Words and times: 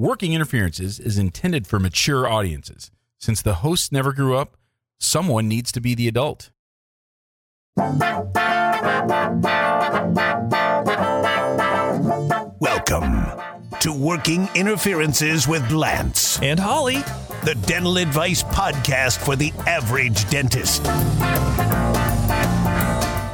Working 0.00 0.32
Interferences 0.32 0.98
is 0.98 1.18
intended 1.18 1.66
for 1.66 1.78
mature 1.78 2.26
audiences. 2.26 2.90
Since 3.18 3.42
the 3.42 3.56
hosts 3.56 3.92
never 3.92 4.14
grew 4.14 4.34
up, 4.34 4.56
someone 4.98 5.46
needs 5.46 5.70
to 5.72 5.80
be 5.82 5.94
the 5.94 6.08
adult. 6.08 6.52
Welcome 12.60 13.26
to 13.80 13.92
Working 13.92 14.48
Interferences 14.54 15.46
with 15.48 15.70
Lance, 15.70 16.38
And 16.40 16.58
Holly. 16.58 16.98
the 17.44 17.54
dental 17.66 17.98
advice 17.98 18.42
podcast 18.42 19.18
for 19.18 19.36
the 19.36 19.52
average 19.66 20.28
dentist. 20.30 20.86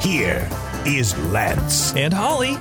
Here 0.02 0.48
is 0.84 1.16
Lance. 1.32 1.94
And 1.94 2.12
Holly. 2.14 2.56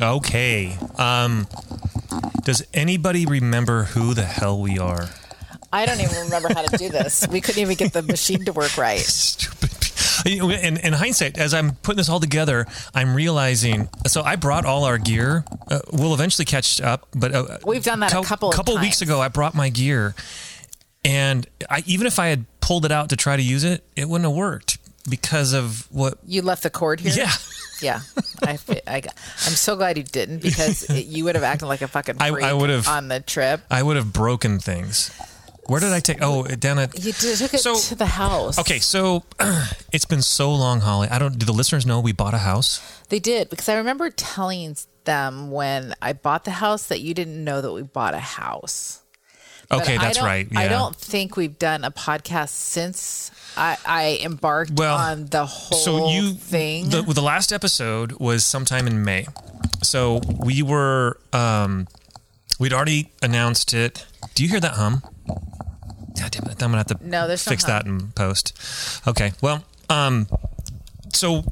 Okay. 0.00 0.76
Um 0.98 1.46
does 2.44 2.64
anybody 2.72 3.26
remember 3.26 3.84
who 3.84 4.14
the 4.14 4.24
hell 4.24 4.60
we 4.60 4.78
are? 4.78 5.08
I 5.72 5.84
don't 5.84 6.00
even 6.00 6.16
remember 6.24 6.48
how 6.54 6.62
to 6.62 6.76
do 6.78 6.88
this. 6.88 7.26
We 7.30 7.40
couldn't 7.40 7.60
even 7.60 7.76
get 7.76 7.92
the 7.92 8.02
machine 8.02 8.44
to 8.44 8.52
work 8.52 8.78
right. 8.78 9.00
Stupid. 9.00 9.72
In, 10.24 10.76
in 10.78 10.92
hindsight, 10.92 11.38
as 11.38 11.52
I'm 11.52 11.72
putting 11.82 11.98
this 11.98 12.08
all 12.08 12.20
together, 12.20 12.66
I'm 12.94 13.14
realizing. 13.14 13.88
So 14.06 14.22
I 14.22 14.36
brought 14.36 14.64
all 14.64 14.84
our 14.84 14.98
gear. 14.98 15.44
Uh, 15.68 15.80
we'll 15.92 16.14
eventually 16.14 16.44
catch 16.44 16.80
up, 16.80 17.06
but 17.14 17.34
uh, 17.34 17.58
We've 17.64 17.84
done 17.84 18.00
that 18.00 18.12
a 18.12 18.22
couple 18.22 18.48
of 18.48 18.54
couple 18.54 18.78
weeks 18.78 19.02
ago. 19.02 19.20
I 19.20 19.28
brought 19.28 19.54
my 19.54 19.68
gear, 19.68 20.14
and 21.04 21.46
I, 21.68 21.82
even 21.86 22.06
if 22.06 22.18
I 22.18 22.28
had 22.28 22.46
pulled 22.60 22.84
it 22.84 22.92
out 22.92 23.10
to 23.10 23.16
try 23.16 23.36
to 23.36 23.42
use 23.42 23.62
it, 23.62 23.84
it 23.94 24.08
wouldn't 24.08 24.28
have 24.28 24.36
worked 24.36 24.78
because 25.08 25.52
of 25.52 25.86
what. 25.92 26.18
You 26.26 26.42
left 26.42 26.62
the 26.62 26.70
cord 26.70 27.00
here. 27.00 27.12
Yeah, 27.14 27.32
yeah. 27.80 28.00
I, 28.42 28.58
I, 28.86 28.96
I'm 28.96 29.52
so 29.52 29.76
glad 29.76 29.96
you 29.96 30.02
didn't 30.04 30.42
because 30.42 30.82
it, 30.90 31.06
you 31.06 31.24
would 31.24 31.34
have 31.34 31.44
acted 31.44 31.66
like 31.66 31.82
a 31.82 31.88
fucking 31.88 32.16
I- 32.20 32.28
I 32.28 32.52
would 32.52 32.70
have- 32.70 32.88
on 32.88 33.08
the 33.08 33.20
trip. 33.20 33.62
I 33.70 33.82
would 33.82 33.96
have 33.96 34.12
broken 34.12 34.58
things. 34.58 35.10
Where 35.66 35.80
did 35.80 35.92
I 35.92 35.98
take? 35.98 36.18
Oh, 36.20 36.44
down 36.44 36.78
at 36.78 36.94
You 37.04 37.12
took 37.12 37.52
it 37.54 37.58
So- 37.58 37.76
to 37.78 37.94
the 37.96 38.06
house. 38.06 38.58
Okay, 38.58 38.78
so 38.78 39.24
it's 39.92 40.04
been 40.04 40.22
so 40.22 40.54
long, 40.54 40.80
Holly. 40.80 41.08
I 41.08 41.18
don't. 41.18 41.36
Do 41.38 41.44
the 41.44 41.52
listeners 41.52 41.84
know 41.84 41.98
we 42.00 42.12
bought 42.12 42.34
a 42.34 42.38
house? 42.38 42.80
They 43.08 43.18
did 43.18 43.50
because 43.50 43.68
I 43.68 43.74
remember 43.76 44.08
telling 44.10 44.76
them 45.04 45.50
when 45.50 45.94
I 46.00 46.12
bought 46.12 46.44
the 46.44 46.52
house 46.52 46.86
that 46.86 47.00
you 47.00 47.14
didn't 47.14 47.42
know 47.42 47.60
that 47.60 47.72
we 47.72 47.82
bought 47.82 48.14
a 48.14 48.20
house. 48.20 49.02
But 49.68 49.82
Okay, 49.82 49.98
that's 49.98 50.20
right. 50.22 50.46
Yeah. 50.50 50.60
I 50.60 50.68
don't 50.68 50.94
think 50.94 51.36
we've 51.36 51.58
done 51.58 51.82
a 51.82 51.90
podcast 51.90 52.50
since 52.50 53.32
I, 53.56 53.76
I 53.86 54.18
embarked 54.22 54.72
Well, 54.72 54.96
on 54.96 55.26
the 55.26 55.46
whole 55.46 55.78
so 55.78 56.08
you 56.10 56.32
thing. 56.32 56.90
The, 56.90 57.02
the 57.02 57.22
last 57.22 57.52
episode 57.52 58.12
was 58.12 58.44
sometime 58.44 58.86
in 58.86 59.04
May. 59.04 59.26
So 59.82 60.20
we 60.40 60.62
were 60.62 61.18
um, 61.32 61.88
we'd 62.58 62.72
already 62.72 63.12
announced 63.22 63.72
it. 63.74 64.06
Do 64.34 64.42
you 64.42 64.48
hear 64.50 64.60
that 64.60 64.74
hum? 64.74 65.02
God 65.26 66.30
damn 66.30 66.44
it! 66.50 66.62
I'm 66.62 66.70
gonna 66.70 66.78
have 66.78 66.86
to 66.88 66.98
No, 67.00 67.26
there's 67.28 67.44
fix 67.44 67.64
hum. 67.64 67.70
that 67.72 67.86
in 67.86 68.08
post. 68.12 68.58
Okay. 69.06 69.32
Well, 69.42 69.64
um, 69.88 70.26
so 71.12 71.44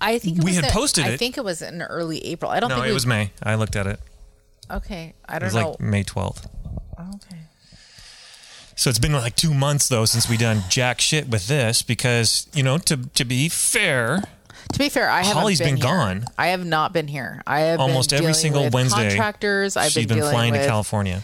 I 0.00 0.18
think 0.18 0.38
it 0.38 0.44
we 0.44 0.50
was 0.50 0.56
had 0.56 0.64
in- 0.66 0.70
posted 0.72 1.04
I 1.04 1.10
it. 1.10 1.18
think 1.18 1.36
it 1.38 1.44
was 1.44 1.62
in 1.62 1.80
early 1.82 2.24
April. 2.26 2.50
I 2.50 2.60
don't 2.60 2.68
no, 2.70 2.76
think 2.76 2.86
it 2.86 2.90
we- 2.90 2.94
was 2.94 3.06
May. 3.06 3.30
I 3.42 3.54
looked 3.56 3.76
at 3.76 3.86
it. 3.86 3.98
Okay, 4.70 5.14
I 5.28 5.36
It 5.36 5.38
don't 5.40 5.46
was 5.46 5.54
know. 5.54 5.70
like 5.70 5.80
May 5.80 6.04
12th. 6.04 6.46
okay. 7.16 7.39
So 8.80 8.88
it's 8.88 8.98
been 8.98 9.12
like 9.12 9.36
two 9.36 9.52
months 9.52 9.88
though 9.88 10.06
since 10.06 10.26
we 10.26 10.38
done 10.38 10.62
jack 10.70 11.02
shit 11.02 11.28
with 11.28 11.48
this 11.48 11.82
because 11.82 12.46
you 12.54 12.62
know 12.62 12.78
to 12.78 12.96
to 12.96 13.26
be 13.26 13.50
fair, 13.50 14.22
To 14.72 14.78
be 14.78 14.88
fair, 14.88 15.10
I 15.10 15.18
haven't 15.22 15.36
Holly's 15.36 15.58
been, 15.58 15.74
been 15.74 15.82
gone. 15.82 16.24
I 16.38 16.46
have 16.48 16.64
not 16.64 16.94
been 16.94 17.06
here. 17.06 17.42
I 17.46 17.60
have 17.60 17.78
almost 17.78 18.08
been 18.08 18.20
every 18.22 18.32
single 18.32 18.70
Wednesday, 18.70 19.08
Contractors. 19.10 19.76
I've 19.76 19.92
she's 19.92 20.06
been, 20.06 20.20
been 20.20 20.30
flying 20.30 20.52
with 20.52 20.62
to 20.62 20.66
California. 20.66 21.20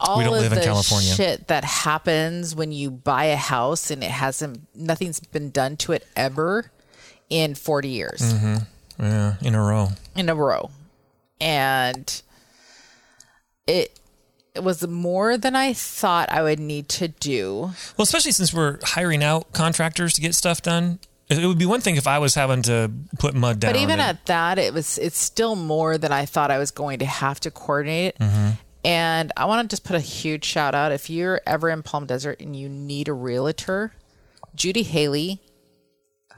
all 0.00 0.16
We 0.16 0.24
don't 0.24 0.32
of 0.36 0.40
live 0.40 0.52
in 0.54 0.60
California. 0.62 1.12
shit 1.12 1.48
that 1.48 1.62
happens 1.64 2.56
when 2.56 2.72
you 2.72 2.90
buy 2.90 3.24
a 3.26 3.36
house 3.36 3.90
and 3.90 4.02
it 4.02 4.10
hasn't 4.10 4.60
nothing's 4.74 5.20
been 5.20 5.50
done 5.50 5.76
to 5.76 5.92
it 5.92 6.06
ever 6.16 6.70
in 7.28 7.54
40 7.54 7.88
years 7.90 8.20
Mm-hmm. 8.22 8.56
Yeah, 9.04 9.34
in 9.42 9.54
a 9.54 9.60
row. 9.62 9.88
in 10.16 10.30
a 10.30 10.34
row 10.34 10.70
and 11.38 12.22
it 13.66 13.98
it 14.54 14.62
was 14.62 14.86
more 14.86 15.38
than 15.38 15.56
I 15.56 15.72
thought 15.72 16.30
I 16.30 16.42
would 16.42 16.60
need 16.60 16.88
to 16.90 17.08
do. 17.08 17.72
Well, 17.96 18.02
especially 18.02 18.32
since 18.32 18.52
we're 18.52 18.78
hiring 18.82 19.22
out 19.22 19.52
contractors 19.52 20.14
to 20.14 20.20
get 20.20 20.34
stuff 20.34 20.60
done. 20.60 20.98
It 21.28 21.46
would 21.46 21.58
be 21.58 21.64
one 21.64 21.80
thing 21.80 21.96
if 21.96 22.06
I 22.06 22.18
was 22.18 22.34
having 22.34 22.60
to 22.62 22.90
put 23.18 23.34
mud 23.34 23.60
down. 23.60 23.72
But 23.72 23.80
even 23.80 23.92
and- 23.92 24.02
at 24.02 24.26
that, 24.26 24.58
it 24.58 24.74
was 24.74 24.98
it's 24.98 25.16
still 25.16 25.56
more 25.56 25.96
than 25.96 26.12
I 26.12 26.26
thought 26.26 26.50
I 26.50 26.58
was 26.58 26.70
going 26.70 26.98
to 26.98 27.06
have 27.06 27.40
to 27.40 27.50
coordinate. 27.50 28.18
Mm-hmm. 28.18 28.50
And 28.84 29.32
I 29.36 29.44
want 29.46 29.68
to 29.68 29.72
just 29.72 29.84
put 29.84 29.96
a 29.96 30.00
huge 30.00 30.44
shout 30.44 30.74
out 30.74 30.92
if 30.92 31.08
you're 31.08 31.40
ever 31.46 31.70
in 31.70 31.82
Palm 31.82 32.04
Desert 32.04 32.40
and 32.40 32.54
you 32.54 32.68
need 32.68 33.08
a 33.08 33.12
realtor, 33.12 33.94
Judy 34.56 34.82
Haley 34.82 35.40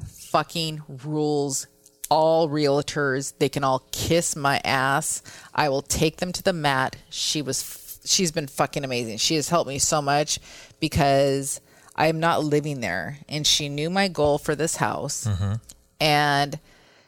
fucking 0.06 0.82
rules 1.04 1.66
all 2.10 2.48
realtors. 2.48 3.32
They 3.38 3.48
can 3.48 3.64
all 3.64 3.82
kiss 3.92 4.36
my 4.36 4.60
ass. 4.62 5.22
I 5.54 5.68
will 5.70 5.82
take 5.82 6.18
them 6.18 6.32
to 6.32 6.42
the 6.42 6.52
mat. 6.52 6.96
She 7.08 7.40
was 7.40 7.62
she's 8.04 8.32
been 8.32 8.46
fucking 8.46 8.84
amazing. 8.84 9.18
She 9.18 9.34
has 9.36 9.48
helped 9.48 9.68
me 9.68 9.78
so 9.78 10.00
much 10.02 10.38
because 10.80 11.60
I 11.96 12.08
am 12.08 12.20
not 12.20 12.44
living 12.44 12.80
there 12.80 13.18
and 13.28 13.46
she 13.46 13.68
knew 13.68 13.90
my 13.90 14.08
goal 14.08 14.38
for 14.38 14.54
this 14.54 14.76
house. 14.76 15.26
Mm-hmm. 15.26 15.54
And 16.00 16.58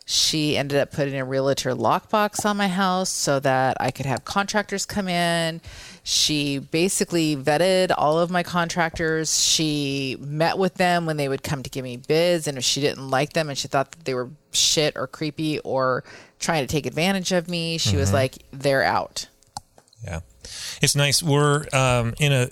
she 0.08 0.56
ended 0.56 0.78
up 0.78 0.92
putting 0.92 1.16
a 1.16 1.24
realtor 1.24 1.72
lockbox 1.72 2.46
on 2.46 2.56
my 2.56 2.68
house 2.68 3.10
so 3.10 3.40
that 3.40 3.76
I 3.80 3.90
could 3.90 4.06
have 4.06 4.24
contractors 4.24 4.86
come 4.86 5.08
in. 5.08 5.60
She 6.04 6.60
basically 6.60 7.34
vetted 7.34 7.92
all 7.96 8.20
of 8.20 8.30
my 8.30 8.44
contractors. 8.44 9.42
She 9.42 10.16
met 10.20 10.58
with 10.58 10.74
them 10.74 11.06
when 11.06 11.16
they 11.16 11.28
would 11.28 11.42
come 11.42 11.64
to 11.64 11.70
give 11.70 11.82
me 11.82 11.96
bids. 11.96 12.46
And 12.46 12.56
if 12.56 12.62
she 12.62 12.80
didn't 12.80 13.10
like 13.10 13.32
them 13.32 13.48
and 13.48 13.58
she 13.58 13.66
thought 13.66 13.90
that 13.90 14.04
they 14.04 14.14
were 14.14 14.30
shit 14.52 14.96
or 14.96 15.08
creepy 15.08 15.58
or 15.58 16.04
trying 16.38 16.64
to 16.64 16.70
take 16.70 16.86
advantage 16.86 17.32
of 17.32 17.48
me, 17.48 17.76
she 17.76 17.96
was 17.96 18.08
mm-hmm. 18.10 18.14
like, 18.14 18.38
they're 18.52 18.84
out. 18.84 19.26
yeah, 20.04 20.20
it's 20.82 20.94
nice. 20.96 21.22
We're 21.22 21.64
um, 21.72 22.14
in 22.18 22.32
a 22.32 22.48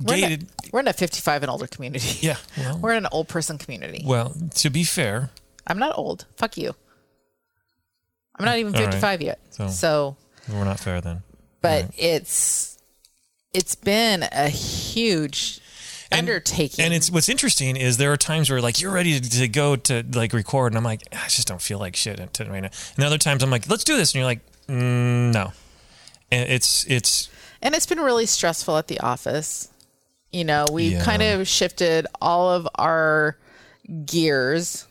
We're 0.00 0.14
in 0.16 0.32
a, 0.32 0.38
we're 0.72 0.80
in 0.80 0.88
a 0.88 0.92
55 0.92 1.42
and 1.42 1.50
older 1.50 1.66
community. 1.66 2.26
Yeah. 2.26 2.36
Well, 2.56 2.78
We're 2.82 2.92
in 2.92 3.04
an 3.04 3.08
old 3.12 3.28
person 3.28 3.58
community. 3.58 4.02
well, 4.06 4.34
to 4.56 4.70
be 4.70 4.84
fair, 4.84 5.30
I'm 5.66 5.78
not 5.78 5.96
old. 5.98 6.26
Fuck 6.36 6.56
you. 6.56 6.74
I'm 8.38 8.44
not 8.44 8.58
even 8.58 8.74
All 8.74 8.80
right. 8.82 8.90
55 8.92 9.22
yet. 9.22 9.40
So- 9.50 9.68
so 9.68 10.16
we're 10.48 10.64
not 10.64 10.78
fair 10.80 11.00
then. 11.00 11.22
but 11.60 11.90
it's 11.96 12.78
it's 13.52 13.74
been 13.74 14.22
a 14.30 14.48
huge 14.48 15.60
undertaking. 16.12 16.84
And 16.84 16.94
it's 16.94 17.10
what's 17.10 17.28
interesting 17.28 17.76
is 17.76 17.96
there 17.96 18.12
are 18.12 18.16
times 18.16 18.48
where 18.50 18.60
like 18.60 18.80
you're 18.80 18.92
ready 18.92 19.18
to, 19.20 19.30
to 19.40 19.48
go 19.48 19.74
to 19.76 20.04
like 20.12 20.32
record, 20.32 20.72
and 20.72 20.78
I'm 20.78 20.84
like, 20.84 21.02
I 21.12 21.26
just 21.28 21.48
don't 21.48 21.60
feel 21.60 21.78
like 21.78 21.96
shit 21.96 22.18
right 22.20 22.60
now. 22.62 22.70
And 22.96 23.04
other 23.04 23.18
times 23.18 23.42
I'm 23.42 23.50
like, 23.50 23.68
let's 23.68 23.84
do 23.84 23.96
this, 23.96 24.10
and 24.12 24.20
you're 24.20 24.24
like, 24.26 24.40
mm, 24.68 25.32
no. 25.34 25.52
And 26.30 26.48
it's 26.50 26.84
it's 26.86 27.28
and 27.62 27.74
it's 27.74 27.86
been 27.86 28.00
really 28.00 28.26
stressful 28.26 28.76
at 28.76 28.88
the 28.88 29.00
office. 29.00 29.68
You 30.32 30.44
know, 30.44 30.66
we 30.70 30.88
Yeah. 30.90 31.04
kind 31.04 31.22
of 31.22 31.48
shifted 31.48 32.06
all 32.20 32.50
of 32.50 32.68
our 32.76 33.36
gears 34.04 34.84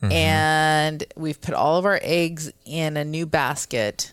Mm-hmm. 0.00 0.12
and 0.12 1.04
we've 1.16 1.40
put 1.40 1.54
all 1.54 1.76
of 1.76 1.84
our 1.84 1.98
eggs 2.04 2.52
in 2.64 2.96
a 2.96 3.04
new 3.04 3.26
basket 3.26 4.12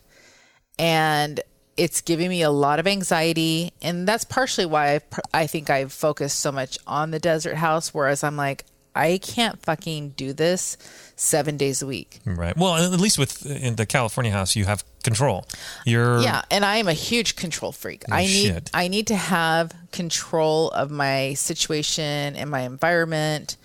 and 0.79 1.39
it's 1.77 2.01
giving 2.01 2.27
me 2.29 2.41
a 2.41 2.49
lot 2.49 2.79
of 2.79 2.87
anxiety 2.87 3.71
and 3.83 4.07
that's 4.07 4.23
partially 4.23 4.65
why 4.65 4.95
I, 4.95 5.01
I 5.31 5.45
think 5.45 5.69
I've 5.69 5.93
focused 5.93 6.39
so 6.39 6.51
much 6.51 6.79
on 6.87 7.11
the 7.11 7.19
desert 7.19 7.57
house 7.57 7.93
whereas 7.93 8.23
I'm 8.23 8.35
like 8.35 8.65
I 8.95 9.17
can't 9.17 9.61
fucking 9.61 10.11
do 10.11 10.31
this 10.33 10.77
7 11.17 11.57
days 11.57 11.81
a 11.81 11.87
week. 11.87 12.19
right. 12.25 12.55
Well, 12.57 12.75
at 12.75 12.99
least 12.99 13.17
with 13.19 13.45
in 13.45 13.75
the 13.75 13.85
California 13.85 14.31
house, 14.31 14.55
you 14.55 14.65
have 14.65 14.83
control. 15.03 15.45
You're 15.85 16.21
Yeah, 16.21 16.41
and 16.49 16.63
I 16.65 16.77
am 16.77 16.87
a 16.87 16.93
huge 16.93 17.35
control 17.35 17.71
freak. 17.71 18.03
I 18.11 18.21
need 18.21 18.47
shit. 18.47 18.69
I 18.73 18.87
need 18.87 19.07
to 19.07 19.15
have 19.15 19.71
control 19.91 20.71
of 20.71 20.89
my 20.91 21.33
situation 21.35 22.35
and 22.35 22.49
my 22.49 22.61
environment. 22.61 23.57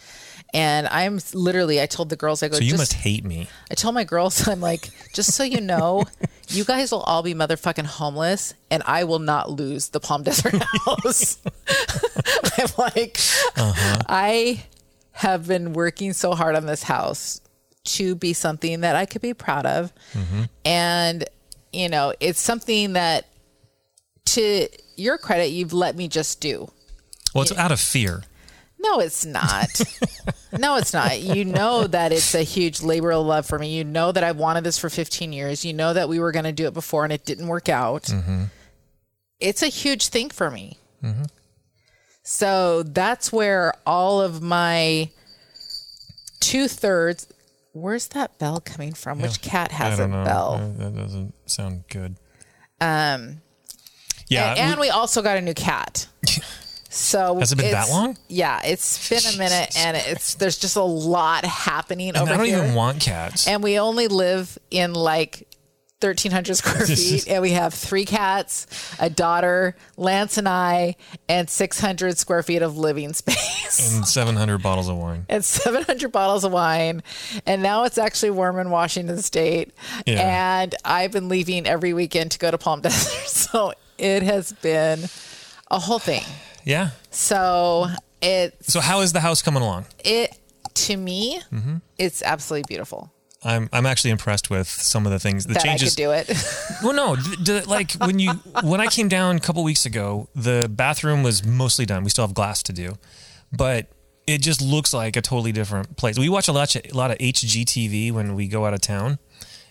And 0.53 0.89
I'm 0.89 1.21
literally 1.33 1.81
I 1.81 1.87
told 1.87 2.09
the 2.09 2.17
girls 2.17 2.43
I 2.43 2.49
go 2.49 2.57
so 2.57 2.63
you 2.65 2.71
just, 2.71 2.81
must 2.81 2.93
hate 2.95 3.25
me. 3.25 3.49
I 3.71 3.75
told 3.75 3.95
my 3.95 4.03
girls 4.05 4.49
I'm 4.53 4.61
like 4.61 4.91
just 5.15 5.33
so 5.35 5.45
you 5.45 5.61
know, 5.61 6.05
you 6.49 6.65
guys 6.65 6.91
will 6.91 7.03
all 7.03 7.23
be 7.23 7.35
motherfucking 7.35 7.87
homeless 7.87 8.53
and 8.69 8.83
I 8.85 9.05
will 9.05 9.21
not 9.21 9.49
lose 9.51 9.91
the 9.91 10.01
Palm 10.01 10.25
Desert 10.25 10.55
house. 10.87 11.39
I'm 12.59 12.69
like 12.79 13.19
Uh-huh. 13.57 13.99
I 14.09 14.65
have 15.21 15.47
been 15.47 15.75
working 15.75 16.15
so 16.15 16.35
hard 16.35 16.57
on 16.57 16.65
this 16.65 16.83
house 16.83 17.43
to 17.85 18.15
be 18.15 18.33
something 18.33 18.81
that 18.81 18.97
I 18.97 19.05
could 19.05 19.21
be 19.21 19.35
proud 19.35 19.67
of. 19.67 19.93
Mm-hmm. 20.15 20.43
And, 20.65 21.25
you 21.75 21.91
know, 21.91 22.15
it's 22.21 22.41
something 22.41 22.95
that, 22.95 23.27
to 24.27 24.67
your 24.97 25.19
credit, 25.19 25.49
you've 25.49 25.75
let 25.75 25.95
me 25.95 26.09
just 26.09 26.41
do. 26.41 26.71
Well, 27.35 27.43
it's 27.43 27.53
out 27.53 27.71
of 27.71 27.79
fear. 27.79 28.23
No, 28.79 28.99
it's 29.01 29.27
not. 29.27 29.69
no, 30.59 30.77
it's 30.77 30.95
not. 30.95 31.21
You 31.21 31.45
know 31.45 31.87
that 31.87 32.13
it's 32.13 32.35
a 32.35 32.43
huge 32.43 32.81
labor 32.81 33.13
of 33.13 33.27
love 33.27 33.45
for 33.45 33.59
me. 33.59 33.77
You 33.77 33.85
know 33.85 34.13
that 34.13 34.25
I've 34.25 34.39
wanted 34.39 34.65
this 34.65 34.79
for 34.79 34.89
15 34.89 35.35
years. 35.35 35.67
You 35.67 35.75
know 35.75 35.93
that 35.93 36.09
we 36.09 36.19
were 36.19 36.33
going 36.33 36.47
to 36.47 36.53
do 36.53 36.67
it 36.67 36.73
before 36.73 37.05
and 37.05 37.13
it 37.13 37.27
didn't 37.27 37.47
work 37.47 37.69
out. 37.69 38.09
It's 39.39 39.63
a 39.63 39.69
huge 39.69 40.09
thing 40.09 40.31
for 40.31 40.51
me. 40.51 40.79
So 42.23 42.83
that's 42.83 43.33
where 43.33 43.75
all 43.87 44.21
of 44.21 44.43
my 44.43 45.11
two 46.41 46.69
thirds. 46.69 47.27
Where's 47.73 48.09
that 48.09 48.39
bell 48.39 48.61
coming 48.61 48.93
from? 48.93 49.21
Which 49.21 49.41
cat 49.43 49.71
has 49.73 49.99
a 49.99 50.09
know. 50.09 50.25
bell? 50.25 50.75
That 50.79 50.97
doesn't 50.97 51.35
sound 51.47 51.85
good. 51.89 52.17
Um, 52.81 53.43
Yeah. 54.29 54.51
and, 54.51 54.59
and 54.59 54.81
we- 54.81 54.87
we 54.87 54.91
also 54.91 55.23
got 55.23 55.37
a 55.37 55.41
new 55.41 55.55
cat. 55.55 56.07
So 56.93 57.39
Has 57.39 57.53
it 57.53 57.57
been 57.57 57.71
that 57.71 57.89
long? 57.89 58.17
Yeah, 58.27 58.61
it's 58.65 59.09
been 59.09 59.21
a 59.33 59.39
minute, 59.39 59.77
and 59.79 59.97
it's 59.97 60.35
there's 60.35 60.59
just 60.59 60.75
a 60.75 60.83
lot 60.83 61.45
happening 61.45 62.09
and 62.09 62.17
over 62.19 62.33
I 62.33 62.37
don't 62.37 62.47
here. 62.47 62.59
even 62.65 62.75
want 62.75 63.01
cats. 63.01 63.47
and 63.47 63.63
we 63.63 63.79
only 63.79 64.09
live 64.09 64.59
in 64.73 64.93
like 64.95 65.47
1,300 66.01 66.55
square 66.57 66.87
feet, 66.87 67.29
and 67.29 67.43
we 67.43 67.53
have 67.53 67.75
three 67.75 68.05
cats, 68.05 68.67
a 68.99 69.11
daughter, 69.11 69.77
Lance, 69.97 70.39
and 70.39 70.49
I, 70.49 70.97
and 71.29 71.49
600 71.51 72.17
square 72.19 72.43
feet 72.43 72.63
of 72.63 72.77
living 72.79 73.13
space. 73.13 73.95
and 73.97 74.07
700 74.09 74.59
bottles 74.63 74.89
of 74.89 74.97
wine. 74.97 75.27
and 75.29 75.45
700 75.45 76.11
bottles 76.11 76.45
of 76.45 76.53
wine. 76.53 77.03
And 77.47 77.63
now 77.63 77.85
it's 77.85 77.99
actually 77.99 78.31
warm 78.31 78.59
in 78.59 78.71
Washington 78.71 79.19
State. 79.23 79.73
Yeah. 80.07 80.61
And 80.63 80.75
I've 80.85 81.13
been 81.13 81.29
leaving 81.29 81.67
every 81.67 81.93
weekend 81.93 82.31
to 82.33 82.39
go 82.39 82.51
to 82.51 82.59
Palm 82.59 82.81
Desert. 82.83 83.29
So 83.29 83.73
it 83.99 84.23
has 84.23 84.53
been 84.53 85.01
a 85.71 85.79
whole 85.79 85.99
thing. 85.99 86.23
Yeah. 86.65 86.91
So 87.11 87.89
it 88.23 88.57
So 88.65 88.81
how 88.81 89.01
is 89.01 89.13
the 89.13 89.21
house 89.21 89.43
coming 89.43 89.63
along? 89.63 89.85
it 90.05 90.37
to 90.73 90.97
me, 90.97 91.41
Mm-hmm. 91.53 91.77
it's 91.99 92.23
absolutely 92.23 92.65
beautiful 92.69 93.13
I'm 93.43 93.69
I'm 93.73 93.87
actually 93.87 94.11
impressed 94.11 94.51
with 94.51 94.69
some 94.69 95.07
of 95.07 95.13
the 95.13 95.19
things, 95.19 95.47
the 95.47 95.55
that 95.55 95.63
changes. 95.65 95.89
I 95.89 95.91
could 95.91 95.97
do 95.97 96.11
it. 96.33 96.45
Well, 96.83 96.95
no, 96.95 97.17
d- 97.17 97.37
d- 97.43 97.61
like 97.63 97.93
when 97.93 98.19
you 98.19 98.33
when 98.63 98.81
I 98.81 98.87
came 98.87 99.09
down 99.09 99.37
a 99.37 99.41
couple 99.41 99.63
weeks 99.65 99.85
ago, 99.87 100.29
the 100.35 100.69
bathroom 100.71 101.23
was 101.23 101.45
mostly 101.45 101.85
done. 101.87 102.05
We 102.05 102.11
still 102.11 102.27
have 102.27 102.35
glass 102.35 102.63
to 102.65 102.73
do, 102.73 102.97
but 103.53 103.87
it 104.27 104.41
just 104.43 104.63
looks 104.63 104.93
like 104.95 105.17
a 105.17 105.21
totally 105.23 105.53
different 105.53 105.97
place. 105.97 106.19
We 106.19 106.29
watch 106.29 106.49
a 106.49 106.53
lot 106.53 106.75
a 106.77 106.83
lot 106.95 107.11
of 107.11 107.19
HGTV 107.19 108.13
when 108.13 108.35
we 108.35 108.47
go 108.49 108.65
out 108.67 108.75
of 108.75 108.81
town, 108.81 109.19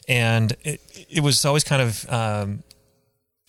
and 0.07 0.56
it 0.63 0.81
it 1.10 1.22
was 1.22 1.45
always 1.45 1.63
kind 1.63 1.81
of 1.81 2.10
um, 2.12 2.63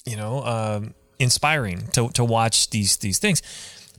you 0.07 0.17
know 0.17 0.43
um, 0.45 0.95
inspiring 1.19 1.87
to 1.93 2.09
to 2.11 2.25
watch 2.25 2.71
these 2.71 2.97
these 2.99 3.19
things, 3.19 3.43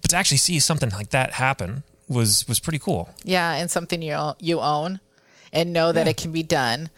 but 0.01 0.09
to 0.11 0.15
actually 0.17 0.37
see 0.37 0.59
something 0.59 0.89
like 0.91 1.09
that 1.11 1.33
happen 1.33 1.83
was 2.07 2.47
was 2.47 2.59
pretty 2.59 2.79
cool. 2.79 3.09
yeah, 3.23 3.53
and 3.53 3.69
something 3.71 4.01
you 4.01 4.33
you 4.39 4.59
own 4.59 4.99
and 5.53 5.73
know 5.73 5.91
that 5.91 6.05
Yeah. 6.05 6.11
it 6.11 6.17
can 6.17 6.31
be 6.31 6.43
done. 6.43 6.89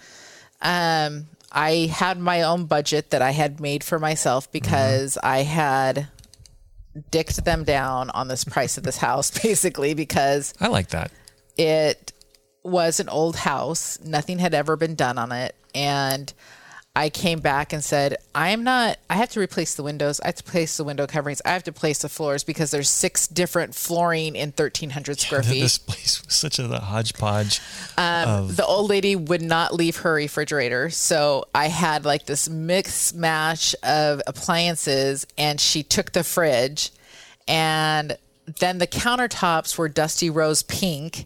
Um, 0.62 1.28
I 1.52 1.92
had 1.94 2.18
my 2.20 2.42
own 2.44 2.66
budget 2.66 3.12
that 3.12 3.22
I 3.22 3.32
had 3.32 3.60
made 3.60 3.84
for 3.84 4.00
myself 4.00 4.52
because 4.52 5.18
I 5.22 5.40
had 5.44 6.08
dicked 7.12 7.44
them 7.44 7.64
down 7.64 8.10
on 8.12 8.28
this 8.28 8.44
price 8.44 8.78
of 8.78 8.84
this 8.84 8.98
house 8.98 9.32
basically 9.44 9.94
because 9.94 10.54
I 10.60 10.68
like 10.68 10.90
that. 10.90 11.12
it 11.58 12.12
was 12.64 13.00
an 13.00 13.10
old 13.10 13.36
house. 13.36 14.00
Nothing 14.04 14.40
had 14.40 14.54
ever 14.54 14.76
been 14.76 14.96
done 14.96 15.18
on 15.18 15.32
it. 15.32 15.56
And 15.76 16.32
I 16.96 17.10
came 17.10 17.40
back 17.40 17.74
and 17.74 17.84
said, 17.84 18.18
I'm 18.36 18.64
not, 18.64 19.00
I 19.10 19.16
have 19.16 19.30
to 19.32 19.40
replace 19.40 19.74
the 19.74 19.82
windows. 19.82 20.20
I 20.20 20.28
have 20.28 20.36
to 20.36 20.44
replace 20.44 20.78
the 20.78 20.84
window 20.84 21.08
coverings. 21.08 21.42
I 21.44 21.50
have 21.50 21.64
to 21.64 21.72
place 21.72 22.00
the 22.04 22.10
floors 22.10 22.44
because 22.44 22.70
there's 22.70 22.90
six 22.90 23.28
different 23.28 23.74
flooring 23.74 24.36
in 24.36 24.50
1,300 24.50 25.20
square 25.20 25.42
feet. 25.44 25.62
This 25.62 25.80
place 25.80 26.24
was 26.24 26.36
such 26.36 26.60
a 26.60 26.68
hodgepodge. 26.68 27.62
Um, 27.98 28.54
the 28.54 28.64
old 28.64 28.92
lady 28.92 29.16
would 29.16 29.42
not 29.42 29.74
leave 29.74 29.98
her 29.98 30.14
refrigerator. 30.14 30.92
So 30.92 31.48
I 31.56 31.68
had 31.70 32.06
like 32.06 32.28
this 32.28 32.48
mix 32.48 33.12
match 33.12 33.76
of 33.82 34.22
appliances 34.28 35.26
and 35.36 35.60
she 35.60 35.82
took 35.82 36.12
the 36.12 36.24
fridge 36.24 36.92
and 37.48 38.18
then 38.60 38.78
the 38.78 38.88
countertops 38.88 39.78
were 39.78 39.88
dusty 39.90 40.30
rose 40.30 40.64
pink 40.64 41.26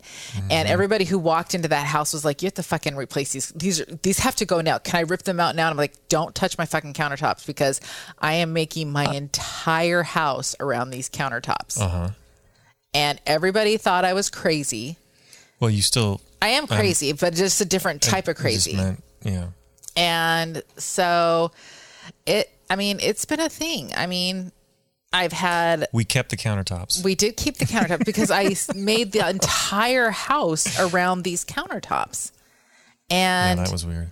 and 0.50 0.68
everybody 0.68 1.06
who 1.06 1.18
walked 1.20 1.54
into 1.56 1.68
that 1.68 1.86
house 1.88 2.14
was 2.14 2.24
like 2.24 2.42
you 2.42 2.48
have 2.48 2.54
to 2.56 2.64
fucking 2.64 2.96
replace 2.96 3.32
these. 3.34 3.50
These 3.50 3.82
are 3.82 3.86
these 4.04 4.20
have 4.20 4.36
to 4.38 4.46
go 4.46 4.62
now. 4.62 4.78
Can 4.78 4.96
i 4.98 5.02
rip 5.02 5.24
them 5.24 5.40
out 5.40 5.56
now? 5.56 5.64
And 5.68 5.72
i'm 5.72 5.78
like 5.78 5.94
don't 6.10 6.34
touch 6.36 6.58
my 6.58 6.66
fucking 6.66 6.94
countertops 6.94 7.46
because 7.48 7.82
i 8.20 8.34
am 8.34 8.54
making 8.54 8.92
my 8.92 9.06
entire 9.14 10.04
house 10.04 10.56
around 10.60 10.92
these 10.92 11.10
countertops. 11.10 11.80
Uh-huh. 11.82 12.10
and 12.94 13.20
everybody 13.26 13.78
thought 13.78 14.06
i 14.06 14.14
was 14.14 14.30
crazy. 14.30 14.98
Well, 15.60 15.70
you 15.72 15.82
still 15.82 16.22
i 16.42 16.50
am 16.50 16.68
crazy 16.68 17.14
but 17.14 17.34
just 17.34 17.60
a 17.62 17.66
different 17.66 18.02
type 18.02 18.28
of 18.28 18.40
Um, 18.40 18.46
it 18.46 18.52
just 18.52 18.66
crazy. 18.68 18.76
meant- 18.78 19.04
yeah. 19.24 19.48
and 19.96 20.62
so 20.78 21.52
it 22.26 22.50
i 22.70 22.76
mean 22.76 23.00
it's 23.02 23.26
been 23.26 23.40
a 23.40 23.50
thing. 23.50 23.92
I 23.98 24.06
mean 24.08 24.52
i've 25.18 25.34
had 25.34 25.88
We 25.92 26.06
kept 26.06 26.30
the 26.30 26.38
countertops. 26.38 27.04
we 27.04 27.16
did 27.16 27.38
keep 27.38 27.58
the 27.58 27.66
countertop 27.66 28.06
because 28.06 28.30
I 28.32 28.56
made 28.76 29.12
the 29.12 29.28
entire 29.28 30.10
house 30.12 30.80
around 30.80 31.24
these 31.24 31.44
countertops 31.46 32.32
And 33.10 33.58
yeah, 33.60 33.66
that 33.66 33.72
was 33.72 33.86
weird. 33.86 34.12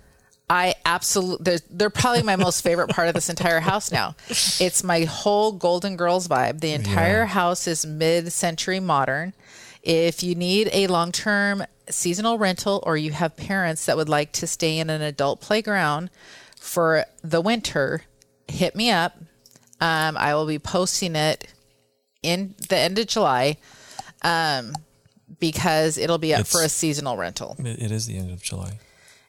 i 0.49 0.75
absolutely 0.85 1.43
they're, 1.45 1.59
they're 1.69 1.89
probably 1.89 2.23
my 2.23 2.35
most 2.35 2.61
favorite 2.61 2.89
part 2.89 3.07
of 3.07 3.13
this 3.13 3.29
entire 3.29 3.59
house 3.59 3.91
now 3.91 4.15
it's 4.59 4.83
my 4.83 5.01
whole 5.05 5.51
golden 5.51 5.95
girls 5.97 6.27
vibe 6.27 6.59
the 6.61 6.71
entire 6.73 7.19
Yeah. 7.19 7.25
house 7.39 7.67
is 7.67 7.85
mid-century 7.85 8.79
modern 8.79 9.33
if 9.83 10.23
you 10.23 10.33
need 10.35 10.69
a 10.73 10.87
long-term 10.87 11.63
seasonal 11.89 12.37
rental 12.39 12.81
or 12.87 12.97
you 12.97 13.11
have 13.11 13.37
parents 13.37 13.85
that 13.85 13.95
would 13.97 14.09
like 14.09 14.31
to 14.33 14.47
stay 14.47 14.79
in 14.79 14.89
an 14.89 15.01
adult 15.03 15.39
playground 15.41 16.09
for 16.59 17.05
the 17.23 17.41
winter 17.41 18.01
hit 18.47 18.75
me 18.75 18.89
up 18.89 19.13
um, 19.85 20.17
i 20.17 20.33
will 20.33 20.45
be 20.47 20.59
posting 20.59 21.15
it 21.15 21.47
in 22.23 22.55
the 22.69 22.77
end 22.77 22.97
of 22.99 23.07
july 23.07 23.57
um, 24.23 24.73
because 25.39 25.97
it'll 25.97 26.17
be 26.17 26.33
up 26.33 26.41
It's- 26.41 26.51
for 26.51 26.63
a 26.63 26.69
seasonal 26.69 27.17
rental 27.17 27.55
It, 27.59 27.81
it 27.83 27.91
is 27.91 28.05
the 28.07 28.17
end 28.17 28.31
of 28.31 28.41
July. 28.41 28.79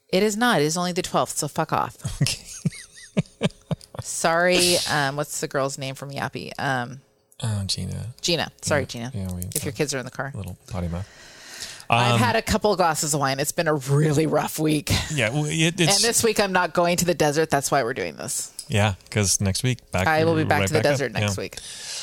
it 0.09 0.23
is 0.23 0.37
not. 0.37 0.61
It 0.61 0.65
is 0.65 0.77
only 0.77 0.93
the 0.93 1.03
12th, 1.03 1.37
so 1.37 1.49
fuck 1.49 1.73
off. 1.73 1.97
Okay. 2.23 3.47
Sorry. 4.03 4.77
Um, 4.91 5.17
what's 5.17 5.41
the 5.41 5.49
girl's 5.49 5.79
name 5.79 5.95
from 5.95 6.11
Yappy? 6.11 6.53
Um, 6.59 7.01
Oh, 7.43 7.65
Gina, 7.67 8.07
Gina. 8.23 8.51
Sorry, 8.63 8.87
Gina. 8.87 9.11
yeah, 9.15 9.31
we- 9.33 9.43
if 9.55 9.65
your 9.65 9.73
kids 9.73 9.93
are 9.93 9.99
in 9.99 10.05
the 10.07 10.11
car. 10.11 10.33
little 10.35 10.57
potty 10.69 10.89
mouth. 10.89 11.07
I've 11.91 12.19
had 12.19 12.35
a 12.37 12.43
couple 12.43 12.73
of 12.73 12.79
glasses 12.79 13.13
of 13.15 13.21
wine. 13.21 13.39
It's 13.41 13.53
been 13.53 13.69
a 13.69 13.75
really 13.75 14.27
rough 14.27 14.59
week. 14.59 14.91
Yeah, 15.13 15.29
well, 15.31 15.45
it, 15.47 15.79
And 15.81 16.01
this 16.01 16.25
week 16.25 16.41
I'm 16.41 16.53
not 16.53 16.73
going 16.73 16.97
to 16.99 17.05
the 17.05 17.15
desert. 17.15 17.51
That's 17.51 17.71
why 17.71 17.83
we're 17.85 17.95
doing 17.95 18.17
this. 18.17 18.53
Yeah, 18.69 18.95
because 19.05 19.41
next 19.41 19.63
week 19.63 19.91
back. 19.93 20.07
I 20.07 20.25
will 20.25 20.35
be 20.37 20.45
back 20.45 20.61
right 20.61 20.69
to 20.69 20.73
the 20.75 20.81
back 20.81 20.87
up. 20.87 20.93
desert 20.99 21.13
next 21.13 21.37
Yeah. 21.37 21.43
week. 21.43 21.57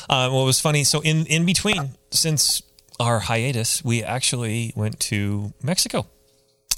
Uh, 0.10 0.30
well, 0.32 0.44
it 0.44 0.46
was 0.46 0.60
funny. 0.60 0.84
So 0.84 1.02
in 1.02 1.26
in 1.28 1.46
between, 1.46 1.92
since 2.12 2.62
our 3.00 3.20
hiatus, 3.20 3.84
we 3.84 4.04
actually 4.04 4.74
went 4.76 5.00
to 5.02 5.54
Mexico. 5.62 6.08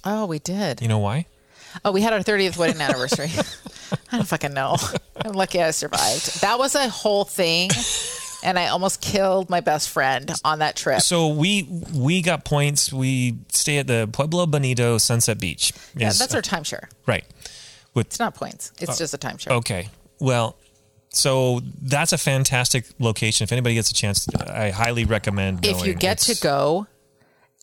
Oh, 0.03 0.25
we 0.25 0.39
did. 0.39 0.81
You 0.81 0.87
know 0.87 0.99
why? 0.99 1.25
Oh, 1.83 1.91
we 1.91 2.01
had 2.01 2.13
our 2.13 2.19
30th 2.19 2.57
wedding 2.57 2.79
anniversary. 2.79 3.29
I 4.11 4.17
don't 4.17 4.27
fucking 4.27 4.53
know. 4.53 4.77
I'm 5.25 5.33
lucky 5.33 5.61
I 5.61 5.71
survived. 5.71 6.41
That 6.41 6.57
was 6.57 6.73
a 6.75 6.87
whole 6.87 7.25
thing. 7.25 7.69
And 8.43 8.57
I 8.59 8.67
almost 8.67 9.01
killed 9.01 9.49
my 9.49 9.59
best 9.59 9.89
friend 9.89 10.31
on 10.45 10.59
that 10.59 10.75
trip. 10.75 11.01
So 11.01 11.29
we 11.29 11.63
we 11.93 12.21
got 12.21 12.45
points. 12.45 12.93
We 12.93 13.39
stay 13.51 13.79
at 13.79 13.87
the 13.87 14.07
Pueblo 14.11 14.45
Bonito 14.45 14.99
Sunset 14.99 15.39
Beach. 15.39 15.73
Yeah, 15.95 16.11
that's 16.13 16.33
our 16.35 16.41
timeshare. 16.43 16.87
right. 17.07 17.25
With 17.95 18.05
It's 18.07 18.19
not 18.19 18.35
points. 18.35 18.71
It's 18.79 18.91
uh, 18.91 18.95
just 18.97 19.13
a 19.13 19.17
timeshare. 19.17 19.51
Okay. 19.53 19.89
Well, 20.19 20.57
so 21.09 21.61
that's 21.81 22.13
a 22.13 22.17
fantastic 22.17 22.85
location. 22.99 23.43
If 23.45 23.51
anybody 23.51 23.73
gets 23.75 23.89
a 23.89 23.93
chance, 23.93 24.27
I 24.37 24.69
highly 24.69 25.05
recommend. 25.05 25.65
if 25.65 25.79
you 25.79 25.85
going. 25.93 25.97
get 25.97 26.17
to 26.19 26.31
It's- 26.33 26.43
go, 26.43 26.85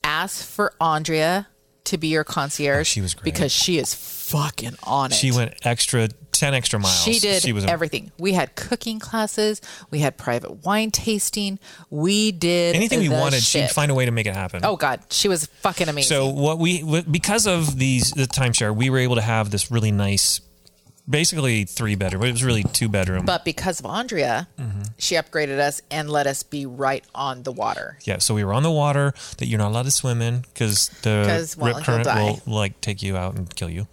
ask 0.03 0.45
for 0.45 0.73
Andrea 0.81 1.47
to 1.85 1.99
be 1.99 2.09
your 2.09 2.25
concierge. 2.25 2.87
She 2.87 3.01
was 3.01 3.15
great. 3.15 3.25
because 3.25 3.53
she 3.53 3.79
is 3.79 3.95
fucking 3.95 4.77
on 4.85 5.11
it. 5.11 5.15
she 5.15 5.33
went 5.33 5.55
extra 5.65 6.09
ten 6.33 6.55
extra 6.55 6.79
miles. 6.79 7.03
She 7.03 7.19
did 7.19 7.43
She 7.43 7.53
was 7.53 7.65
everything. 7.65 8.11
We 8.19 8.33
had 8.33 8.55
cooking 8.57 8.99
classes. 8.99 9.61
We 9.91 9.99
had 9.99 10.17
private 10.17 10.65
wine 10.65 10.91
tasting. 10.91 11.59
We 11.91 12.33
did 12.33 12.75
anything 12.77 13.01
we 13.01 13.09
the 13.09 13.15
wanted. 13.15 13.43
She'd 13.43 13.71
find 13.71 13.91
a 13.91 13.95
way 13.95 14.07
to 14.07 14.11
make 14.13 14.27
it 14.27 14.35
happen. 14.35 14.65
Oh 14.65 14.77
God, 14.77 15.01
she 15.11 15.29
was 15.29 15.47
fucking 15.47 15.89
amazing. 15.89 16.09
So 16.09 16.29
what 16.29 16.59
we 16.59 16.81
what- 16.83 17.11
because 17.11 17.47
of 17.47 17.79
these 17.79 18.11
the 18.13 18.25
timeshare, 18.27 18.75
we 18.75 18.89
were 18.91 18.99
able 18.99 19.17
to 19.17 19.23
have 19.23 19.51
this 19.51 19.71
really 19.71 19.93
nice, 19.93 20.41
basically 21.09 21.65
three 21.65 21.95
bedroom. 21.95 22.23
It 22.25 22.33
was 22.33 22.45
really 22.45 22.63
two 22.65 22.89
bedroom. 22.89 23.25
but 23.25 23.45
because 23.45 23.81
of 23.81 23.87
Andrea, 23.87 24.49
Mm-hmm. 24.59 24.83
she 24.99 25.15
upgraded 25.17 25.59
us 25.59 25.81
and 25.91 26.09
let 26.11 26.27
us 26.27 26.43
be 26.43 26.67
right 26.67 27.05
on 27.15 27.43
the 27.43 27.53
water. 27.53 27.99
yeah, 28.05 28.19
so 28.19 28.35
we 28.35 28.45
were 28.45 28.53
on 28.53 28.63
the 28.63 28.71
water 28.71 29.13
that 29.39 29.47
you're 29.47 29.59
not 29.59 29.69
allowed 29.71 29.85
to 29.87 29.91
swim 29.91 30.23
in 30.23 30.41
because 30.41 30.89
the 31.03 31.25
'Cause, 31.27 31.57
well, 31.57 31.75
rip 31.75 31.85
current 31.85 32.07
will 32.07 32.41
like 32.47 32.81
take 32.81 33.03
you 33.03 33.17
out 33.17 33.35
and 33.35 33.53
kill 33.55 33.71
you. 33.71 33.87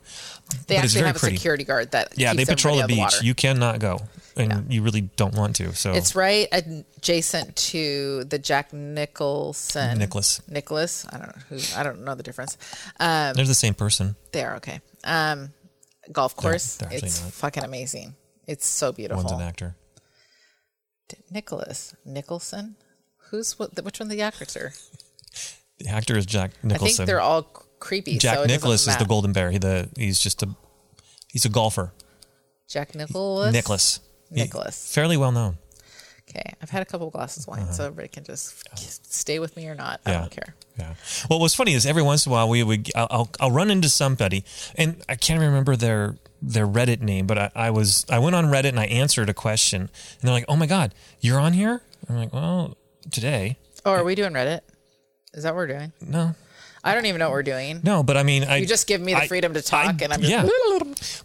They 0.67 0.75
But 0.77 0.85
actually 0.85 1.01
have 1.05 1.15
a 1.15 1.19
pretty. 1.19 1.37
security 1.37 1.63
guard 1.63 1.91
that 1.91 2.13
Yeah, 2.17 2.33
they 2.33 2.45
patrol 2.45 2.77
the 2.77 2.87
beach. 2.87 3.19
the 3.19 3.25
you 3.25 3.33
cannot 3.35 3.79
go. 3.79 4.01
and 4.37 4.71
you 4.73 4.81
really 4.81 5.01
don't 5.01 5.33
want 5.35 5.55
to. 5.57 5.75
So 5.75 5.91
It's 5.93 6.15
right 6.15 6.47
adjacent 6.53 7.55
to 7.57 8.23
the 8.23 8.39
Jack 8.39 8.71
Nicholson. 8.71 9.97
Nicklaus. 9.97 10.41
Nicklaus. 10.47 11.05
I 11.11 11.17
don't 11.17 11.27
know 11.35 11.41
who. 11.49 11.59
I 11.77 11.83
don't 11.83 12.05
know 12.05 12.15
the 12.15 12.23
difference. 12.23 12.57
Um, 13.01 13.33
they're 13.33 13.45
the 13.45 13.53
same 13.53 13.73
person. 13.73 14.15
they 14.31 14.43
are 14.45 14.55
okay. 14.55 14.79
Um, 15.03 15.51
golf 16.11 16.35
course. 16.35 16.79
it's 16.91 17.23
not. 17.23 17.33
fucking 17.33 17.63
amazing. 17.63 18.15
It's 18.47 18.65
so 18.65 18.91
beautiful. 18.91 19.23
One's 19.23 19.31
an 19.31 19.41
actor. 19.41 19.75
Nicklaus 21.31 21.95
Nicholson. 22.05 22.75
Who's 23.29 23.57
what? 23.57 23.83
Which 23.83 23.99
one? 23.99 24.09
The 24.09 24.21
actors 24.21 24.55
are? 24.57 24.73
The 25.79 25.87
actor 25.87 26.17
is 26.17 26.25
Jack 26.25 26.51
Nicholson. 26.63 26.85
I 26.85 26.97
think 26.97 27.07
they're 27.07 27.21
all 27.21 27.43
creepy. 27.79 28.17
Jack 28.17 28.37
so 28.37 28.45
Nicklaus 28.45 28.87
is 28.87 28.97
the. 28.97 29.05
Golden 29.05 29.33
Bear. 29.33 29.51
He 29.51 29.57
the 29.57 29.89
he's 29.95 30.19
just 30.19 30.43
a 30.43 30.49
he's 31.31 31.45
a 31.45 31.49
golfer. 31.49 31.93
Jack 32.67 32.95
Nicklaus. 32.95 33.51
Nicklaus. 33.53 33.99
He- 34.29 34.41
Nicklaus. 34.41 34.93
fairly 34.93 35.17
well 35.17 35.31
known. 35.31 35.57
Okay, 36.29 36.53
I've 36.61 36.69
had 36.69 36.81
a 36.83 36.85
couple 36.85 37.09
glasses 37.09 37.43
of 37.45 37.47
wine, 37.47 37.73
so 37.73 37.85
everybody 37.85 38.07
can 38.07 38.23
just 38.23 39.11
stay 39.11 39.39
with 39.39 39.55
me 39.57 39.67
or 39.67 39.73
not. 39.75 39.99
I 40.05 40.11
Uh-huh. 40.11 40.19
Don't 40.21 40.31
care. 40.31 40.55
Yeah. 40.77 40.93
Well, 41.29 41.39
what's 41.39 41.55
funny 41.55 41.73
is 41.73 41.85
every 41.87 42.03
once 42.03 42.25
in 42.25 42.31
a 42.31 42.33
while 42.33 42.47
we 42.47 42.61
would 42.61 42.89
I'll, 42.95 43.29
I'll, 43.39 43.49
run 43.51 43.71
into 43.71 43.89
somebody, 43.89 44.45
and 44.75 45.01
I 45.09 45.15
can't 45.15 45.39
remember 45.41 45.75
their 45.75 46.17
their 46.41 46.67
Reddit 46.67 47.01
name, 47.01 47.25
but 47.27 47.37
I, 47.37 47.51
I 47.55 47.69
was 47.71 48.05
I 48.09 48.19
went 48.19 48.35
on 48.35 48.45
Reddit 48.45 48.69
and 48.69 48.79
I 48.79 48.85
answered 48.85 49.27
a 49.27 49.33
question, 49.33 49.81
and 49.81 49.89
they're 50.21 50.31
like, 50.33 50.45
"Oh 50.47 50.55
my 50.55 50.67
God, 50.67 50.93
you're 51.19 51.39
on 51.39 51.53
here?" 51.53 51.81
I'm 52.07 52.15
like, 52.17 52.31
"Well, 52.31 52.77
today, 53.11 53.57
Oh, 53.85 53.91
are 53.91 54.03
we 54.03 54.13
doing 54.15 54.31
Reddit? 54.33 54.61
Is 55.33 55.43
that 55.43 55.53
what 55.55 55.57
we're 55.61 55.67
doing? 55.67 55.91
no, 55.99 56.35
I 56.83 56.93
don't 56.93 57.07
even 57.07 57.19
know 57.19 57.25
what 57.29 57.33
we're 57.33 57.43
doing. 57.43 57.81
no." 57.83 58.03
But 58.03 58.17
I 58.17 58.23
mean, 58.23 58.43
I 58.43 58.57
You 58.57 58.67
just 58.67 58.85
give 58.87 59.01
me 59.01 59.13
the 59.15 59.21
I- 59.21 59.27
freedom 59.27 59.53
to 59.55 59.61
talk, 59.63 59.85
I- 59.99 60.03
and 60.05 60.13
I'm 60.13 60.21
just. 60.21 60.31
yeah. 60.31 60.47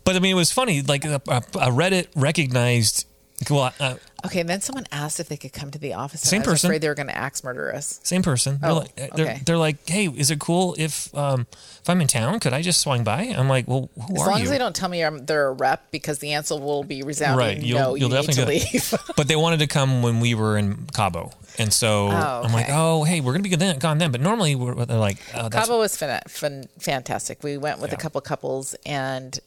But 0.04 0.16
I 0.16 0.18
mean, 0.18 0.32
it 0.32 0.36
was 0.36 0.50
funny. 0.50 0.80
Like 0.82 1.04
a, 1.04 1.16
a 1.16 1.70
Reddit 1.70 2.08
recognized. 2.16 3.06
Well, 3.50 3.72
uh, 3.80 3.96
Okay, 4.24 4.40
and 4.40 4.48
then 4.48 4.62
someone 4.62 4.86
asked 4.90 5.20
if 5.20 5.28
they 5.28 5.36
could 5.36 5.52
come 5.52 5.70
to 5.70 5.78
the 5.78 5.92
office. 5.92 6.22
And 6.22 6.28
Same 6.30 6.40
I 6.40 6.46
was 6.46 6.52
person. 6.54 6.70
afraid 6.70 6.80
they 6.80 6.88
were 6.88 6.94
going 6.94 7.08
to 7.08 7.16
axe 7.16 7.44
murder 7.44 7.74
us. 7.74 8.00
Same 8.02 8.22
person. 8.22 8.56
They're 8.58 8.70
Oh, 8.70 8.74
like, 8.78 8.94
they're, 8.96 9.26
okay. 9.26 9.40
they're 9.44 9.58
like, 9.58 9.86
hey, 9.86 10.06
is 10.08 10.30
it 10.30 10.38
cool 10.38 10.74
if 10.78 11.14
um, 11.14 11.46
if 11.52 11.90
I'm 11.90 12.00
in 12.00 12.06
town, 12.06 12.40
could 12.40 12.54
I 12.54 12.62
just 12.62 12.80
swing 12.80 13.04
by? 13.04 13.22
I'm 13.24 13.50
like, 13.50 13.68
well, 13.68 13.90
who 13.96 14.00
As 14.00 14.08
are 14.08 14.14
you? 14.14 14.20
as 14.22 14.26
long 14.28 14.42
as 14.42 14.48
they 14.50 14.56
don't 14.56 14.74
tell 14.74 14.88
me 14.88 15.04
I'm, 15.04 15.26
they're 15.26 15.48
a 15.48 15.52
rep, 15.52 15.90
because 15.90 16.20
the 16.20 16.32
answer 16.32 16.56
will 16.56 16.84
be 16.84 17.02
resounding. 17.02 17.38
right, 17.46 17.62
you'll, 17.62 17.78
no, 17.78 17.94
you'll 17.96 18.08
you 18.10 18.16
need 18.16 18.22
to 18.22 18.26
definitely 18.34 18.60
leave. 18.72 18.94
but 19.16 19.28
they 19.28 19.36
wanted 19.36 19.58
to 19.58 19.66
come 19.66 20.00
when 20.02 20.20
we 20.20 20.34
were 20.34 20.56
in 20.56 20.86
Cabo, 20.94 21.30
and 21.58 21.70
so 21.70 22.08
I'm 22.08 22.52
like, 22.52 22.66
oh, 22.70 23.04
hey, 23.04 23.20
we're 23.20 23.32
gonna 23.32 23.42
be 23.42 23.50
gone 23.54 23.78
gone 23.78 23.98
then. 23.98 24.10
But 24.10 24.22
normally 24.22 24.54
we're 24.54 24.86
they're 24.86 24.96
like, 24.96 25.18
oh, 25.34 25.50
Cabo 25.50 25.78
was 25.80 25.96
fan- 25.98 26.22
fan- 26.28 26.68
fantastic. 26.78 27.42
We 27.42 27.58
went 27.58 27.78
with 27.78 27.92
a 27.92 27.96
couple 27.96 28.22
couples, 28.22 28.74
and 28.86 29.38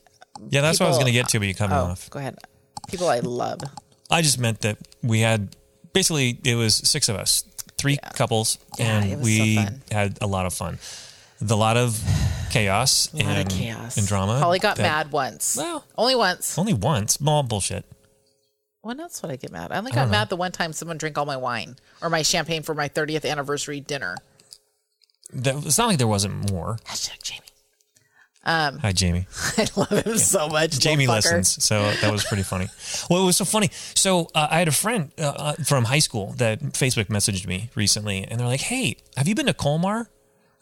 yeah, 0.51 0.62
that's 0.62 0.79
what 0.79 0.86
I 0.86 0.89
was 0.89 1.00
gonna 1.00 1.12
get 1.12 1.29
to, 1.29 1.39
but 1.39 1.48
you 1.48 1.56
cut 1.56 1.72
oh, 1.72 1.75
off. 1.75 2.12
go 2.12 2.20
ahead. 2.20 2.38
People 2.88 3.10
I 3.10 3.20
love. 3.20 3.62
I 4.10 4.22
just 4.22 4.39
meant 4.39 4.62
that 4.62 4.77
we 5.03 5.20
had 5.22 5.56
basically 5.94 6.39
it 6.44 6.56
was 6.56 6.75
six 6.75 7.10
of 7.10 7.15
us, 7.15 7.44
three 7.77 7.98
couples, 8.13 8.58
Yeah, 8.79 9.00
and 9.01 9.10
was 9.20 9.20
so 9.20 9.44
we 9.44 9.60
had 9.91 10.17
a 10.22 10.27
lot 10.27 10.46
of 10.46 10.53
fun. 10.53 10.79
The 11.39 11.56
lot 11.58 11.77
of 11.77 12.01
chaos 12.50 13.13
A 13.13 13.17
lot 13.17 13.25
and, 13.25 13.51
of 13.51 13.58
chaos 13.58 13.98
and 13.98 14.08
drama. 14.08 14.39
Holly 14.39 14.60
got 14.60 14.77
that- 14.77 14.84
mad 14.84 15.12
once. 15.12 15.56
Well- 15.58 15.86
only 15.98 16.15
once. 16.15 16.58
Only 16.58 16.74
once. 16.74 17.13
Small 17.13 17.44
bullshit. 17.44 17.86
When 18.82 19.00
else 19.01 19.22
would 19.22 19.32
I 19.32 19.36
get 19.36 19.51
mad? 19.51 19.72
I 19.74 19.77
only 19.77 19.91
got 19.91 20.10
mad 20.10 20.29
the 20.29 20.38
one 20.38 20.53
time 20.53 20.72
someone 20.72 20.98
drank 20.98 21.17
all 21.17 21.25
my 21.25 21.36
wine 21.36 21.75
or 22.01 22.10
my 22.10 22.22
champagne 22.22 22.63
for 22.63 22.74
my 22.74 22.88
30th 22.88 23.29
anniversary 23.29 23.82
dinner. 23.82 24.15
That, 25.34 25.65
it's 25.65 25.77
not 25.77 25.88
like 25.88 25.98
there 25.98 26.08
wasn't 26.08 26.50
more. 26.50 26.77
Hashtag 26.86 27.22
Jamie. 27.22 27.41
Hi, 28.47 28.91
Jamie. 28.93 29.27
I 29.57 29.67
love 29.75 29.89
him 30.05 30.17
so 30.17 30.47
much. 30.47 30.79
Jamie 30.79 31.05
listens, 31.07 31.61
so 31.63 31.91
that 32.01 32.11
was 32.11 32.23
pretty 32.23 32.43
funny. 32.43 32.67
Well, 33.09 33.23
it 33.23 33.25
was 33.25 33.37
so 33.37 33.45
funny. 33.45 33.69
So 33.95 34.29
uh, 34.33 34.47
I 34.49 34.59
had 34.59 34.67
a 34.67 34.71
friend 34.71 35.11
uh, 35.17 35.23
uh, 35.23 35.53
from 35.65 35.83
high 35.85 35.99
school 35.99 36.33
that 36.37 36.61
Facebook 36.73 37.05
messaged 37.07 37.45
me 37.45 37.69
recently, 37.75 38.23
and 38.23 38.39
they're 38.39 38.47
like, 38.47 38.61
"Hey, 38.61 38.97
have 39.17 39.27
you 39.27 39.35
been 39.35 39.47
to 39.47 39.53
Colmar?" 39.53 40.07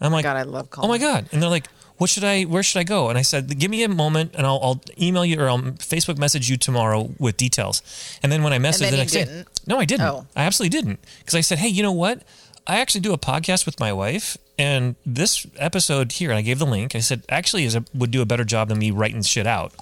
I'm 0.02 0.12
like, 0.12 0.24
God, 0.24 0.36
I 0.38 0.44
love 0.44 0.70
Colmar." 0.70 0.86
"Oh 0.86 0.88
my 0.90 0.98
god!" 0.98 1.30
And 1.32 1.42
they're 1.42 1.50
like, 1.50 1.68
"What 1.98 2.10
should 2.10 2.24
I? 2.24 2.44
Where 2.44 2.64
should 2.64 2.80
I 2.80 2.84
go?" 2.84 3.10
And 3.10 3.18
I 3.18 3.22
said, 3.22 3.58
"Give 3.60 3.70
me 3.70 3.84
a 3.84 3.90
moment, 3.90 4.32
and 4.36 4.46
I'll, 4.48 4.60
I'll 4.62 4.82
email 5.00 5.24
you 5.24 5.40
or 5.40 5.48
I'll 5.48 5.60
Facebook 5.60 6.18
message 6.18 6.50
you 6.50 6.58
tomorrow 6.58 7.12
with 7.20 7.38
details." 7.38 7.82
And 8.24 8.32
then 8.32 8.42
when 8.44 8.52
I 8.52 8.58
messaged 8.58 8.90
the 8.92 8.98
next 8.98 9.12
day, 9.14 9.26
didn't? 9.26 9.48
no, 9.68 9.78
I 9.78 9.86
didn't. 9.86 10.08
Oh. 10.08 10.26
I 10.36 10.44
absolutely 10.44 10.78
didn't 10.78 11.00
because 11.20 11.36
I 11.36 11.42
said, 11.42 11.60
"Hey, 11.60 11.68
you 11.70 11.84
know 11.84 11.92
what? 11.94 12.24
I 12.68 12.78
actually 12.80 13.02
do 13.02 13.14
a 13.14 13.18
podcast 13.18 13.66
with 13.66 13.80
my 13.80 13.94
wife, 13.94 14.38
and 14.58 14.96
this 15.06 15.46
episode 15.58 16.14
here, 16.14 16.32
and 16.32 16.38
I 16.38 16.42
gave 16.42 16.60
the 16.60 16.66
link. 16.66 16.96
I 16.96 17.00
said, 17.00 17.24
actually, 17.30 17.66
is 17.66 17.76
a, 17.76 17.86
would 17.94 18.12
do 18.12 18.22
a 18.22 18.26
better 18.26 18.44
job 18.44 18.70
than 18.70 18.80
me 18.80 18.92
writing 18.92 19.22
shit 19.22 19.48
out." 19.48 19.74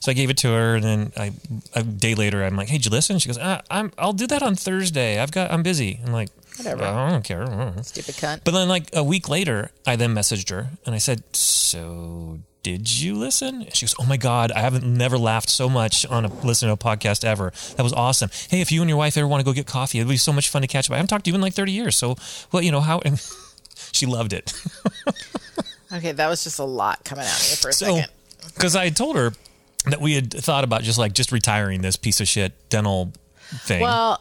So 0.00 0.10
I 0.10 0.14
gave 0.14 0.30
it 0.30 0.38
to 0.38 0.48
her, 0.48 0.76
and 0.76 0.84
then 0.84 1.12
I 1.16 1.32
a 1.74 1.82
day 1.82 2.14
later, 2.14 2.42
I'm 2.42 2.56
like, 2.56 2.68
"Hey, 2.68 2.78
did 2.78 2.86
you 2.86 2.90
listen?" 2.90 3.18
She 3.18 3.28
goes, 3.28 3.38
ah, 3.38 3.60
"I'm 3.70 3.92
I'll 3.98 4.14
do 4.14 4.26
that 4.28 4.42
on 4.42 4.56
Thursday. 4.56 5.20
I've 5.20 5.30
got 5.30 5.52
I'm 5.52 5.62
busy." 5.62 6.00
I'm 6.04 6.12
like, 6.12 6.30
Whatever. 6.56 6.84
I 6.84 7.10
don't 7.10 7.24
care. 7.24 7.42
I 7.42 7.46
don't 7.46 7.76
know." 7.76 7.82
Stupid 7.82 8.14
cunt. 8.16 8.40
But 8.44 8.52
then, 8.52 8.68
like 8.68 8.88
a 8.94 9.04
week 9.04 9.28
later, 9.28 9.70
I 9.86 9.96
then 9.96 10.14
messaged 10.14 10.48
her 10.50 10.70
and 10.86 10.94
I 10.94 10.98
said, 10.98 11.22
"So 11.36 12.40
did 12.62 13.00
you 13.00 13.14
listen?" 13.16 13.66
She 13.72 13.86
goes, 13.86 13.94
"Oh 13.98 14.04
my 14.06 14.16
god, 14.16 14.52
I 14.52 14.60
haven't 14.60 14.84
never 14.84 15.16
laughed 15.18 15.48
so 15.50 15.68
much 15.68 16.04
on 16.06 16.24
a 16.24 16.28
listen 16.44 16.68
to 16.68 16.74
a 16.74 16.76
podcast 16.76 17.24
ever. 17.24 17.52
That 17.76 17.82
was 17.82 17.92
awesome. 17.92 18.30
Hey, 18.48 18.60
if 18.60 18.70
you 18.72 18.80
and 18.82 18.88
your 18.88 18.98
wife 18.98 19.16
ever 19.16 19.26
want 19.28 19.40
to 19.40 19.44
go 19.44 19.52
get 19.52 19.66
coffee, 19.66 19.98
it'd 19.98 20.08
be 20.08 20.16
so 20.16 20.32
much 20.32 20.48
fun 20.50 20.62
to 20.62 20.68
catch 20.68 20.88
up. 20.90 20.94
I 20.94 20.96
haven't 20.96 21.08
talked 21.08 21.24
to 21.24 21.30
you 21.30 21.34
in 21.34 21.40
like 21.40 21.54
thirty 21.54 21.72
years, 21.72 21.96
so 21.96 22.16
well, 22.52 22.62
you 22.62 22.70
know 22.72 22.80
how." 22.80 22.98
And 23.04 23.20
she 23.92 24.06
loved 24.06 24.32
it. 24.32 24.52
Okay, 25.92 26.12
that 26.12 26.28
was 26.28 26.44
just 26.44 26.60
a 26.60 26.64
lot 26.64 27.04
coming 27.04 27.24
out 27.24 27.34
at 27.34 27.50
me 27.50 27.56
for 27.56 27.70
a 27.70 27.72
So, 27.72 27.96
second. 27.96 28.10
because 28.54 28.76
I 28.76 28.84
had 28.84 28.96
told 28.96 29.16
her 29.16 29.32
that 29.86 30.00
we 30.00 30.14
had 30.14 30.32
thought 30.32 30.62
about 30.62 30.82
just 30.84 30.98
like 30.98 31.14
just 31.14 31.32
retiring 31.32 31.82
this 31.82 31.96
piece 31.96 32.20
of 32.20 32.28
shit 32.28 32.52
dental 32.68 33.12
thing. 33.64 33.80
Well, 33.80 34.20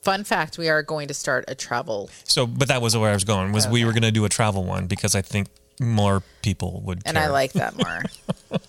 fun 0.00 0.24
fact: 0.24 0.56
we 0.56 0.70
are 0.70 0.82
going 0.82 1.08
to 1.08 1.14
start 1.14 1.44
a 1.46 1.54
travel. 1.54 2.08
so, 2.24 2.46
but 2.46 2.68
that 2.68 2.80
was 2.80 2.96
where 2.96 3.10
I 3.10 3.12
was 3.12 3.24
going. 3.24 3.52
Was 3.52 3.68
we 3.68 3.84
were 3.84 3.92
going 3.92 4.02
to 4.04 4.10
do 4.10 4.24
a 4.24 4.30
travel 4.30 4.64
one 4.64 4.86
because 4.86 5.14
I 5.14 5.20
think 5.20 5.48
more 5.80 6.22
people 6.42 6.82
would. 6.84 7.02
And 7.06 7.18
I 7.18 7.28
like 7.28 7.52
that 7.54 7.76
more. 7.76 8.02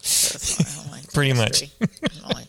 That's 0.00 0.58
why 0.58 0.66
I 0.66 0.82
don't 0.82 0.92
like 0.92 1.12
Pretty 1.12 1.32
much. 1.32 1.62
Like. 2.32 2.46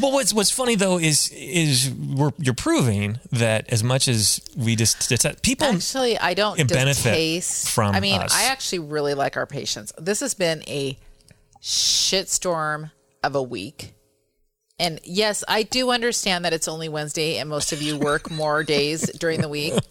Well, 0.00 0.12
what's 0.12 0.32
what's 0.32 0.50
funny 0.50 0.76
though 0.76 0.98
is 0.98 1.30
is 1.34 1.90
we're, 1.90 2.30
you're 2.38 2.54
proving 2.54 3.18
that 3.32 3.72
as 3.72 3.82
much 3.82 4.06
as 4.06 4.40
we 4.56 4.76
just 4.76 5.10
people 5.42 5.66
Actually, 5.66 6.18
I 6.18 6.34
don't 6.34 6.56
benefit 6.56 6.86
distaste. 6.86 7.70
from 7.70 7.94
I 7.94 8.00
mean, 8.00 8.20
us. 8.20 8.34
I 8.34 8.44
actually 8.44 8.80
really 8.80 9.14
like 9.14 9.36
our 9.36 9.46
patients. 9.46 9.92
This 9.98 10.20
has 10.20 10.34
been 10.34 10.62
a 10.68 10.96
shitstorm 11.60 12.92
of 13.22 13.34
a 13.34 13.42
week. 13.42 13.94
And 14.78 15.00
yes, 15.04 15.44
I 15.46 15.62
do 15.62 15.90
understand 15.90 16.44
that 16.44 16.52
it's 16.52 16.66
only 16.66 16.88
Wednesday 16.88 17.38
and 17.38 17.48
most 17.48 17.72
of 17.72 17.80
you 17.80 17.96
work 17.96 18.30
more 18.30 18.64
days 18.64 19.02
during 19.18 19.40
the 19.40 19.48
week. 19.48 19.74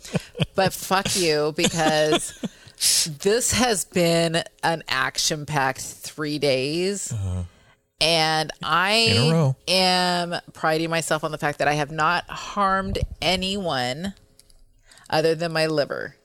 But 0.56 0.72
fuck 0.72 1.16
you 1.16 1.52
because 1.58 2.38
this 3.20 3.54
has 3.54 3.86
been 3.86 4.44
an 4.64 4.84
action 4.88 5.46
packed 5.46 5.82
three 5.82 6.40
days. 6.40 7.12
And 7.12 7.20
Uh-huh. 7.22 7.44
In 8.02 8.50
a 9.32 9.46
I 9.48 9.56
am 9.68 10.36
priding 10.54 10.90
myself 10.90 11.24
on 11.24 11.32
the 11.32 11.38
fact 11.38 11.60
that 11.60 11.68
I 11.68 11.74
have 11.74 11.92
not 11.92 12.30
harmed 12.30 13.00
anyone 13.22 14.14
other 15.10 15.36
than 15.36 15.54
my 15.54 15.68
liver. 15.68 16.16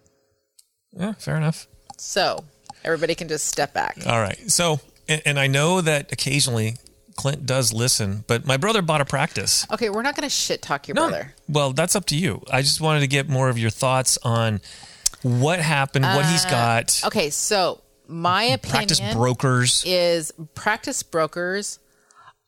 yeah, 0.92 1.12
fair 1.12 1.36
enough. 1.36 1.66
So 1.96 2.44
everybody 2.84 3.14
can 3.14 3.28
just 3.28 3.46
step 3.46 3.72
back. 3.74 3.98
All 4.06 4.20
right, 4.20 4.50
so 4.50 4.80
and, 5.08 5.22
and 5.24 5.38
I 5.38 5.46
know 5.46 5.80
that 5.80 6.10
occasionally 6.12 6.76
Clint 7.16 7.46
does 7.46 7.72
listen, 7.72 8.24
but 8.26 8.46
my 8.46 8.56
brother 8.56 8.82
bought 8.82 9.00
a 9.00 9.04
practice. 9.04 9.66
Okay, 9.72 9.90
we're 9.90 10.02
not 10.02 10.14
going 10.16 10.28
to 10.28 10.34
shit 10.34 10.62
talk 10.62 10.86
your 10.88 10.94
No, 10.94 11.08
brother. 11.08 11.34
well, 11.48 11.72
that's 11.72 11.94
up 11.96 12.06
to 12.06 12.16
you. 12.16 12.42
I 12.52 12.62
just 12.62 12.80
wanted 12.80 13.00
to 13.00 13.06
get 13.08 13.28
more 13.28 13.48
of 13.48 13.58
your 13.58 13.70
thoughts 13.70 14.18
on 14.22 14.60
what 15.22 15.58
happened, 15.60 16.04
what 16.04 16.26
he's 16.26 16.44
got. 16.44 17.00
Uh, 17.02 17.06
Okay, 17.08 17.30
so 17.30 17.80
my 18.06 18.42
opinion 18.44 18.88
Practice 18.88 19.00
brokers. 19.14 19.82
is 19.87 20.32
practice 20.54 21.02
brokers 21.02 21.78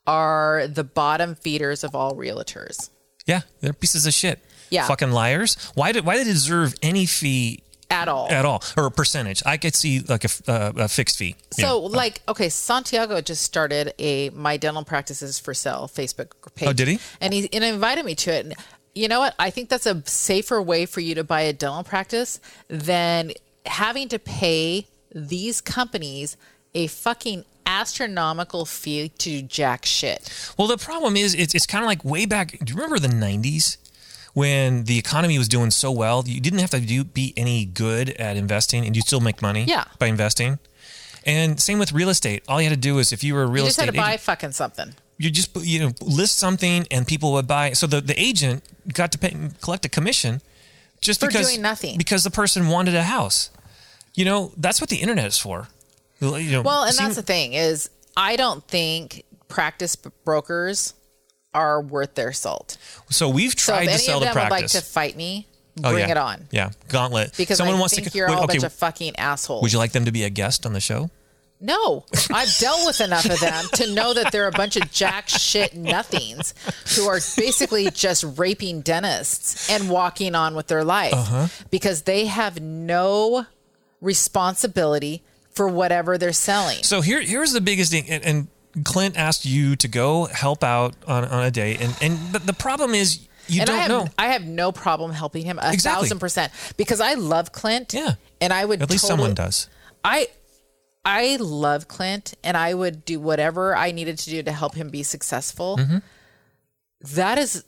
are 0.07 0.67
the 0.67 0.83
bottom 0.83 1.35
feeders 1.35 1.83
of 1.83 1.95
all 1.95 2.15
realtors. 2.15 2.89
Yeah, 3.25 3.41
they're 3.59 3.73
pieces 3.73 4.05
of 4.07 4.13
shit. 4.13 4.39
Yeah. 4.69 4.87
fucking 4.87 5.11
liars. 5.11 5.55
Why 5.75 5.91
did 5.91 6.05
why 6.05 6.15
did 6.15 6.25
they 6.27 6.31
deserve 6.31 6.73
any 6.81 7.05
fee 7.05 7.61
At 7.89 8.07
all. 8.07 8.29
at 8.31 8.45
all 8.45 8.63
or 8.77 8.85
a 8.85 8.91
percentage? 8.91 9.43
I 9.45 9.57
could 9.57 9.75
see 9.75 9.99
like 9.99 10.23
a, 10.23 10.29
uh, 10.47 10.71
a 10.77 10.87
fixed 10.87 11.17
fee. 11.17 11.35
you 11.57 11.63
So, 11.63 11.67
know. 11.67 11.77
like, 11.79 12.21
okay, 12.29 12.47
Santiago 12.47 13.19
just 13.19 13.41
started 13.43 13.93
a 13.99 14.29
My 14.29 14.55
Dental 14.55 14.85
Practices 14.85 15.37
for 15.39 15.53
Sale 15.53 15.91
Facebook 15.93 16.31
page. 16.55 16.69
Oh, 16.69 16.73
did 16.73 16.87
he? 16.87 16.99
And 17.19 17.33
he 17.33 17.49
and 17.53 17.63
invited 17.65 18.05
me 18.05 18.15
to 18.15 18.31
it. 18.33 18.45
And 18.45 18.55
you 18.93 19.07
know 19.07 19.19
what? 19.19 19.35
I 19.39 19.49
think 19.49 19.69
that's 19.69 19.85
a 19.85 20.01
safer 20.05 20.61
way 20.61 20.85
for 20.85 20.99
you 20.99 21.15
to 21.15 21.23
buy 21.23 21.41
a 21.41 21.53
dental 21.53 21.83
practice 21.83 22.39
than 22.67 23.31
having 23.65 24.09
to 24.09 24.19
pay 24.19 24.87
these 25.13 25.61
companies 25.61 26.37
a 26.73 26.87
fucking 26.87 27.45
astronomical 27.65 28.65
fee 28.65 29.09
to 29.09 29.41
jack 29.41 29.85
shit. 29.85 30.29
Well, 30.57 30.67
the 30.67 30.77
problem 30.77 31.15
is, 31.15 31.33
it's, 31.35 31.53
it's 31.55 31.65
kind 31.65 31.83
of 31.83 31.87
like 31.87 32.03
way 32.03 32.25
back. 32.25 32.57
Do 32.63 32.71
you 32.73 32.75
remember 32.75 32.99
the 32.99 33.07
90s 33.07 33.77
when 34.33 34.85
the 34.85 34.97
economy 34.97 35.37
was 35.37 35.47
doing 35.47 35.71
so 35.71 35.91
well? 35.91 36.23
You 36.25 36.39
didn't 36.41 36.59
have 36.59 36.69
to 36.71 36.79
do, 36.79 37.03
be 37.03 37.33
any 37.37 37.65
good 37.65 38.09
at 38.11 38.37
investing 38.37 38.85
and 38.85 38.95
you 38.95 39.01
still 39.01 39.19
make 39.19 39.41
money 39.41 39.65
Yeah. 39.65 39.85
by 39.99 40.07
investing. 40.07 40.59
And 41.25 41.59
same 41.59 41.77
with 41.77 41.91
real 41.91 42.09
estate. 42.09 42.43
All 42.47 42.59
you 42.61 42.67
had 42.69 42.75
to 42.75 42.79
do 42.81 42.97
is 42.99 43.11
if 43.13 43.23
you 43.23 43.35
were 43.35 43.43
a 43.43 43.47
real 43.47 43.63
You 43.65 43.67
just 43.69 43.77
estate 43.77 43.85
had 43.87 43.93
to 43.95 44.01
buy 44.01 44.09
agent, 44.13 44.21
fucking 44.21 44.51
something. 44.53 44.95
You 45.23 45.29
just 45.31 45.55
you 45.65 45.79
know 45.79 45.91
list 46.01 46.37
something 46.37 46.85
and 46.91 47.05
people 47.07 47.31
would 47.33 47.47
buy. 47.47 47.73
So 47.73 47.87
the 47.87 48.01
the 48.01 48.19
agent 48.19 48.63
got 48.93 49.11
to 49.13 49.17
pay, 49.17 49.35
collect 49.61 49.85
a 49.85 49.89
commission 49.89 50.41
just 51.01 51.19
For 51.19 51.27
because 51.27 51.47
doing 51.49 51.61
nothing. 51.61 51.97
because 51.97 52.23
the 52.23 52.31
person 52.31 52.67
wanted 52.67 52.95
a 52.95 53.03
house. 53.03 53.49
You 54.13 54.25
know 54.25 54.51
that's 54.57 54.81
what 54.81 54.89
the 54.89 54.97
internet 54.97 55.25
is 55.25 55.37
for. 55.37 55.67
You 56.19 56.51
know, 56.51 56.61
Well, 56.61 56.83
and 56.83 56.93
seem- 56.93 57.05
that's 57.05 57.15
the 57.15 57.21
thing 57.23 57.53
is 57.53 57.89
I 58.17 58.35
don't 58.35 58.63
think 58.67 59.23
practice 59.47 59.95
brokers 59.95 60.93
are 61.53 61.81
worth 61.81 62.15
their 62.15 62.31
salt. 62.33 62.77
so 63.09 63.27
we've 63.29 63.51
So 63.59 63.73
tried 63.73 63.87
if 63.87 63.93
to 63.93 63.99
sell 63.99 64.19
the 64.19 64.25
them 64.27 64.35
would 64.35 64.51
like 64.51 64.67
to 64.67 64.81
fight 64.81 65.15
me, 65.17 65.47
Oh, 65.83 65.91
bring 65.91 65.99
yeah. 66.05 66.11
it 66.11 66.17
on. 66.17 66.47
Yeah, 66.51 66.69
gauntlet. 66.89 67.35
Because 67.37 67.57
someone 67.57 67.75
I 67.77 67.79
wants 67.79 67.95
to. 67.95 68.01
you're 68.17 68.27
wait, 68.27 68.35
all 68.35 68.41
a 68.41 68.43
okay, 68.45 68.53
bunch 68.59 68.63
of 68.63 68.73
fucking 68.73 69.15
assholes. 69.17 69.61
would 69.63 69.71
you 69.73 69.79
like 69.79 69.91
them 69.93 70.05
to 70.05 70.11
be 70.11 70.23
a 70.23 70.29
guest 70.29 70.65
on 70.65 70.73
the 70.73 70.79
show? 70.79 71.09
No, 71.63 72.05
I've 72.33 72.51
dealt 72.57 72.87
with 72.87 73.01
enough 73.01 73.25
of 73.25 73.39
them 73.39 73.65
to 73.75 73.93
know 73.93 74.15
that 74.15 74.31
they're 74.31 74.47
a 74.47 74.51
bunch 74.51 74.77
of 74.77 74.91
jack 74.91 75.29
shit 75.29 75.75
nothings 75.75 76.55
who 76.95 77.05
are 77.07 77.19
basically 77.37 77.91
just 77.91 78.23
raping 78.37 78.81
dentists 78.81 79.69
and 79.69 79.87
walking 79.89 80.33
on 80.33 80.55
with 80.55 80.65
their 80.67 80.83
life 80.83 81.13
Uh-huh. 81.13 81.47
because 81.69 82.01
they 82.01 82.25
have 82.25 82.59
no 82.59 83.45
responsibility 84.01 85.23
for 85.51 85.67
whatever 85.67 86.17
they're 86.17 86.33
selling. 86.33 86.81
So 86.83 87.01
here, 87.01 87.21
here's 87.21 87.51
the 87.51 87.61
biggest 87.61 87.91
thing, 87.91 88.09
and, 88.09 88.23
and 88.23 88.85
Clint 88.85 89.17
asked 89.17 89.45
you 89.45 89.75
to 89.77 89.87
go 89.87 90.25
help 90.25 90.63
out 90.63 90.95
on, 91.07 91.25
on 91.25 91.43
a 91.43 91.51
day, 91.51 91.75
and 91.79 91.95
and 92.01 92.17
but 92.31 92.45
the 92.47 92.53
problem 92.53 92.93
is 92.95 93.19
you 93.47 93.61
and 93.61 93.67
don't 93.67 93.75
I 93.75 93.79
have, 93.81 93.89
know. 93.89 94.07
I 94.17 94.27
have 94.27 94.45
no 94.45 94.71
problem 94.71 95.11
helping 95.11 95.43
him 95.45 95.59
a 95.61 95.73
Exactly. 95.73 96.03
thousand 96.03 96.19
percent 96.19 96.53
because 96.77 97.01
I 97.01 97.15
love 97.15 97.51
Clint. 97.51 97.93
Yeah. 97.93 98.13
and 98.39 98.53
I 98.53 98.63
would 98.63 98.81
At 98.81 98.89
least 98.89 99.03
totally- 99.03 99.17
someone 99.19 99.33
does. 99.35 99.67
I 100.05 100.27
I 101.03 101.37
love 101.37 101.87
Clint 101.87 102.35
and 102.43 102.55
I 102.55 102.73
would 102.73 103.05
do 103.05 103.19
whatever 103.19 103.75
I 103.75 103.91
needed 103.91 104.17
to 104.19 104.29
do 104.29 104.43
to 104.43 104.51
help 104.51 104.75
him 104.75 104.89
be 104.89 105.03
successful. 105.03 105.77
Mm-hmm. 105.77 105.97
That 107.15 107.37
is 107.37 107.63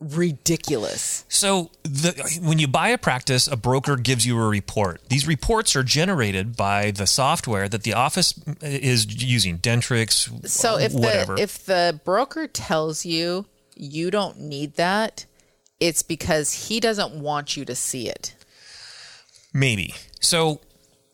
ridiculous. 0.00 1.24
So 1.28 1.70
the, 1.82 2.40
when 2.42 2.58
you 2.58 2.66
buy 2.66 2.88
a 2.88 2.98
practice, 2.98 3.46
a 3.46 3.56
broker 3.56 3.96
gives 3.96 4.24
you 4.26 4.40
a 4.40 4.48
report. 4.48 5.02
These 5.10 5.26
reports 5.26 5.76
are 5.76 5.82
generated 5.82 6.56
by 6.56 6.90
the 6.90 7.06
software 7.06 7.68
that 7.68 7.82
the 7.82 7.92
office 7.92 8.34
is 8.62 9.22
using, 9.22 9.58
Dentrix, 9.58 10.48
So 10.48 10.78
if 10.78 10.94
whatever. 10.94 11.36
the 11.36 11.42
if 11.42 11.66
the 11.66 12.00
broker 12.02 12.46
tells 12.46 13.04
you 13.04 13.44
you 13.76 14.10
don't 14.10 14.40
need 14.40 14.76
that, 14.76 15.26
it's 15.80 16.02
because 16.02 16.68
he 16.68 16.80
doesn't 16.80 17.20
want 17.20 17.56
you 17.56 17.66
to 17.66 17.74
see 17.74 18.08
it. 18.08 18.34
Maybe. 19.52 19.94
So 20.20 20.60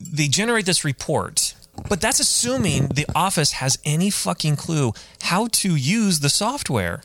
they 0.01 0.29
generate 0.29 0.67
this 0.67 0.85
report, 0.85 1.55
but 1.89 2.01
that's 2.01 2.21
assuming 2.21 2.89
the 2.89 3.07
office 3.15 3.53
has 3.53 3.79
any 3.85 4.11
fucking 4.11 4.57
clue 4.57 4.93
how 5.23 5.47
to 5.49 5.77
use 5.77 6.21
the 6.21 6.29
software. 6.31 7.03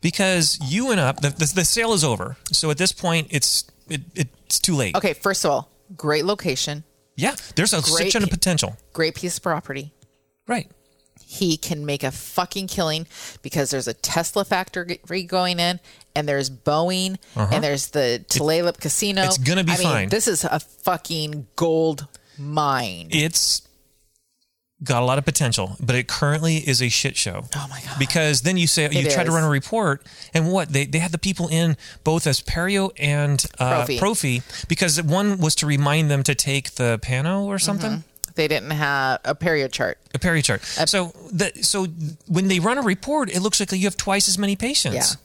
Because 0.00 0.58
you 0.62 0.86
went 0.86 1.00
up, 1.00 1.20
the, 1.20 1.30
the, 1.30 1.50
the 1.54 1.64
sale 1.64 1.92
is 1.94 2.04
over. 2.04 2.36
So 2.52 2.70
at 2.70 2.76
this 2.78 2.92
point, 2.92 3.28
it's 3.30 3.64
it, 3.88 4.02
it's 4.14 4.58
too 4.58 4.74
late. 4.74 4.94
Okay, 4.96 5.14
first 5.14 5.44
of 5.44 5.50
all, 5.50 5.70
great 5.96 6.24
location, 6.24 6.84
Yeah, 7.16 7.34
there's 7.56 7.72
a 7.72 7.80
Great 7.82 8.14
of 8.14 8.22
pe- 8.24 8.28
potential. 8.28 8.76
great 8.92 9.14
piece 9.14 9.36
of 9.38 9.42
property. 9.42 9.92
Right. 10.46 10.70
he 11.26 11.56
can 11.56 11.86
make 11.86 12.02
a 12.04 12.10
fucking 12.10 12.66
killing 12.66 13.06
because 13.42 13.70
there's 13.70 13.88
a 13.88 13.94
Tesla 13.94 14.44
factory 14.44 14.98
going 15.26 15.58
in, 15.58 15.80
and 16.14 16.28
there's 16.28 16.50
Boeing, 16.50 17.16
and 17.34 17.64
there's 17.64 17.88
the 17.88 18.22
Tulalip 18.28 18.78
Casino. 18.78 19.22
Uh-huh. 19.22 19.28
it's 19.34 19.38
gonna 19.38 19.64
be 19.64 19.72
I 19.72 19.76
mean, 19.78 19.86
fine. 19.86 20.08
This 20.10 20.28
is 20.28 20.44
a 20.44 20.60
fucking 20.60 21.46
gold 21.56 22.06
mine. 22.38 23.08
It's 23.10 23.63
got 24.84 25.02
a 25.02 25.04
lot 25.04 25.18
of 25.18 25.24
potential, 25.24 25.76
but 25.80 25.96
it 25.96 26.06
currently 26.06 26.56
is 26.56 26.82
a 26.82 26.88
shit 26.88 27.16
show. 27.16 27.44
Oh 27.56 27.66
my 27.70 27.80
God. 27.80 27.98
Because 27.98 28.42
then 28.42 28.56
you 28.56 28.66
say 28.66 28.82
you 28.90 29.00
It 29.00 29.10
try 29.10 29.24
to 29.24 29.30
run 29.30 29.44
a 29.44 29.48
report, 29.48 30.02
and 30.32 30.52
what 30.52 30.72
they 30.72 30.84
they 30.84 30.98
had 30.98 31.12
the 31.12 31.18
people 31.18 31.48
in 31.48 31.76
both 32.04 32.26
as 32.26 32.40
Perio 32.40 32.90
and 32.98 33.44
uh, 33.58 33.76
Prophy. 33.76 33.98
Prophy 33.98 34.42
because 34.68 35.02
one 35.02 35.38
was 35.38 35.54
to 35.56 35.66
remind 35.66 36.10
them 36.10 36.22
to 36.22 36.34
take 36.34 36.72
the 36.72 36.98
Pano 37.02 37.44
or 37.44 37.58
something. 37.58 38.04
They 38.34 38.48
didn't 38.48 38.70
have 38.70 39.20
a 39.24 39.34
perio 39.34 39.70
chart. 39.70 39.98
A 40.12 40.18
Perio 40.18 40.42
chart. 40.42 40.62
so 40.62 41.12
the 41.30 41.52
so 41.62 41.86
when 42.26 42.48
they 42.48 42.58
run 42.58 42.78
a 42.78 42.82
report, 42.82 43.30
it 43.30 43.40
looks 43.40 43.60
like 43.60 43.70
you 43.72 43.84
have 43.84 43.96
twice 43.96 44.28
as 44.28 44.38
many 44.38 44.56
patients. 44.56 44.94
Yeah. 44.94 45.20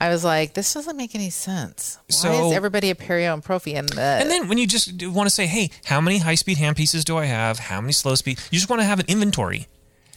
I 0.00 0.08
was 0.08 0.24
like, 0.24 0.54
this 0.54 0.72
doesn't 0.72 0.96
make 0.96 1.14
any 1.14 1.28
sense. 1.28 1.98
Why 2.08 2.14
So- 2.16 2.48
is 2.48 2.56
everybody 2.56 2.88
a 2.90 2.94
perio 2.94 3.34
and 3.34 3.44
prophy? 3.44 3.74
And 3.74 3.88
the 3.88 4.00
And 4.00 4.30
then 4.30 4.48
when 4.48 4.56
you 4.56 4.66
just 4.66 5.02
want 5.02 5.26
to 5.26 5.30
say, 5.34 5.46
hey, 5.46 5.70
how 5.84 6.00
many 6.00 6.18
high 6.18 6.36
speed 6.36 6.56
hand 6.56 6.76
pieces 6.76 7.04
do 7.04 7.18
I 7.18 7.26
have? 7.26 7.58
How 7.58 7.80
many 7.80 7.92
slow 7.92 8.14
speed? 8.14 8.38
You 8.50 8.58
just 8.58 8.70
want 8.70 8.80
to 8.80 8.86
have 8.86 8.98
an 8.98 9.06
inventory. 9.08 9.66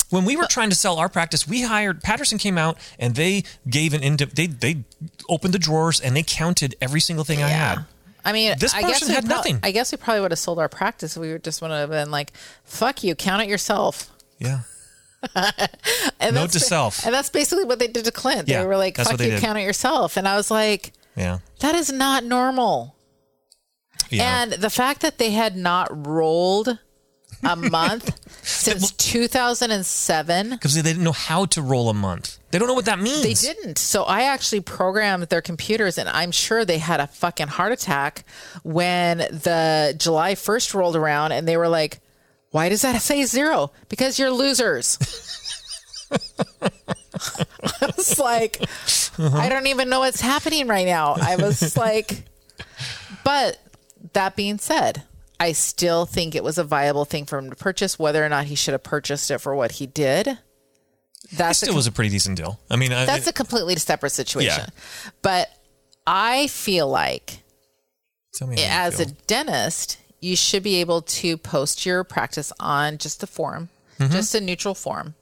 When 0.10 0.26
we 0.26 0.36
were 0.36 0.46
trying 0.46 0.70
to 0.70 0.76
sell 0.76 1.00
our 1.00 1.10
practice, 1.10 1.48
we 1.48 1.64
hired 1.64 2.02
Patterson 2.02 2.38
came 2.38 2.58
out 2.58 2.78
and 3.00 3.16
they 3.16 3.44
gave 3.68 3.94
an 3.94 4.04
ind- 4.04 4.20
they 4.20 4.46
they 4.48 4.84
opened 5.28 5.54
the 5.56 5.60
drawers 5.60 6.00
and 6.00 6.16
they 6.16 6.24
counted 6.24 6.76
every 6.80 7.00
single 7.02 7.26
thing 7.26 7.42
I 7.42 7.50
had. 7.50 7.86
I 8.24 8.32
mean, 8.32 8.56
This 8.58 8.74
I 8.74 8.82
guess 8.82 9.00
person 9.00 9.14
had 9.16 9.28
nothing. 9.28 9.60
I 9.64 9.72
guess 9.72 9.92
we 9.92 9.98
probably 9.98 10.22
would 10.22 10.32
have 10.32 10.40
sold 10.40 10.60
our 10.60 10.70
practice. 10.70 11.18
We 11.18 11.32
would 11.34 11.44
just 11.44 11.62
would 11.62 11.72
have 11.72 11.90
been 11.90 12.10
like, 12.12 12.32
"Fuck 12.64 13.04
you, 13.04 13.16
count 13.16 13.42
it 13.42 13.50
yourself." 13.50 14.12
Yeah. 14.38 14.62
And 16.20 16.36
Note 16.36 16.52
to 16.52 16.60
self. 16.60 17.06
And 17.06 17.14
that's 17.14 17.30
basically 17.30 17.66
what 17.66 17.80
they 17.80 17.88
did 17.88 18.06
to 18.06 18.12
Clint. 18.12 18.48
Yeah, 18.48 18.62
they 18.62 18.68
were 18.68 18.78
like, 18.78 18.98
fuck 18.98 19.12
you, 19.12 19.18
did. 19.18 19.42
count 19.42 19.58
it 19.58 19.64
yourself. 19.64 20.18
And 20.18 20.28
I 20.28 20.36
was 20.36 20.50
like, 20.52 20.94
Yeah. 21.16 21.40
that 21.60 21.76
is 21.76 21.92
not 21.92 22.24
normal. 22.24 22.96
Yeah. 24.10 24.44
And 24.44 24.54
the 24.54 24.70
fact 24.70 25.02
that 25.02 25.18
they 25.18 25.32
had 25.32 25.56
not 25.56 26.06
rolled 26.06 26.78
a 27.44 27.56
month 27.72 28.20
since 28.46 28.92
2007, 28.92 30.50
because 30.52 30.76
they 30.76 30.82
didn't 30.82 31.04
know 31.04 31.12
how 31.12 31.46
to 31.46 31.62
roll 31.62 31.90
a 31.90 31.94
month. 31.94 32.38
They 32.52 32.60
don't 32.60 32.68
know 32.68 32.74
what 32.76 32.86
that 32.86 33.00
means. 33.00 33.24
they 33.24 33.34
didn't. 33.54 33.78
So 33.80 34.04
I 34.04 34.24
actually 34.24 34.62
programmed 34.62 35.24
their 35.24 35.42
computers, 35.42 35.98
and 35.98 36.08
I'm 36.08 36.32
sure 36.32 36.64
they 36.64 36.78
had 36.78 37.00
a 37.00 37.08
fucking 37.08 37.48
heart 37.48 37.72
attack 37.72 38.24
when 38.64 39.18
the 39.18 39.96
July 39.98 40.36
1st 40.36 40.74
rolled 40.76 40.96
around 40.96 41.32
and 41.32 41.48
they 41.48 41.58
were 41.58 41.68
like, 41.70 42.00
why 42.54 42.70
does 42.70 42.84
that 42.84 43.02
say 43.02 43.24
zero? 43.26 43.72
Because 43.90 44.20
you're 44.20 44.30
losers. 44.32 45.00
I 46.62 47.92
was 47.98 48.20
like, 48.20 48.64
I 49.20 49.50
don't 49.50 49.66
even 49.68 49.90
know 49.90 50.00
what's 50.00 50.22
happening 50.22 50.68
right 50.68 50.86
now. 50.86 51.16
I 51.20 51.36
was 51.36 51.76
like, 51.76 52.24
but 53.24 53.58
that 54.14 54.36
being 54.36 54.60
said, 54.60 55.02
I 55.40 55.54
still 55.54 56.06
think 56.06 56.36
it 56.36 56.44
was 56.44 56.58
a 56.60 56.64
viable 56.64 57.06
thing 57.06 57.26
for 57.26 57.40
him 57.40 57.50
to 57.50 57.56
purchase, 57.56 57.98
whether 57.98 58.24
or 58.24 58.30
not 58.30 58.46
he 58.46 58.56
should 58.56 58.74
have 58.74 58.84
purchased 58.84 59.32
it 59.32 59.40
for 59.40 59.56
what 59.56 59.74
he 59.74 59.88
did. 59.88 60.38
That 61.34 61.56
still 61.56 61.74
was 61.74 61.88
a 61.88 61.92
pretty 61.92 62.12
decent 62.12 62.38
deal. 62.38 62.60
I 62.70 62.76
mean, 62.76 62.94
I- 62.94 63.06
that's 63.06 63.26
a 63.26 63.34
completely 63.34 63.76
separate 63.78 64.12
situation. 64.12 64.66
Yeah. 64.68 65.12
But 65.24 65.50
I 66.06 66.46
feel 66.48 66.88
like 66.88 67.40
tell 68.36 68.48
me 68.48 68.58
as 68.64 69.00
a 69.00 69.06
dentist, 69.06 69.98
you 70.24 70.36
should 70.36 70.64
be 70.64 70.76
able 70.82 71.02
to 71.02 71.38
post 71.38 71.86
your 71.86 72.04
practice 72.04 72.52
on 72.60 72.98
just 72.98 73.22
a 73.24 73.28
forum, 73.28 73.70
Mm-hmm. 74.00 74.12
just 74.14 74.34
a 74.34 74.42
neutral 74.42 74.74
forum. 74.74 75.14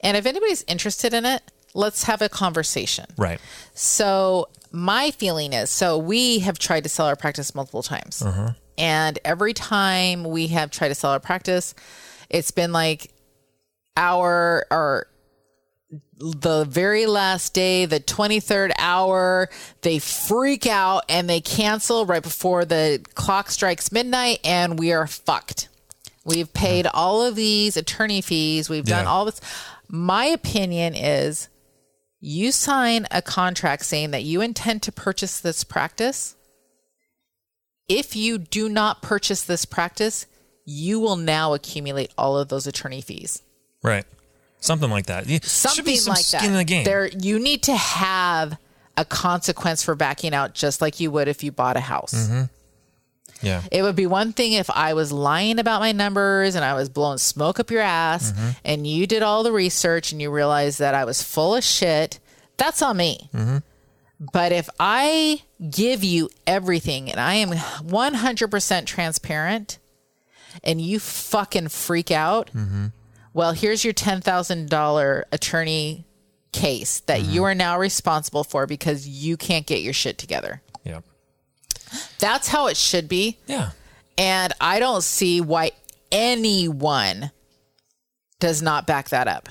And 0.00 0.16
if 0.16 0.26
anybody's 0.26 0.64
interested 0.66 1.14
in 1.14 1.24
it, 1.24 1.40
let's 1.74 2.02
have 2.04 2.20
a 2.22 2.28
conversation. 2.28 3.06
right. 3.16 3.40
So 3.74 4.48
my 4.72 5.10
feeling 5.12 5.52
is 5.52 5.70
so 5.70 5.96
we 5.98 6.40
have 6.40 6.58
tried 6.58 6.82
to 6.82 6.88
sell 6.88 7.06
our 7.06 7.16
practice 7.16 7.54
multiple 7.54 7.82
times. 7.82 8.22
And 8.76 9.18
every 9.24 9.54
time 9.54 10.24
we 10.24 10.48
have 10.48 10.70
tried 10.70 10.88
to 10.88 10.94
sell 10.94 11.10
our 11.12 11.20
practice, 11.20 11.74
it's 12.30 12.50
been 12.50 12.72
like 12.72 13.10
our 13.96 14.66
our 14.70 15.06
the 16.18 16.64
very 16.64 17.06
last 17.06 17.54
day, 17.54 17.86
the 17.86 18.00
23rd 18.00 18.72
hour, 18.78 19.48
they 19.82 19.98
freak 19.98 20.66
out 20.66 21.04
and 21.08 21.28
they 21.30 21.40
cancel 21.40 22.04
right 22.06 22.22
before 22.22 22.64
the 22.64 23.04
clock 23.14 23.50
strikes 23.50 23.90
midnight 23.92 24.40
and 24.44 24.78
we 24.78 24.92
are 24.92 25.06
fucked. 25.06 25.68
We've 26.24 26.52
paid 26.52 26.86
all 26.86 27.24
of 27.24 27.36
these 27.36 27.76
attorney 27.76 28.20
fees. 28.20 28.68
We've 28.68 28.84
done 28.84 29.04
Yeah. 29.04 29.10
all 29.10 29.24
this. 29.24 29.40
My 29.88 30.26
opinion 30.26 30.94
is 30.94 31.48
you 32.20 32.52
sign 32.52 33.06
a 33.10 33.22
contract 33.22 33.84
saying 33.86 34.10
that 34.10 34.24
you 34.24 34.40
intend 34.42 34.82
to 34.82 34.92
purchase 34.92 35.40
this 35.40 35.64
practice. 35.64 36.34
If 37.88 38.14
you 38.14 38.36
do 38.36 38.68
not 38.68 39.00
purchase 39.00 39.42
this 39.42 39.64
practice, 39.64 40.26
you 40.66 41.00
will 41.00 41.16
now 41.16 41.54
accumulate 41.54 42.12
all 42.18 42.36
of 42.36 42.48
those 42.48 42.66
attorney 42.66 43.00
fees. 43.00 43.40
Right. 43.82 44.04
Something 44.60 44.90
like 44.90 45.06
that. 45.06 45.26
Something 45.44 45.96
some 45.96 46.14
like 46.14 46.26
that. 46.28 46.42
the. 46.42 46.84
There, 46.84 47.06
you 47.08 47.38
need 47.38 47.62
to 47.64 47.76
have 47.76 48.58
a 48.96 49.04
consequence 49.04 49.82
for 49.82 49.94
backing 49.94 50.34
out, 50.34 50.54
just 50.54 50.80
like 50.80 50.98
you 51.00 51.10
would 51.12 51.28
if 51.28 51.44
you 51.44 51.52
bought 51.52 51.76
a 51.76 51.80
house. 51.80 52.12
Mm-hmm. 52.14 52.42
yeah. 53.46 53.62
It 53.70 53.82
would 53.82 53.94
be 53.94 54.06
one 54.06 54.32
thing 54.32 54.54
if 54.54 54.68
I 54.70 54.94
was 54.94 55.12
lying 55.12 55.60
about 55.60 55.80
my 55.80 55.92
numbers 55.92 56.56
and 56.56 56.64
I 56.64 56.74
was 56.74 56.88
blowing 56.88 57.18
smoke 57.18 57.60
up 57.60 57.70
your 57.70 57.82
ass 57.82 58.32
Mm-hmm. 58.32 58.48
and 58.64 58.86
you 58.86 59.06
did 59.06 59.22
all 59.22 59.44
the 59.44 59.52
research 59.52 60.10
and 60.10 60.20
you 60.20 60.30
realized 60.32 60.80
that 60.80 60.94
I 60.94 61.04
was 61.04 61.22
full 61.22 61.54
of 61.54 61.62
shit. 61.62 62.18
That's 62.56 62.82
on 62.82 62.96
me. 62.96 63.30
Mm-hmm. 63.32 63.58
But 64.32 64.50
if 64.50 64.68
I 64.80 65.42
give 65.70 66.02
you 66.02 66.28
everything 66.44 67.08
and 67.08 67.20
I 67.20 67.34
am 67.34 67.50
100% 67.50 68.86
transparent 68.86 69.78
and 70.64 70.80
you 70.80 70.98
fucking 70.98 71.68
freak 71.68 72.10
out, 72.10 72.50
Mm-hmm. 72.52 72.86
Well, 73.34 73.52
here's 73.52 73.84
your 73.84 73.94
$10,000 73.94 75.22
attorney 75.32 76.04
case 76.52 77.00
that 77.00 77.20
Mm-hmm. 77.20 77.30
you 77.32 77.44
are 77.44 77.54
now 77.54 77.78
responsible 77.78 78.42
for 78.44 78.66
because 78.66 79.06
you 79.06 79.36
can't 79.36 79.66
get 79.66 79.80
your 79.82 79.92
shit 79.92 80.18
together. 80.18 80.62
Yeah. 80.84 81.00
That's 82.18 82.48
how 82.48 82.66
it 82.66 82.76
should 82.76 83.08
be. 83.08 83.38
Yeah. 83.46 83.70
And 84.16 84.52
I 84.60 84.78
don't 84.80 85.02
see 85.02 85.40
why 85.40 85.70
anyone 86.10 87.30
does 88.40 88.62
not 88.62 88.86
back 88.86 89.10
that 89.10 89.28
up. 89.28 89.48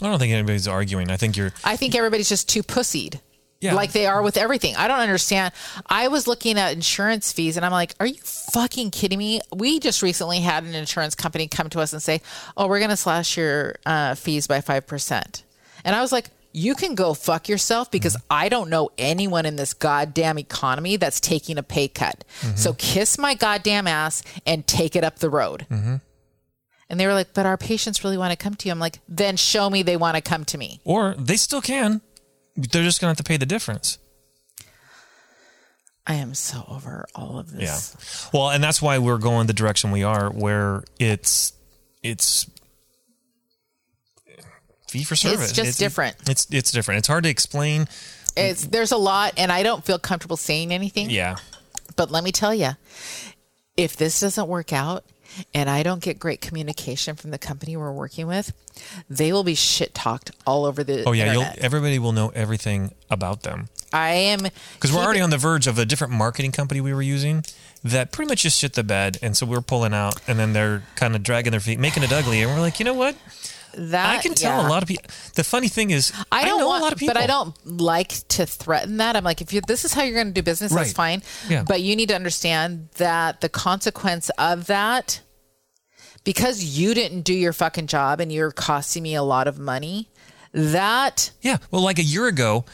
I 0.00 0.06
don't 0.06 0.18
think 0.18 0.32
anybody's 0.32 0.68
arguing. 0.68 1.10
I 1.10 1.16
think 1.16 1.36
you're. 1.36 1.52
I 1.64 1.76
think 1.76 1.94
everybody's 1.96 2.28
just 2.28 2.48
too 2.48 2.62
pussied. 2.62 3.20
Yeah. 3.60 3.74
Like 3.74 3.92
they 3.92 4.06
are 4.06 4.22
with 4.22 4.36
everything. 4.36 4.76
I 4.76 4.86
don't 4.86 5.00
understand. 5.00 5.52
I 5.86 6.08
was 6.08 6.28
looking 6.28 6.58
at 6.58 6.72
insurance 6.72 7.32
fees 7.32 7.56
and 7.56 7.66
I'm 7.66 7.72
like, 7.72 7.94
are 7.98 8.06
you 8.06 8.18
fucking 8.22 8.92
kidding 8.92 9.18
me? 9.18 9.40
We 9.52 9.80
just 9.80 10.00
recently 10.00 10.40
had 10.40 10.62
an 10.62 10.74
insurance 10.74 11.16
company 11.16 11.48
come 11.48 11.68
to 11.70 11.80
us 11.80 11.92
and 11.92 12.00
say, 12.00 12.22
oh, 12.56 12.68
we're 12.68 12.78
going 12.78 12.90
to 12.90 12.96
slash 12.96 13.36
your 13.36 13.74
uh, 13.84 14.14
fees 14.14 14.46
by 14.46 14.60
5%. 14.60 15.42
And 15.84 15.96
I 15.96 16.00
was 16.00 16.12
like, 16.12 16.30
you 16.52 16.74
can 16.74 16.94
go 16.94 17.14
fuck 17.14 17.48
yourself 17.48 17.90
because 17.90 18.16
mm-hmm. 18.16 18.26
I 18.30 18.48
don't 18.48 18.70
know 18.70 18.90
anyone 18.96 19.44
in 19.44 19.56
this 19.56 19.74
goddamn 19.74 20.38
economy 20.38 20.96
that's 20.96 21.20
taking 21.20 21.58
a 21.58 21.62
pay 21.62 21.88
cut. 21.88 22.24
Mm-hmm. 22.40 22.56
So 22.56 22.74
kiss 22.74 23.18
my 23.18 23.34
goddamn 23.34 23.86
ass 23.86 24.22
and 24.46 24.66
take 24.66 24.96
it 24.96 25.04
up 25.04 25.18
the 25.18 25.30
road. 25.30 25.66
Mm-hmm. 25.70 25.96
And 26.90 26.98
they 26.98 27.06
were 27.06 27.12
like, 27.12 27.34
but 27.34 27.44
our 27.44 27.58
patients 27.58 28.02
really 28.02 28.16
want 28.16 28.30
to 28.32 28.36
come 28.36 28.54
to 28.54 28.66
you. 28.66 28.72
I'm 28.72 28.78
like, 28.78 29.00
then 29.08 29.36
show 29.36 29.68
me 29.68 29.82
they 29.82 29.98
want 29.98 30.16
to 30.16 30.22
come 30.22 30.44
to 30.46 30.58
me. 30.58 30.80
Or 30.84 31.14
they 31.18 31.36
still 31.36 31.60
can. 31.60 32.00
They're 32.58 32.82
just 32.82 33.00
going 33.00 33.06
to 33.06 33.10
have 33.10 33.16
to 33.18 33.22
pay 33.22 33.36
the 33.36 33.46
difference. 33.46 33.98
I 36.06 36.14
am 36.14 36.34
so 36.34 36.64
over 36.68 37.06
all 37.14 37.38
of 37.38 37.52
this. 37.52 37.94
Yeah. 37.94 38.30
Well, 38.38 38.50
and 38.50 38.64
that's 38.64 38.82
why 38.82 38.98
we're 38.98 39.18
going 39.18 39.46
the 39.46 39.52
direction 39.52 39.90
we 39.90 40.02
are, 40.02 40.30
where 40.30 40.82
it's 40.98 41.52
it's 42.02 42.50
fee 44.88 45.04
for 45.04 45.14
service. 45.16 45.50
It's 45.50 45.52
just 45.52 45.78
different. 45.78 46.16
It's 46.28 46.46
it's 46.50 46.72
different. 46.72 46.98
It's 46.98 47.08
hard 47.08 47.24
to 47.24 47.30
explain. 47.30 47.88
It's 48.36 48.66
there's 48.66 48.92
a 48.92 48.96
lot, 48.96 49.34
and 49.36 49.52
I 49.52 49.62
don't 49.62 49.84
feel 49.84 49.98
comfortable 49.98 50.38
saying 50.38 50.72
anything. 50.72 51.10
Yeah. 51.10 51.36
But 51.96 52.10
let 52.10 52.24
me 52.24 52.32
tell 52.32 52.54
you, 52.54 52.70
if 53.76 53.96
this 53.96 54.20
doesn't 54.20 54.48
work 54.48 54.72
out, 54.72 55.04
and 55.54 55.68
I 55.68 55.82
don't 55.82 56.02
get 56.02 56.18
great 56.18 56.40
communication 56.40 57.16
from 57.16 57.30
the 57.30 57.38
company 57.38 57.76
we're 57.76 57.92
working 57.92 58.26
with, 58.26 58.52
they 59.08 59.32
will 59.32 59.44
be 59.44 59.54
shit 59.54 59.94
talked 59.94 60.30
all 60.46 60.64
over 60.64 60.84
the. 60.84 61.04
Oh 61.04 61.12
yeah. 61.12 61.32
You'll, 61.32 61.46
everybody 61.58 61.98
will 61.98 62.12
know 62.12 62.30
everything 62.34 62.94
about 63.10 63.42
them 63.42 63.68
I 63.92 64.10
am 64.10 64.40
because 64.74 64.92
we're 64.92 65.02
already 65.02 65.20
on 65.20 65.30
the 65.30 65.38
verge 65.38 65.66
of 65.66 65.78
a 65.78 65.86
different 65.86 66.12
marketing 66.12 66.52
company 66.52 66.80
we 66.80 66.92
were 66.92 67.02
using 67.02 67.44
that 67.84 68.12
pretty 68.12 68.28
much 68.28 68.42
just 68.42 68.58
shit 68.58 68.74
the 68.74 68.82
bed, 68.82 69.18
and 69.22 69.36
so 69.36 69.46
we're 69.46 69.60
pulling 69.60 69.94
out, 69.94 70.20
and 70.26 70.38
then 70.38 70.52
they're 70.52 70.82
kind 70.96 71.14
of 71.14 71.22
dragging 71.22 71.52
their 71.52 71.60
feet, 71.60 71.78
making 71.78 72.02
it 72.02 72.12
ugly, 72.12 72.42
and 72.42 72.50
we're 72.50 72.60
like, 72.60 72.78
you 72.80 72.84
know 72.84 72.94
what? 72.94 73.16
that. 73.74 74.18
I 74.18 74.22
can 74.22 74.34
tell 74.34 74.60
yeah. 74.60 74.66
a 74.66 74.68
lot 74.68 74.82
of 74.82 74.88
people. 74.88 75.04
The 75.34 75.44
funny 75.44 75.68
thing 75.68 75.90
is, 75.90 76.12
I 76.32 76.44
don't 76.44 76.58
know 76.58 76.68
want, 76.68 76.80
a 76.80 76.84
lot 76.84 76.92
of 76.92 76.98
people, 76.98 77.14
but 77.14 77.22
I 77.22 77.26
don't 77.26 77.54
like 77.64 78.08
to 78.28 78.46
threaten 78.46 78.96
that. 78.98 79.14
I'm 79.14 79.24
like, 79.24 79.40
if 79.40 79.52
you, 79.52 79.60
this 79.60 79.84
is 79.84 79.92
how 79.92 80.02
you're 80.02 80.14
going 80.14 80.26
to 80.26 80.32
do 80.32 80.42
business, 80.42 80.72
that's 80.72 80.92
fine. 80.92 81.22
Yeah. 81.48 81.64
But 81.66 81.82
you 81.82 81.94
need 81.94 82.08
to 82.08 82.14
understand 82.14 82.88
that 82.96 83.40
the 83.40 83.48
consequence 83.48 84.30
of 84.38 84.66
that, 84.66 85.20
because 86.24 86.62
you 86.62 86.94
didn't 86.94 87.22
do 87.22 87.34
your 87.34 87.52
fucking 87.52 87.86
job 87.86 88.20
and 88.20 88.32
you're 88.32 88.52
costing 88.52 89.02
me 89.02 89.14
a 89.14 89.22
lot 89.22 89.48
of 89.48 89.58
money, 89.58 90.08
that 90.52 91.30
Yeah, 91.42 91.58
well, 91.70 91.82
like 91.82 91.98
a 91.98 92.02
year 92.02 92.26
ago, 92.26 92.64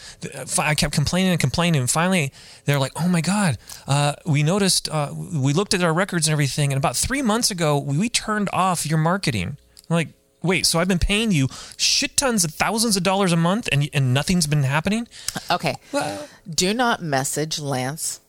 I 0.59 0.75
kept 0.75 0.95
complaining 0.95 1.33
and 1.33 1.41
complaining, 1.41 1.81
and 1.81 1.91
finally 1.91 2.33
they're 2.65 2.79
like, 2.79 2.93
"Oh 2.97 3.09
my 3.09 3.21
god, 3.21 3.59
uh, 3.87 4.15
we 4.25 4.43
noticed, 4.43 4.89
uh, 4.89 5.13
we 5.13 5.53
looked 5.53 5.75
at 5.75 5.83
our 5.83 5.93
records 5.93 6.29
and 6.29 6.33
everything, 6.33 6.73
and 6.73 6.79
about 6.79 6.97
three 6.97 7.21
months 7.21 7.51
ago, 7.51 7.79
we, 7.79 8.09
turned 8.09 8.49
off 8.53 8.87
your 8.87 8.99
marketing." 8.99 9.57
I'm 9.91 9.97
like, 9.97 10.09
wait, 10.45 10.67
so 10.67 10.79
I've 10.79 10.89
been 10.89 10.99
paying 11.01 11.33
you 11.33 11.49
shit 11.77 12.17
tons 12.17 12.45
of 12.45 12.53
thousands 12.53 12.97
of 12.97 13.03
dollars 13.03 13.33
a 13.33 13.37
month, 13.37 13.69
and 13.73 13.89
and 13.93 14.15
nothing's 14.15 14.47
been 14.47 14.63
happening? 14.63 15.09
Okay. 15.51 15.75
Well, 15.91 16.29
Do 16.49 16.73
not 16.75 17.03
message 17.03 17.59
Lance 17.59 18.21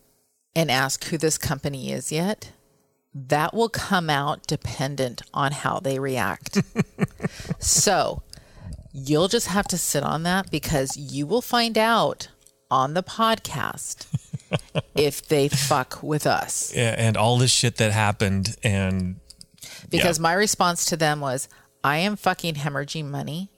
and 0.55 0.71
ask 0.71 1.03
who 1.05 1.17
this 1.17 1.37
company 1.37 1.91
is 1.91 2.11
yet. 2.11 2.51
That 3.17 3.53
will 3.53 3.69
come 3.69 4.09
out 4.09 4.45
dependent 4.45 5.21
on 5.33 5.53
how 5.53 5.79
they 5.79 5.99
react. 5.99 6.61
so 7.59 8.21
you'll 8.91 9.29
just 9.29 9.47
have 9.47 9.67
to 9.69 9.77
sit 9.77 10.03
on 10.03 10.23
that 10.23 10.51
because 10.51 10.97
you 10.97 11.25
will 11.25 11.41
find 11.41 11.77
out 11.77 12.27
on 12.69 12.93
the 12.93 13.03
podcast 13.03 14.05
if 14.95 15.25
they 15.27 15.47
fuck 15.47 16.01
with 16.03 16.27
us. 16.27 16.73
yeah, 16.75 16.93
and 16.97 17.15
all 17.15 17.37
this 17.37 17.51
shit 17.51 17.77
that 17.77 17.91
happened, 17.93 18.55
and 18.63 19.17
Because 19.89 20.17
Yeah. 20.17 20.23
my 20.23 20.33
response 20.33 20.83
to 20.85 20.97
them 20.97 21.19
was, 21.21 21.47
I 21.83 21.97
am 21.97 22.15
fucking 22.17 22.55
hemorrhaging 22.55 23.05
money 23.05 23.49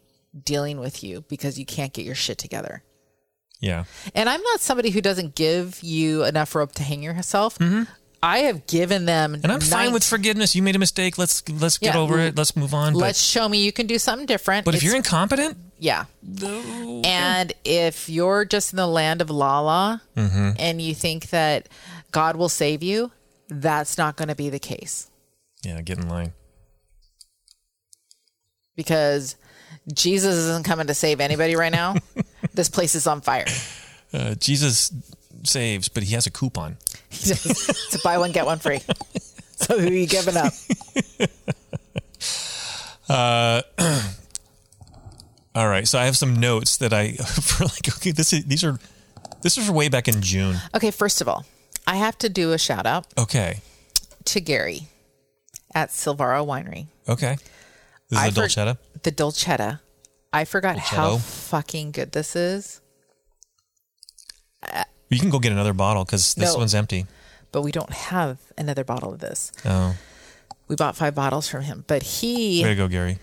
dealing 0.44 0.80
with 0.80 1.04
you 1.04 1.22
because 1.30 1.58
you 1.58 1.66
can't 1.66 1.94
get 1.94 2.06
your 2.06 2.16
shit 2.16 2.38
together. 2.38 2.84
yeah, 3.60 3.86
And 4.14 4.30
I'm 4.30 4.42
not 4.44 4.60
somebody 4.60 4.92
who 4.92 5.02
doesn't 5.02 5.34
give 5.36 5.82
you 5.82 6.24
enough 6.26 6.54
rope 6.54 6.74
to 6.74 6.84
hang 6.84 7.02
yourself. 7.02 7.58
Mm-hmm. 7.58 7.84
I 8.28 8.40
have 8.40 8.68
given 8.68 9.06
them, 9.06 9.34
and 9.36 9.52
I'm 9.52 9.62
fine 9.62 9.94
with 9.94 10.04
forgiveness. 10.04 10.54
You 10.56 10.62
made 10.62 10.76
a 10.76 10.80
mistake. 10.80 11.18
Let's 11.18 11.48
let's 11.50 11.78
get 11.78 11.94
Yeah, 11.96 12.02
over 12.02 12.20
it. 12.20 12.36
Let's 12.36 12.56
move 12.56 12.74
on. 12.74 12.94
Let's 12.94 13.20
But 13.20 13.40
show 13.40 13.48
me 13.48 13.64
you 13.64 13.72
can 13.72 13.88
do 13.88 13.98
something 13.98 14.26
different. 14.26 14.66
but 14.66 14.76
if 14.76 14.84
you're 14.84 14.96
incompetent, 14.96 15.58
yeah, 15.80 16.06
and 17.06 17.54
if 17.64 18.10
you're 18.10 18.44
just 18.46 18.74
in 18.74 18.78
the 18.78 18.88
land 18.88 19.22
of 19.22 19.30
la 19.30 19.60
la 19.62 20.00
Mm-hmm. 20.16 20.50
and 20.60 20.82
you 20.82 20.94
think 20.96 21.30
that 21.30 21.70
God 22.12 22.36
will 22.36 22.50
save 22.50 22.84
you, 22.84 23.12
that's 23.50 23.98
not 23.98 24.16
going 24.18 24.28
to 24.30 24.36
be 24.36 24.50
the 24.50 24.60
case 24.60 25.10
yeah, 25.64 25.80
get 25.82 25.98
in 25.98 26.10
line. 26.10 26.34
because 28.76 29.36
Jesus 29.94 30.36
isn't 30.36 30.66
coming 30.66 30.88
to 30.88 30.94
save 30.94 31.20
anybody 31.22 31.56
right 31.56 31.72
now. 31.72 31.96
this 32.54 32.70
place 32.70 32.94
is 32.96 33.08
on 33.08 33.22
fire. 33.22 33.46
Uh, 34.14 34.36
Jesus 34.36 34.92
saves, 35.44 35.88
but 35.90 36.04
he 36.04 36.14
has 36.14 36.26
a 36.28 36.32
coupon. 36.32 36.78
He 37.20 37.30
does. 37.30 37.46
it's 37.70 37.96
a 37.96 38.00
buy 38.04 38.18
one 38.18 38.32
get 38.32 38.46
one 38.46 38.60
free. 38.60 38.80
So 39.58 39.78
who 39.80 39.88
are 39.88 39.92
you 39.92 40.08
giving 40.08 40.38
up? 40.38 40.54
Uh, 43.10 43.62
all 45.56 45.68
right, 45.70 45.88
so 45.88 45.98
I 45.98 46.06
have 46.06 46.18
some 46.18 46.36
notes 46.42 46.76
that 46.78 46.92
I 46.94 47.14
for 47.14 47.64
like 47.64 47.88
okay, 47.88 48.12
this 48.12 48.34
is 48.34 48.44
these 48.46 48.64
are 48.66 48.78
this 49.44 49.58
is 49.58 49.72
way 49.72 49.88
back 49.88 50.10
in 50.10 50.22
June. 50.22 50.58
Okay, 50.76 50.92
first 50.92 51.22
of 51.22 51.30
all, 51.30 51.46
I 51.88 51.96
have 51.96 52.18
to 52.20 52.28
do 52.30 52.52
a 52.52 52.58
shout 52.58 52.86
out 52.86 53.08
Okay, 53.18 53.62
to 54.26 54.42
Gary 54.42 54.88
at 55.74 55.90
Silvara 55.92 56.46
Winery. 56.46 56.88
okay, 57.08 57.38
this 58.10 58.20
is 58.20 58.26
I 58.26 58.28
a 58.28 58.32
for- 58.32 58.42
dolcetto. 58.42 58.78
The 59.04 59.12
Dolcetto. 59.14 59.80
I 60.34 60.44
forgot 60.44 60.78
how 60.78 61.12
Dolcetto. 61.16 61.22
fucking 61.50 61.92
good 61.92 62.12
this 62.12 62.36
is, 62.36 62.82
You 65.10 65.20
can 65.20 65.30
go 65.30 65.40
get 65.40 65.52
another 65.52 65.74
bottle 65.74 66.04
because 66.06 66.34
this 66.36 66.54
No. 66.54 66.60
one's 66.60 66.76
empty. 66.76 67.06
but 67.52 67.62
we 67.62 67.72
don't 67.72 67.92
have 67.94 68.38
another 68.58 68.84
bottle 68.84 69.14
of 69.14 69.20
this. 69.20 69.52
Oh, 69.66 69.96
We 70.68 70.76
bought 70.76 70.96
five 70.98 71.16
bottles 71.16 71.48
from 71.48 71.62
him, 71.64 71.86
but 71.88 72.04
he 72.04 72.62
way 72.62 72.70
to 72.70 72.76
go, 72.76 72.88
Gary. 72.90 73.20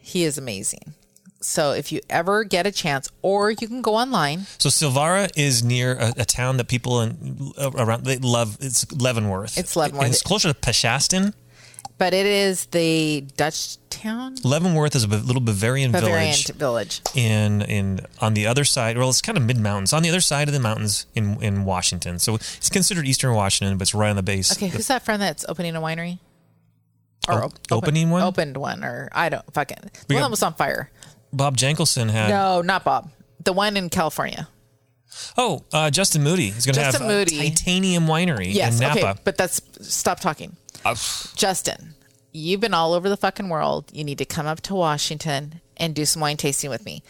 he 0.00 0.24
is 0.24 0.38
amazing. 0.38 0.94
So 1.42 1.72
if 1.72 1.92
you 1.92 2.00
ever 2.08 2.42
get 2.44 2.66
a 2.66 2.72
chance, 2.72 3.08
or 3.22 3.50
you 3.50 3.68
can 3.68 3.82
go 3.82 3.94
online. 3.94 4.46
So 4.58 4.70
Silvara 4.70 5.30
is 5.36 5.62
near 5.62 5.92
a, 5.96 6.14
a 6.16 6.24
town 6.24 6.56
that 6.56 6.66
people 6.68 7.02
in, 7.02 7.52
uh, 7.58 7.70
around 7.76 8.04
they 8.06 8.16
love. 8.16 8.56
It's 8.60 8.90
Leavenworth. 8.90 9.58
It's 9.58 9.76
Leavenworth. 9.76 10.08
It's 10.08 10.22
closer 10.22 10.52
to 10.52 10.58
Peshastin. 10.58 11.34
But 11.98 12.12
it 12.12 12.26
is 12.26 12.66
the 12.66 13.22
Dutch 13.36 13.78
town, 13.88 14.36
Leavenworth 14.44 14.94
is 14.94 15.04
a 15.04 15.08
little 15.08 15.40
Bavarian, 15.40 15.92
Bavarian 15.92 16.34
village 16.34 16.46
village. 16.48 17.00
in 17.14 17.62
in 17.62 18.00
on 18.20 18.34
the 18.34 18.46
other 18.46 18.64
side. 18.64 18.98
Well, 18.98 19.08
it's 19.08 19.22
kind 19.22 19.38
of 19.38 19.44
mid 19.44 19.58
mountains 19.58 19.92
on 19.94 20.02
the 20.02 20.10
other 20.10 20.20
side 20.20 20.46
of 20.48 20.54
the 20.54 20.60
mountains 20.60 21.06
in 21.14 21.42
in 21.42 21.64
Washington. 21.64 22.18
So 22.18 22.34
it's 22.34 22.68
considered 22.68 23.06
Eastern 23.06 23.34
Washington, 23.34 23.78
but 23.78 23.82
it's 23.82 23.94
right 23.94 24.10
on 24.10 24.16
the 24.16 24.22
base. 24.22 24.52
Okay, 24.52 24.68
who's 24.68 24.88
that 24.88 25.04
friend 25.06 25.22
that's 25.22 25.46
opening 25.48 25.74
a 25.74 25.80
winery? 25.80 26.18
Or 27.28 27.44
Op- 27.44 27.58
opening 27.72 28.10
one? 28.10 28.22
Opened 28.22 28.56
one, 28.58 28.84
or 28.84 29.08
I 29.12 29.30
don't 29.30 29.52
fucking. 29.54 29.90
The 30.06 30.14
one 30.14 30.22
that 30.22 30.30
was 30.30 30.42
on 30.42 30.52
fire. 30.54 30.90
Bob 31.32 31.56
Jankelson 31.56 32.10
had. 32.10 32.28
No, 32.28 32.60
not 32.62 32.84
Bob. 32.84 33.10
The 33.42 33.52
one 33.54 33.76
in 33.76 33.88
California. 33.88 34.48
Oh, 35.38 35.64
uh, 35.72 35.90
Justin 35.90 36.22
Moody. 36.22 36.50
He's 36.50 36.66
going 36.66 36.74
to 36.74 36.82
have 36.82 36.92
Justin 36.92 37.10
a 37.10 37.12
Moody. 37.14 37.38
Titanium 37.50 38.06
Winery 38.06 38.52
Yes, 38.52 38.74
in 38.74 38.80
Napa. 38.80 38.98
okay, 39.12 39.20
but 39.24 39.36
that's 39.38 39.62
stop 39.80 40.20
talking. 40.20 40.56
Justin, 41.36 41.94
you've 42.32 42.60
been 42.60 42.74
all 42.74 42.92
over 42.94 43.08
the 43.08 43.16
fucking 43.16 43.48
world. 43.48 43.90
You 43.92 44.04
need 44.04 44.18
to 44.18 44.24
come 44.24 44.46
up 44.46 44.60
to 44.62 44.74
Washington 44.74 45.60
and 45.76 45.94
do 45.94 46.04
some 46.04 46.20
wine 46.20 46.36
tasting 46.36 46.70
with 46.70 46.84
me. 46.84 47.02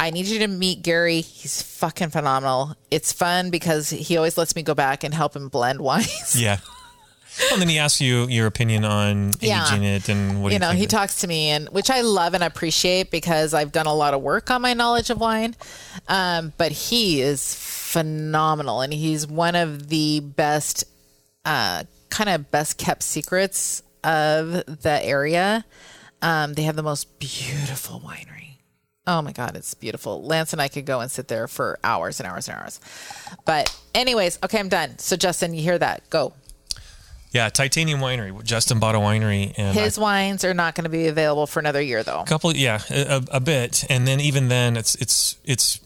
I 0.00 0.10
need 0.10 0.26
you 0.26 0.40
to 0.40 0.48
meet 0.48 0.82
Gary. 0.82 1.20
He's 1.20 1.62
fucking 1.62 2.10
phenomenal. 2.10 2.74
It's 2.90 3.12
fun 3.12 3.50
because 3.50 3.90
he 3.90 4.16
always 4.16 4.36
lets 4.36 4.56
me 4.56 4.62
go 4.62 4.74
back 4.74 5.04
and 5.04 5.14
help 5.14 5.36
him 5.36 5.48
blend 5.48 5.80
wines. 5.88 6.34
yeah. 6.40 6.58
and 7.52 7.60
then 7.60 7.68
he 7.68 7.78
asks 7.78 8.00
you 8.00 8.26
your 8.28 8.46
opinion 8.46 8.84
on 8.84 9.32
Yeah. 9.40 9.66
aging 9.66 9.84
it 9.84 10.08
and 10.08 10.42
what 10.42 10.48
you 10.50 10.54
you 10.54 10.58
know, 10.60 10.70
he 10.72 10.84
of- 10.84 10.90
talks 10.90 11.20
to 11.20 11.26
me, 11.28 11.50
and 11.50 11.68
which 11.68 11.90
I 11.90 12.00
love 12.00 12.34
and 12.34 12.42
appreciate 12.44 13.10
because 13.10 13.54
I've 13.54 13.70
done 13.72 13.86
a 13.86 13.94
lot 13.94 14.14
of 14.14 14.20
work 14.22 14.50
on 14.50 14.62
my 14.62 14.72
knowledge 14.74 15.10
of 15.10 15.18
wine. 15.20 15.54
Um, 16.08 16.52
but 16.58 16.72
he 16.72 17.20
is 17.20 17.54
phenomenal, 17.54 18.80
and 18.80 18.92
he's 18.92 19.26
one 19.26 19.54
of 19.54 19.88
the 19.88 20.20
best, 20.20 20.84
uh, 21.44 21.84
kind 22.14 22.30
of 22.30 22.50
best 22.50 22.78
kept 22.78 23.02
secrets 23.02 23.82
of 24.04 24.50
the 24.52 25.00
area. 25.02 25.64
Um, 26.22 26.54
they 26.54 26.62
have 26.62 26.76
the 26.76 26.82
most 26.82 27.18
beautiful 27.18 28.00
winery. 28.00 28.58
Oh 29.06 29.20
my 29.20 29.32
God, 29.32 29.56
it's 29.56 29.74
beautiful. 29.74 30.22
Lance 30.24 30.52
and 30.52 30.62
I 30.62 30.68
could 30.68 30.86
go 30.86 31.00
and 31.00 31.10
sit 31.10 31.28
there 31.28 31.46
for 31.48 31.78
hours 31.84 32.20
and 32.20 32.26
hours 32.28 32.48
and 32.48 32.56
hours. 32.58 32.80
But, 33.44 33.76
anyways, 33.94 34.38
okay, 34.44 34.58
I'm 34.58 34.70
done. 34.70 34.98
So, 34.98 35.16
Justin, 35.16 35.52
you 35.52 35.60
hear 35.62 35.76
that? 35.78 36.08
Go. 36.08 36.32
Yeah, 37.32 37.48
Titanium 37.50 37.98
Winery. 38.00 38.42
Justin 38.44 38.78
bought 38.78 38.94
a 38.94 38.98
winery, 38.98 39.52
and 39.58 39.76
His 39.76 39.98
I- 39.98 40.00
wines 40.00 40.44
are 40.44 40.54
not 40.54 40.74
going 40.76 40.84
to 40.84 40.90
be 40.90 41.08
available 41.08 41.46
for 41.48 41.58
another 41.58 41.82
year, 41.82 42.02
though. 42.04 42.20
A 42.20 42.24
couple, 42.24 42.54
yeah, 42.56 42.80
a, 42.88 43.22
a 43.32 43.40
bit, 43.40 43.84
and 43.90 44.06
then 44.06 44.20
even 44.20 44.48
then, 44.48 44.76
it's 44.76 44.94
it's 44.94 45.36
it's. 45.44 45.80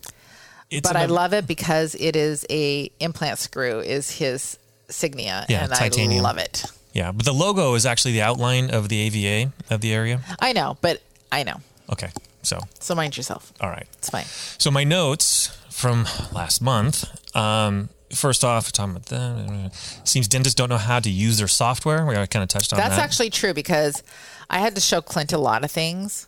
it's 0.70 0.86
But 0.86 0.96
I 0.96 1.06
love 1.06 1.32
it 1.32 1.46
because 1.46 1.94
it 1.96 2.14
is 2.16 2.44
a 2.50 2.90
implant 3.00 3.38
screw 3.38 3.80
is 3.80 4.10
his 4.10 4.58
signia, 4.88 5.44
Yeah, 5.48 5.64
and 5.64 5.72
titanium. 5.72 6.20
I 6.24 6.28
love 6.28 6.38
it. 6.38 6.64
Yeah, 6.92 7.12
but 7.12 7.24
the 7.24 7.32
logo 7.34 7.74
is 7.74 7.86
actually 7.86 8.12
the 8.12 8.22
outline 8.22 8.70
of 8.70 8.88
the 8.88 8.98
AVA 9.00 9.52
of 9.70 9.80
the 9.80 9.92
area. 9.92 10.20
I 10.40 10.52
know, 10.52 10.76
but 10.80 11.02
I 11.30 11.42
know. 11.44 11.60
Okay, 11.92 12.10
so 12.42 12.58
So 12.80 12.94
mind 12.94 13.16
yourself. 13.16 13.52
all 13.60 13.68
right. 13.70 13.86
It's 13.98 14.10
fine. 14.10 14.24
So 14.58 14.70
my 14.70 14.84
notes 14.84 15.56
from 15.70 16.06
last 16.32 16.60
month. 16.60 17.04
Um, 17.36 17.90
first 18.12 18.42
off, 18.44 18.72
talking 18.72 18.96
about 18.96 19.06
that, 19.06 19.70
seems 20.04 20.26
dentists 20.28 20.54
don't 20.56 20.68
know 20.70 20.78
how 20.78 20.98
to 21.00 21.10
use 21.10 21.38
their 21.38 21.46
software. 21.48 22.04
We 22.04 22.14
kind 22.14 22.42
of 22.42 22.48
touched 22.48 22.72
on 22.72 22.78
That's 22.78 22.90
that. 22.90 22.96
That's 22.96 22.98
actually 23.04 23.30
true 23.30 23.54
because 23.54 24.02
I 24.50 24.58
had 24.58 24.74
to 24.74 24.80
show 24.80 25.00
Clint 25.00 25.32
a 25.32 25.38
lot 25.38 25.62
of 25.64 25.70
things. 25.70 26.26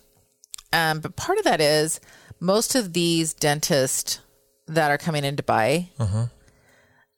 Um, 0.71 0.99
but 1.01 1.15
part 1.15 1.37
of 1.37 1.43
that 1.43 1.59
is 1.59 1.99
most 2.39 2.75
of 2.75 2.93
these 2.93 3.33
dentists 3.33 4.19
that 4.67 4.89
are 4.89 4.97
coming 4.97 5.25
in 5.25 5.35
to 5.35 5.43
buy, 5.43 5.89
Uh-huh. 5.99 6.27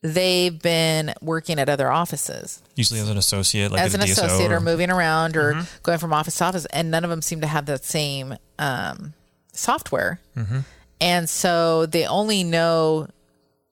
They've 0.04 0.62
been 0.62 1.14
working 1.22 1.58
at 1.60 1.70
other 1.70 1.90
offices 1.92 2.62
usually 2.76 3.00
as 3.00 3.10
an 3.10 3.18
associate, 3.18 3.72
like 3.72 3.82
as 3.82 3.94
an 3.96 4.02
DSO 4.02 4.12
associate 4.12 4.52
or, 4.52 4.58
or- 4.58 4.60
moving 4.60 4.92
around 4.92 5.36
or 5.38 5.54
Mm-hmm. 5.54 5.64
going 5.82 5.98
from 5.98 6.12
office 6.14 6.38
to 6.38 6.44
office, 6.44 6.66
and 6.68 6.92
none 6.92 7.04
of 7.04 7.10
them 7.10 7.22
seem 7.22 7.42
to 7.42 7.48
have 7.48 7.66
that 7.68 7.84
same 7.86 8.36
um, 8.60 9.14
software. 9.54 10.20
Mm-hmm. 10.38 10.60
And 11.02 11.30
so 11.30 11.86
they 11.86 12.06
only 12.06 12.44
know 12.44 13.08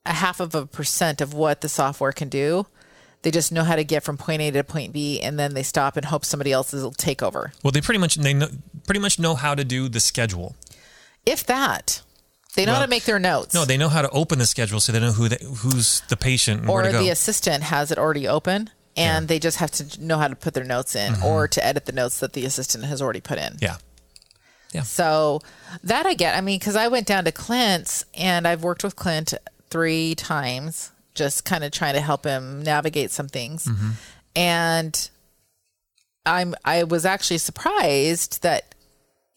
a 0.06 0.13
half 0.13 0.39
of 0.39 0.56
a 0.56 0.65
percent 0.65 1.22
of 1.22 1.34
what 1.34 1.62
the 1.62 1.70
software 1.70 2.12
can 2.12 2.30
do. 2.30 2.65
They 3.24 3.30
just 3.32 3.52
know 3.52 3.63
how 3.63 3.76
to 3.76 3.84
get 3.84 4.04
from 4.04 4.17
point 4.17 4.41
A 4.41 4.50
to 4.52 4.63
point 4.63 4.94
B, 4.94 5.20
and 5.22 5.38
then 5.38 5.54
they 5.54 5.62
stop 5.63 5.96
and 5.96 6.06
hope 6.06 6.26
somebody 6.26 6.52
else 6.52 6.74
will 6.74 6.91
take 6.91 7.22
over. 7.22 7.52
Well, 7.63 7.72
they 7.72 7.82
pretty 7.82 8.00
much 8.00 8.15
they 8.15 8.34
know, 8.34 8.48
pretty 8.88 9.00
much 9.02 9.20
know 9.20 9.36
how 9.36 9.54
to 9.54 9.63
do 9.63 9.89
the 9.89 10.00
schedule. 10.00 10.56
If 11.26 11.46
that, 11.46 12.02
they 12.55 12.65
know 12.65 12.73
how 12.73 12.81
to 12.81 12.89
make 12.89 13.03
their 13.03 13.19
notes. 13.19 13.53
No, 13.53 13.65
they 13.65 13.77
know 13.77 13.89
how 13.89 14.01
to 14.01 14.09
open 14.09 14.39
the 14.39 14.45
schedule, 14.45 14.79
so 14.79 14.91
they 14.91 14.99
know 14.99 15.11
who 15.11 15.29
the, 15.29 15.37
who's 15.37 16.01
the 16.09 16.17
patient 16.17 16.61
and 16.61 16.69
or 16.69 16.75
where 16.75 16.83
to 16.83 16.91
go. 16.91 16.99
the 16.99 17.09
assistant 17.09 17.63
has 17.63 17.91
it 17.91 17.97
already 17.97 18.27
open, 18.27 18.69
and 18.97 19.27
they 19.27 19.39
just 19.39 19.57
have 19.57 19.71
to 19.71 20.03
know 20.03 20.17
how 20.17 20.27
to 20.27 20.35
put 20.35 20.53
their 20.53 20.65
notes 20.65 20.95
in 20.95 21.13
mm-hmm. 21.13 21.23
or 21.23 21.47
to 21.47 21.65
edit 21.65 21.85
the 21.85 21.91
notes 21.91 22.19
that 22.19 22.33
the 22.33 22.45
assistant 22.45 22.83
has 22.85 23.01
already 23.01 23.21
put 23.21 23.37
in. 23.37 23.57
yeah, 24.73 24.81
So 24.83 25.41
that 25.83 26.05
I 26.05 26.13
get. 26.13 26.35
I 26.35 26.41
mean, 26.41 26.59
because 26.59 26.75
I 26.75 26.87
went 26.87 27.07
down 27.07 27.25
to 27.25 27.31
Clint's 27.31 28.05
and 28.13 28.47
I've 28.47 28.63
worked 28.63 28.83
with 28.83 28.95
Clint 28.95 29.33
three 29.69 30.15
times, 30.15 30.91
just 31.15 31.45
kind 31.45 31.63
of 31.63 31.71
trying 31.71 31.93
to 31.93 32.01
help 32.01 32.25
him 32.25 32.61
navigate 32.63 33.11
some 33.11 33.27
things. 33.27 33.65
Mm-hmm. 33.65 33.89
And 34.35 35.09
I'm 36.25 36.55
I 36.63 36.83
was 36.83 37.05
actually 37.05 37.39
surprised 37.39 38.43
that 38.43 38.70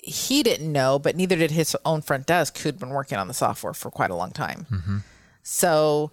he 0.05 0.43
didn't 0.43 0.71
know, 0.71 0.99
but 0.99 1.17
neither 1.17 1.37
did 1.37 1.51
his 1.51 1.77
own 1.85 2.03
front 2.03 2.27
desk, 2.27 2.59
who'd 2.59 2.79
been 2.79 2.91
working 2.91 3.19
on 3.19 3.29
the 3.29 3.35
software 3.35 3.75
for 3.75 3.91
quite 3.91 4.11
a 4.11 4.15
long 4.15 4.31
time. 4.31 4.67
Mm-hmm. 4.71 4.99
So 5.43 6.11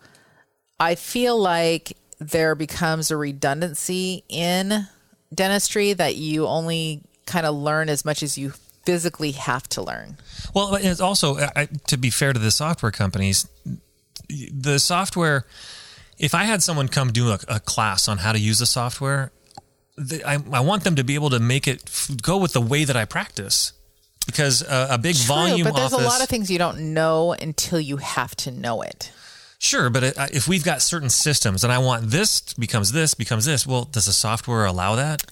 I 0.79 0.95
feel 0.95 1.39
like 1.39 1.97
there 2.19 2.55
becomes 2.55 3.11
a 3.11 3.17
redundancy 3.17 4.23
in 4.29 4.87
dentistry 5.33 5.93
that 5.93 6.15
you 6.15 6.47
only 6.47 7.01
kind 7.25 7.45
of 7.45 7.55
learn 7.55 7.89
as 7.89 8.05
much 8.05 8.23
as 8.23 8.37
you 8.37 8.53
physically 8.85 9.31
have 9.31 9.67
to 9.69 9.81
learn. 9.81 10.17
Well, 10.53 10.75
it's 10.75 11.01
also 11.01 11.37
I, 11.37 11.67
to 11.87 11.97
be 11.97 12.09
fair 12.09 12.33
to 12.33 12.39
the 12.39 12.51
software 12.51 12.91
companies, 12.91 13.47
the 14.27 14.79
software. 14.79 15.45
If 16.17 16.35
I 16.35 16.43
had 16.43 16.61
someone 16.61 16.87
come 16.87 17.11
do 17.11 17.29
a, 17.29 17.39
a 17.47 17.59
class 17.59 18.07
on 18.07 18.19
how 18.19 18.31
to 18.31 18.39
use 18.39 18.59
the 18.59 18.67
software, 18.67 19.31
I, 20.25 20.37
I 20.51 20.59
want 20.59 20.83
them 20.83 20.95
to 20.95 21.03
be 21.03 21.15
able 21.15 21.31
to 21.31 21.39
make 21.39 21.67
it 21.67 21.83
f- 21.87 22.11
go 22.21 22.37
with 22.37 22.53
the 22.53 22.61
way 22.61 22.83
that 22.83 22.95
I 22.95 23.05
practice, 23.05 23.73
because 24.25 24.63
uh, 24.63 24.87
a 24.89 24.97
big 24.97 25.15
volume 25.15 25.63
but 25.63 25.75
there's 25.75 25.93
office. 25.93 26.05
a 26.05 26.09
lot 26.09 26.21
of 26.21 26.29
things 26.29 26.49
you 26.49 26.57
don't 26.57 26.93
know 26.93 27.33
until 27.33 27.79
you 27.79 27.97
have 27.97 28.35
to 28.37 28.51
know 28.51 28.81
it. 28.81 29.11
Sure, 29.59 29.89
but 29.89 30.03
it, 30.03 30.17
if 30.33 30.47
we've 30.47 30.63
got 30.63 30.81
certain 30.81 31.09
systems 31.09 31.63
and 31.63 31.71
I 31.71 31.77
want 31.77 32.09
this 32.09 32.53
becomes 32.53 32.91
this 32.91 33.13
becomes 33.13 33.45
this, 33.45 33.67
well, 33.67 33.85
does 33.85 34.05
the 34.05 34.11
software 34.11 34.65
allow 34.65 34.95
that? 34.95 35.23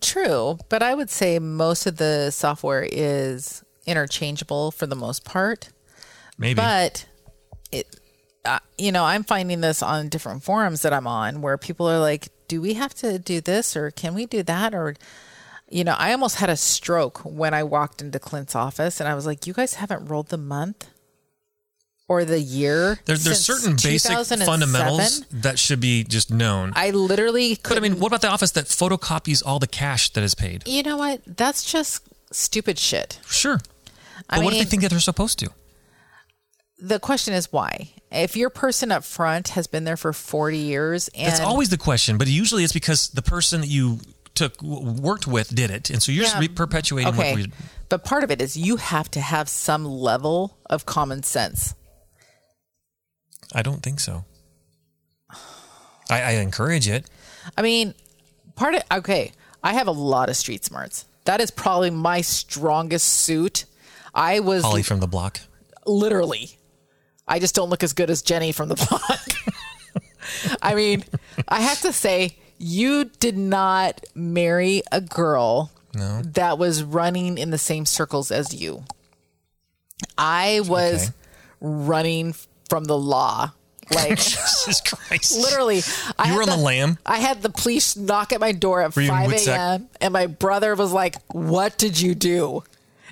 True, 0.00 0.58
but 0.68 0.82
I 0.82 0.94
would 0.94 1.10
say 1.10 1.38
most 1.38 1.86
of 1.86 1.96
the 1.96 2.30
software 2.30 2.88
is 2.90 3.62
interchangeable 3.86 4.70
for 4.70 4.86
the 4.86 4.96
most 4.96 5.24
part. 5.24 5.70
Maybe. 6.38 6.54
But 6.54 7.06
it, 7.72 7.98
uh, 8.44 8.60
you 8.76 8.92
know, 8.92 9.04
I'm 9.04 9.24
finding 9.24 9.60
this 9.60 9.82
on 9.82 10.08
different 10.08 10.42
forums 10.42 10.82
that 10.82 10.92
I'm 10.92 11.06
on 11.06 11.42
where 11.42 11.58
people 11.58 11.88
are 11.88 11.98
like, 11.98 12.28
"Do 12.46 12.60
we 12.60 12.74
have 12.74 12.94
to 12.96 13.18
do 13.18 13.40
this, 13.40 13.76
or 13.76 13.90
can 13.90 14.14
we 14.14 14.24
do 14.24 14.42
that?" 14.44 14.74
Or, 14.74 14.94
you 15.70 15.84
know, 15.84 15.94
I 15.98 16.12
almost 16.12 16.36
had 16.36 16.50
a 16.50 16.56
stroke 16.56 17.18
when 17.24 17.54
I 17.54 17.62
walked 17.62 18.00
into 18.00 18.18
Clint's 18.18 18.54
office, 18.54 19.00
and 19.00 19.08
I 19.08 19.14
was 19.14 19.26
like, 19.26 19.46
"You 19.46 19.52
guys 19.52 19.74
haven't 19.74 20.06
rolled 20.06 20.28
the 20.28 20.38
month 20.38 20.88
or 22.08 22.24
the 22.24 22.40
year." 22.40 23.00
There, 23.04 23.16
there's 23.16 23.44
certain 23.44 23.72
basic 23.72 24.10
2007?" 24.10 24.46
fundamentals 24.46 25.20
that 25.30 25.58
should 25.58 25.80
be 25.80 26.04
just 26.04 26.30
known. 26.30 26.72
I 26.74 26.90
literally 26.90 27.58
but 27.62 27.76
I 27.76 27.80
mean, 27.80 28.00
what 28.00 28.08
about 28.08 28.22
the 28.22 28.28
office 28.28 28.52
that 28.52 28.66
photocopies 28.66 29.42
all 29.44 29.58
the 29.58 29.66
cash 29.66 30.10
that 30.14 30.24
is 30.24 30.34
paid? 30.34 30.66
you 30.66 30.82
know 30.82 30.96
what? 30.96 31.20
That's 31.26 31.70
just 31.70 32.02
stupid 32.32 32.78
shit. 32.78 33.20
Sure. 33.26 33.60
But 34.28 34.38
I 34.40 34.44
what 34.44 34.46
if 34.46 34.50
mean- 34.52 34.64
they 34.64 34.70
think 34.70 34.82
that 34.82 34.90
they're 34.90 35.00
supposed 35.00 35.38
to? 35.40 35.50
the 36.80 37.00
question 37.00 37.34
is 37.34 37.52
why? 37.52 37.90
If 38.10 38.36
your 38.36 38.50
person 38.50 38.90
up 38.92 39.04
front 39.04 39.48
has 39.48 39.66
been 39.66 39.84
there 39.84 39.96
for 39.96 40.12
40 40.12 40.56
years 40.56 41.08
and 41.08 41.26
That's 41.26 41.40
always 41.40 41.68
the 41.68 41.76
question, 41.76 42.16
but 42.16 42.26
usually 42.28 42.64
it's 42.64 42.72
because 42.72 43.08
the 43.08 43.20
person 43.22 43.60
that 43.60 43.66
you 43.66 43.98
took 44.38 44.62
worked 44.62 45.26
with 45.26 45.54
did 45.54 45.70
it, 45.70 45.90
and 45.90 46.02
so 46.02 46.10
you're 46.12 46.24
just 46.24 46.36
Yeah. 46.36 46.40
re- 46.40 46.48
perpetuating 46.48 47.12
okay, 47.14 47.32
what 47.32 47.36
we. 47.46 47.52
but 47.88 48.04
part 48.04 48.24
of 48.24 48.30
it 48.30 48.40
is 48.40 48.56
you 48.56 48.76
have 48.76 49.10
to 49.10 49.20
have 49.20 49.48
some 49.48 49.84
level 49.84 50.56
of 50.70 50.86
common 50.86 51.22
sense. 51.22 51.74
I 53.54 53.62
don't 53.62 53.82
think 53.82 54.00
so. 54.00 54.24
I, 56.10 56.22
I 56.22 56.30
encourage 56.40 56.88
it. 56.88 57.06
I 57.56 57.62
mean, 57.62 57.94
part 58.54 58.74
of 58.74 58.82
okay, 58.92 59.32
I 59.62 59.74
have 59.74 59.86
a 59.88 59.92
lot 59.92 60.28
of 60.30 60.36
street 60.36 60.64
smarts. 60.64 61.04
That 61.24 61.40
is 61.40 61.50
probably 61.50 61.90
my 61.90 62.20
strongest 62.22 63.06
suit. 63.08 63.66
I 64.14 64.40
was 64.40 64.64
Holly 64.64 64.82
from 64.82 65.00
the 65.00 65.06
block. 65.08 65.40
literally. 65.86 66.58
I 67.26 67.38
just 67.38 67.54
don't 67.54 67.68
look 67.68 67.82
as 67.82 67.92
good 67.92 68.08
as 68.08 68.22
Jenny 68.22 68.52
from 68.52 68.68
the 68.70 68.74
block. 68.88 69.20
I 70.62 70.74
mean, 70.74 71.04
I 71.46 71.60
have 71.60 71.80
to 71.82 71.92
say, 71.92 72.38
you 72.58 73.04
did 73.20 73.36
not 73.38 74.04
marry 74.14 74.82
a 74.92 75.00
girl 75.00 75.70
No. 75.94 76.22
that 76.22 76.58
was 76.58 76.82
running 76.82 77.38
in 77.38 77.50
the 77.50 77.58
same 77.58 77.86
circles 77.86 78.30
as 78.30 78.52
you. 78.54 78.84
I 80.16 80.60
was 80.66 81.04
Okay. 81.08 81.12
running 81.60 82.34
from 82.68 82.84
the 82.84 82.96
law. 82.98 83.52
Like 83.94 84.10
Jesus 84.18 84.80
Christ. 84.82 85.36
literally, 85.38 85.76
You 85.76 85.82
had 86.18 86.34
were 86.36 86.42
on 86.42 86.48
the 86.48 86.56
lam? 86.58 86.98
I 87.06 87.18
had 87.20 87.40
the 87.42 87.48
police 87.48 87.96
knock 87.96 88.32
at 88.34 88.40
my 88.40 88.52
door 88.52 88.82
at 88.82 88.94
Were 88.94 89.06
five 89.06 89.32
a.m. 89.32 89.88
and 90.00 90.12
my 90.12 90.26
brother 90.26 90.74
was 90.74 90.92
like, 90.92 91.16
"What 91.32 91.78
did 91.78 91.98
you 91.98 92.14
do?" 92.14 92.64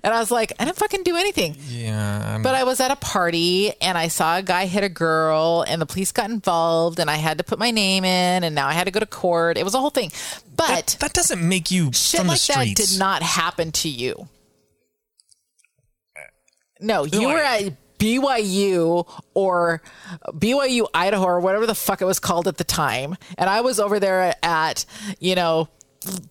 And 0.06 0.14
I 0.14 0.20
was 0.20 0.30
like, 0.30 0.52
"I 0.60 0.64
didn't 0.64 0.76
fucking 0.76 1.02
do 1.02 1.16
anything." 1.16 1.56
Yeah. 1.68 2.34
I'm, 2.36 2.42
But 2.42 2.54
I 2.54 2.62
was 2.62 2.78
at 2.80 2.92
a 2.92 2.96
party 2.96 3.72
and 3.80 3.98
I 3.98 4.06
saw 4.06 4.36
a 4.38 4.42
guy 4.42 4.66
hit 4.66 4.84
a 4.84 4.88
girl 4.88 5.64
and 5.66 5.82
the 5.82 5.86
police 5.86 6.12
got 6.12 6.30
involved 6.30 7.00
and 7.00 7.10
I 7.10 7.16
had 7.16 7.38
to 7.38 7.44
put 7.44 7.58
my 7.58 7.72
name 7.72 8.04
in 8.04 8.44
and 8.44 8.54
now 8.54 8.68
I 8.68 8.72
had 8.72 8.84
to 8.84 8.92
go 8.92 9.00
to 9.00 9.06
court. 9.06 9.58
It 9.58 9.64
was 9.64 9.74
a 9.74 9.80
whole 9.80 9.90
thing. 9.90 10.12
But 10.54 10.68
that, 10.68 10.96
that 11.00 11.12
doesn't 11.12 11.46
make 11.46 11.72
you 11.72 11.92
shit 11.92 12.18
from 12.20 12.28
the 12.28 12.52
like 12.56 12.76
that 12.76 12.86
did 12.86 12.98
not 13.00 13.22
happen 13.24 13.72
to 13.72 13.88
you. 13.88 14.28
No, 16.80 17.04
you 17.04 17.22
No, 17.22 17.28
were 17.28 17.42
I- 17.42 17.56
at 17.64 17.72
BYU 17.98 19.06
or 19.34 19.82
BYU 20.26 20.86
Idaho 20.94 21.24
or 21.24 21.40
whatever 21.40 21.66
the 21.66 21.74
fuck 21.74 22.02
it 22.02 22.04
was 22.04 22.18
called 22.20 22.46
at 22.46 22.58
the 22.58 22.64
time. 22.64 23.16
And 23.38 23.48
I 23.48 23.62
was 23.62 23.80
over 23.80 23.98
there 23.98 24.34
at, 24.42 24.84
you 25.18 25.34
know, 25.34 25.68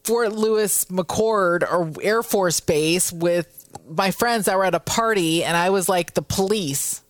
Fort 0.03 0.31
Lewis 0.31 0.85
McChord 0.85 1.63
or 1.63 1.91
Air 2.01 2.21
Force 2.23 2.59
Base 2.59 3.11
with 3.11 3.64
my 3.88 4.11
friends 4.11 4.45
that 4.45 4.57
were 4.57 4.65
at 4.65 4.75
a 4.75 4.79
party 4.79 5.43
and 5.43 5.55
I 5.57 5.69
was 5.69 5.88
like 5.89 6.13
the 6.13 6.21
police. 6.21 7.01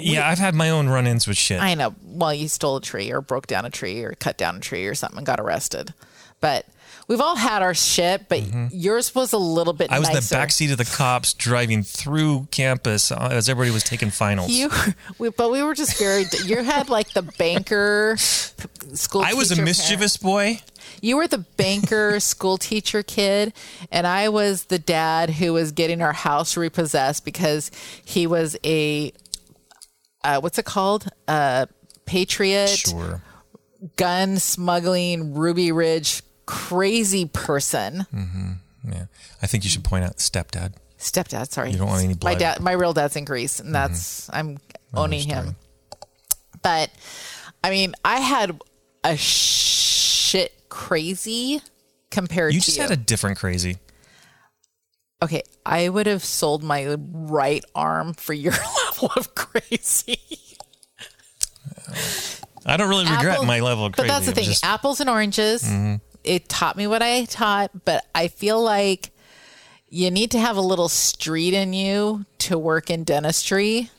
yeah, 0.00 0.28
I've 0.28 0.38
had 0.38 0.54
my 0.54 0.70
own 0.70 0.88
run-ins 0.88 1.26
with 1.28 1.36
shit. 1.36 1.60
I 1.60 1.74
know. 1.74 1.94
Well, 2.02 2.34
you 2.34 2.48
stole 2.48 2.76
a 2.76 2.80
tree 2.80 3.12
or 3.12 3.20
broke 3.20 3.46
down 3.46 3.64
a 3.64 3.70
tree 3.70 4.02
or 4.02 4.12
cut 4.14 4.36
down 4.36 4.56
a 4.56 4.60
tree 4.60 4.86
or 4.86 4.94
something 4.94 5.18
and 5.18 5.26
got 5.26 5.38
arrested. 5.40 5.94
But 6.40 6.66
we've 7.06 7.20
all 7.20 7.36
had 7.36 7.62
our 7.62 7.74
shit, 7.74 8.28
but 8.28 8.42
yours 8.72 9.14
was 9.14 9.32
a 9.32 9.38
little 9.38 9.72
bit 9.72 9.86
Mm-hmm. 9.90 9.94
I 9.94 9.98
was 10.00 10.08
in 10.08 10.14
the 10.14 10.20
backseat 10.20 10.72
of 10.72 10.78
the 10.78 10.84
cops 10.84 11.32
driving 11.32 11.82
through 11.82 12.48
campus 12.50 13.12
as 13.12 13.48
everybody 13.48 13.72
was 13.72 13.84
taking 13.84 14.10
finals. 14.10 14.50
You, 14.50 14.70
we, 15.18 15.30
but 15.30 15.50
we 15.50 15.62
were 15.62 15.74
just 15.74 15.98
very. 15.98 16.24
You 16.44 16.62
had 16.62 16.88
like 16.88 17.12
the 17.12 17.22
banker 17.22 18.16
school. 18.94 19.22
I 19.22 19.34
was 19.34 19.52
a 19.56 19.62
mischievous 19.62 20.16
boy. 20.16 20.60
You 21.04 21.18
were 21.18 21.28
the 21.28 21.38
banker 21.38 22.18
school 22.32 22.56
teacher 22.56 23.02
kid, 23.02 23.52
and 23.92 24.06
I 24.06 24.30
was 24.30 24.64
the 24.64 24.78
dad 24.78 25.28
who 25.28 25.52
was 25.52 25.70
getting 25.72 26.00
our 26.00 26.14
house 26.14 26.56
repossessed 26.56 27.24
because 27.26 27.70
he 28.04 28.26
was 28.26 28.56
a 28.64 29.12
uh, 30.24 30.40
what's 30.40 30.58
it 30.58 30.64
called? 30.64 31.06
Uh, 31.28 31.66
patriot, 32.06 32.68
Sure. 32.70 33.20
gun 33.96 34.38
smuggling, 34.38 35.34
Ruby 35.34 35.70
Ridge, 35.72 36.22
crazy 36.46 37.26
person. 37.26 38.06
Yeah. 38.82 39.04
I 39.42 39.46
think 39.46 39.64
you 39.64 39.70
should 39.70 39.84
point 39.84 40.04
out 40.06 40.16
stepdad. 40.16 40.72
Stepdad, 40.98 41.50
sorry. 41.50 41.70
You 41.70 41.76
don't 41.76 41.88
want 41.88 42.02
any 42.02 42.14
My 42.14 42.18
blood. 42.18 42.30
Mm-hmm. 42.32 42.38
dad, 42.38 42.60
my 42.60 42.72
real 42.72 42.94
dad's 42.94 43.16
in 43.16 43.26
Greece, 43.26 43.60
and 43.60 43.74
that's 43.74 44.30
I'm 44.32 44.56
owning 44.94 45.28
him. 45.28 45.56
But 46.62 46.90
I 47.62 47.68
mean, 47.68 47.94
I 48.02 48.20
had 48.20 48.58
a 49.04 49.16
shit 49.18 50.52
crazy 50.74 51.60
compared 52.10 52.52
You 52.52 52.60
to 52.60 52.64
just 52.66 52.76
you. 52.76 52.82
had 52.82 52.90
a 52.90 52.96
different 52.96 53.38
crazy. 53.38 53.76
okay, 55.22 55.42
I 55.64 55.88
would 55.88 56.06
have 56.06 56.24
sold 56.24 56.62
my 56.64 56.96
right 56.98 57.64
arm 57.74 58.12
for 58.14 58.32
your 58.34 58.52
level 58.92 59.10
of 59.16 59.34
crazy. 59.36 60.18
I 62.66 62.76
don't 62.76 62.88
really 62.88 63.04
regret 63.04 63.34
Apple- 63.34 63.44
my 63.44 63.60
level 63.60 63.86
of 63.86 63.92
crazy. 63.92 64.08
But 64.08 64.12
that's 64.14 64.26
the 64.26 64.32
thing. 64.32 64.44
just- 64.44 64.64
Apples 64.64 65.00
and 65.00 65.08
oranges. 65.10 65.62
Mm-hmm. 65.62 65.96
It 66.24 66.48
taught 66.48 66.76
me 66.76 66.86
what 66.86 67.02
I 67.02 67.24
taught, 67.26 67.84
but 67.84 68.04
I 68.14 68.28
feel 68.28 68.62
like 68.62 69.10
you 69.90 70.10
need 70.10 70.30
to 70.32 70.38
have 70.40 70.56
a 70.56 70.60
little 70.62 70.88
street 70.88 71.52
in 71.54 71.72
you 71.74 72.24
to 72.38 72.58
work 72.58 72.90
in 72.90 73.04
dentistry 73.04 73.90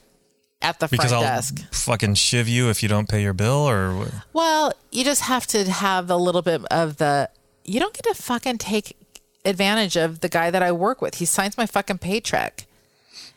at 0.61 0.79
the 0.79 0.87
because 0.87 1.11
front 1.11 1.25
I'll 1.25 1.35
desk. 1.35 1.59
fucking 1.71 2.15
shiv 2.15 2.47
you 2.47 2.69
if 2.69 2.81
you 2.81 2.89
don't 2.89 3.07
pay 3.07 3.21
your 3.21 3.33
bill 3.33 3.69
or? 3.69 4.07
Well, 4.33 4.73
you 4.91 5.03
just 5.03 5.21
have 5.21 5.45
to 5.47 5.69
have 5.69 6.09
a 6.09 6.17
little 6.17 6.41
bit 6.41 6.63
of 6.65 6.97
the. 6.97 7.29
You 7.63 7.79
don't 7.79 7.93
get 7.93 8.03
to 8.03 8.21
fucking 8.21 8.57
take 8.59 8.95
advantage 9.43 9.95
of 9.95 10.21
the 10.21 10.29
guy 10.29 10.51
that 10.51 10.63
I 10.63 10.71
work 10.71 11.01
with. 11.01 11.15
He 11.15 11.25
signs 11.25 11.57
my 11.57 11.65
fucking 11.65 11.99
paycheck. 11.99 12.65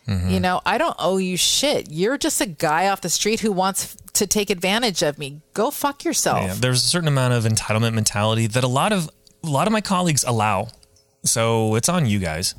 Mm-hmm. 0.07 0.31
You 0.31 0.41
know, 0.41 0.61
I 0.65 0.79
don't 0.79 0.97
owe 0.99 1.19
you 1.19 1.37
shit. 1.37 1.91
You're 1.91 2.17
just 2.17 2.41
a 2.41 2.47
guy 2.47 2.89
off 2.89 3.03
the 3.03 3.11
street 3.11 3.41
who 3.41 3.53
wants 3.53 3.95
to 4.15 4.27
take 4.27 4.49
advantage 4.49 5.03
of 5.03 5.19
me. 5.19 5.43
Go 5.53 5.71
fuck 5.71 6.05
yourself. 6.05 6.41
Yeah, 6.41 6.55
there's 6.55 6.83
a 6.83 6.87
certain 6.87 7.09
amount 7.09 7.35
of 7.35 7.45
entitlement 7.45 7.93
mentality 7.93 8.47
that 8.47 8.65
a 8.65 8.69
lot 8.69 8.93
of 8.93 9.11
a 9.45 9.49
lot 9.49 9.67
of 9.67 9.73
my 9.73 9.83
colleagues 9.83 10.25
allow. 10.25 10.69
So 11.25 11.75
it's 11.75 11.89
on 11.89 12.07
you 12.07 12.19
guys. 12.19 12.55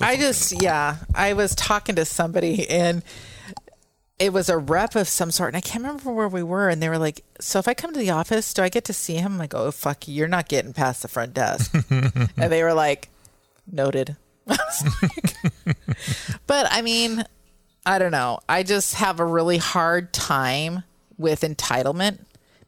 I 0.00 0.16
just, 0.16 0.60
yeah, 0.60 0.96
I 1.14 1.34
was 1.34 1.54
talking 1.54 1.94
to 1.96 2.04
somebody 2.04 2.68
and 2.68 3.02
it 4.18 4.32
was 4.32 4.48
a 4.48 4.56
rep 4.58 4.94
of 4.94 5.08
some 5.08 5.30
sort. 5.30 5.48
And 5.48 5.56
I 5.56 5.60
can't 5.60 5.82
remember 5.82 6.12
where 6.12 6.28
we 6.28 6.42
were. 6.42 6.68
And 6.68 6.82
they 6.82 6.88
were 6.88 6.98
like, 6.98 7.24
So 7.40 7.58
if 7.58 7.66
I 7.68 7.74
come 7.74 7.92
to 7.92 7.98
the 7.98 8.10
office, 8.10 8.54
do 8.54 8.62
I 8.62 8.68
get 8.68 8.84
to 8.84 8.92
see 8.92 9.14
him? 9.16 9.32
I'm 9.32 9.38
like, 9.38 9.54
Oh, 9.54 9.70
fuck, 9.70 10.06
you're 10.06 10.28
not 10.28 10.48
getting 10.48 10.72
past 10.72 11.02
the 11.02 11.08
front 11.08 11.34
desk. 11.34 11.74
and 11.90 12.30
they 12.36 12.62
were 12.62 12.74
like, 12.74 13.08
Noted. 13.70 14.16
I 14.48 14.56
like- 15.02 15.76
but 16.46 16.66
I 16.70 16.82
mean, 16.82 17.24
I 17.86 17.98
don't 17.98 18.12
know. 18.12 18.38
I 18.48 18.62
just 18.62 18.94
have 18.94 19.20
a 19.20 19.24
really 19.24 19.58
hard 19.58 20.12
time 20.12 20.84
with 21.18 21.40
entitlement 21.40 22.18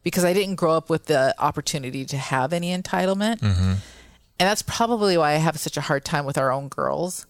because 0.03 0.25
I 0.25 0.33
didn't 0.33 0.55
grow 0.55 0.73
up 0.73 0.89
with 0.89 1.05
the 1.05 1.33
opportunity 1.39 2.05
to 2.05 2.17
have 2.17 2.53
any 2.53 2.75
entitlement. 2.75 3.39
Mm-hmm. 3.39 3.73
And 4.39 4.47
that's 4.49 4.61
probably 4.61 5.17
why 5.17 5.31
I 5.31 5.37
have 5.37 5.59
such 5.59 5.77
a 5.77 5.81
hard 5.81 6.05
time 6.05 6.25
with 6.25 6.37
our 6.37 6.51
own 6.51 6.67
girls 6.67 7.25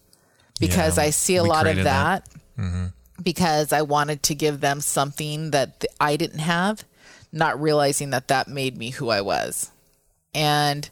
because 0.59 0.97
Yeah, 0.97 1.03
I 1.05 1.09
see 1.11 1.35
a 1.37 1.43
lot 1.43 1.67
of 1.67 1.75
that, 1.77 1.83
that. 1.83 2.29
Mm-hmm. 2.61 2.85
Because 3.21 3.71
I 3.73 3.81
wanted 3.81 4.23
to 4.23 4.35
give 4.35 4.59
them 4.61 4.81
something 4.81 5.51
that 5.51 5.79
th- 5.81 5.93
I 5.99 6.15
didn't 6.17 6.39
have, 6.39 6.83
not 7.31 7.59
realizing 7.61 8.11
that 8.11 8.27
that 8.29 8.47
made 8.47 8.77
me 8.77 8.91
who 8.91 9.09
I 9.09 9.21
was. 9.21 9.71
And 10.33 10.89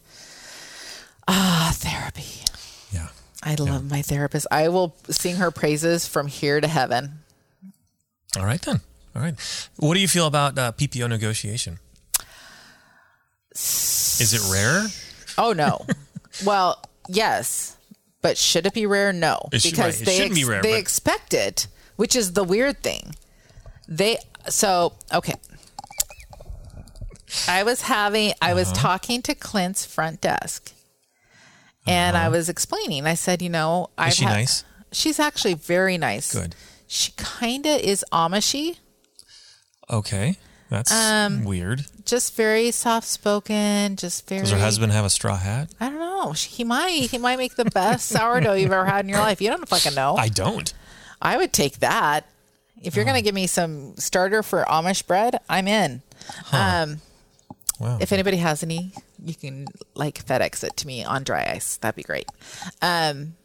ah, 1.28 1.72
therapy. 1.76 2.44
Yeah. 2.92 3.10
I 3.44 3.56
love 3.56 3.90
my 3.90 4.02
therapist. 4.02 4.48
I 4.50 4.70
will 4.70 4.96
sing 5.10 5.36
her 5.36 5.52
praises 5.52 6.08
from 6.08 6.28
here 6.28 6.60
to 6.62 6.68
heaven. 6.68 7.20
All 8.38 8.46
right 8.46 8.62
then. 8.62 8.82
All 9.16 9.22
right. 9.22 9.36
What 9.78 9.94
do 9.94 10.00
you 10.00 10.08
feel 10.08 10.28
about 10.28 10.58
uh, 10.58 10.72
PPO 10.72 11.08
negotiation? 11.08 11.80
Is 13.54 14.34
it 14.34 14.52
rare? 14.52 14.88
Oh 15.38 15.54
no. 15.54 15.86
well, 16.46 16.82
yes, 17.08 17.78
but 18.22 18.38
should 18.38 18.66
it 18.66 18.74
be 18.74 18.86
rare? 18.86 19.14
No, 19.14 19.48
It 19.52 19.64
because 19.64 19.78
right, 19.80 20.02
it 20.02 20.06
they 20.06 20.16
shouldn't 20.18 20.36
be 20.36 20.44
rare, 20.46 20.62
they 20.62 20.72
but- 20.74 20.80
expect 20.80 21.34
it, 21.34 21.68
which 21.96 22.16
is 22.16 22.34
the 22.34 22.44
weird 22.44 22.82
thing. 22.84 23.16
They 23.88 24.18
so 24.50 24.94
okay. 25.14 25.36
I 27.48 27.64
was 27.64 27.82
having 27.82 28.34
I 28.42 28.54
was 28.54 28.70
Uh-huh. 28.72 28.82
talking 28.82 29.22
to 29.24 29.36
Clint's 29.36 29.86
front 29.86 30.22
desk, 30.22 30.72
and 31.88 32.16
I 32.16 32.30
was 32.30 32.50
explaining. 32.50 33.06
I 33.06 33.16
said, 33.16 33.42
you 33.42 33.50
know, 33.50 33.90
I 33.98 34.04
Uh-huh. 34.04 34.12
she 34.12 34.26
nice? 34.26 34.64
She's 34.92 35.20
actually 35.20 35.56
very 35.56 35.98
nice. 35.98 36.32
Good. 36.34 36.56
She 36.88 37.12
kind 37.18 37.66
of 37.66 37.80
is 37.82 38.06
Amishy, 38.12 38.78
Okay. 39.90 40.38
That's 40.70 40.92
Um, 40.92 41.44
weird. 41.44 41.86
just 42.06 42.34
very 42.36 42.72
soft 42.72 43.08
spoken, 43.08 43.96
just 43.98 44.28
very. 44.28 44.42
Does 44.42 44.50
her 44.52 44.58
husband 44.58 44.92
have 44.94 45.06
a 45.06 45.12
straw 45.12 45.38
hat? 45.38 45.70
I 45.80 45.90
don't 45.90 46.00
know. 46.00 46.32
He 46.32 46.64
might. 46.64 47.12
He 47.12 47.20
might 47.20 47.38
make 47.38 47.56
the 47.56 47.66
best 47.66 48.08
sourdough 48.16 48.54
you've 48.54 48.72
ever 48.72 48.86
had 48.86 49.06
in 49.06 49.10
your 49.10 49.20
life. 49.20 49.42
You 49.42 49.50
don't 49.52 49.68
fucking 49.70 49.94
know. 49.94 50.16
I 50.16 50.28
don't. 50.30 50.74
I 51.22 51.38
would 51.38 51.54
take 51.54 51.80
that. 51.80 52.26
If 52.82 52.96
you're 52.96 53.06
going 53.06 53.16
to 53.16 53.22
give 53.22 53.34
me 53.36 53.48
some 53.48 53.96
starter 53.98 54.44
for 54.44 54.64
Amish 54.66 55.08
bread, 55.08 55.40
I'm 55.50 55.68
in. 55.68 56.02
Um, 56.52 57.02
Wow. 57.80 57.98
if 58.00 58.14
anybody 58.14 58.38
has 58.38 58.64
any, 58.64 58.94
you 59.22 59.34
can 59.36 59.68
like 59.96 60.26
FedEx 60.26 60.64
it 60.64 60.78
to 60.78 60.88
me 60.88 61.04
on 61.04 61.24
dry 61.24 61.46
ice. 61.56 61.76
That'd 61.78 61.96
be 61.98 62.04
great. 62.04 62.26
Um, 62.82 63.36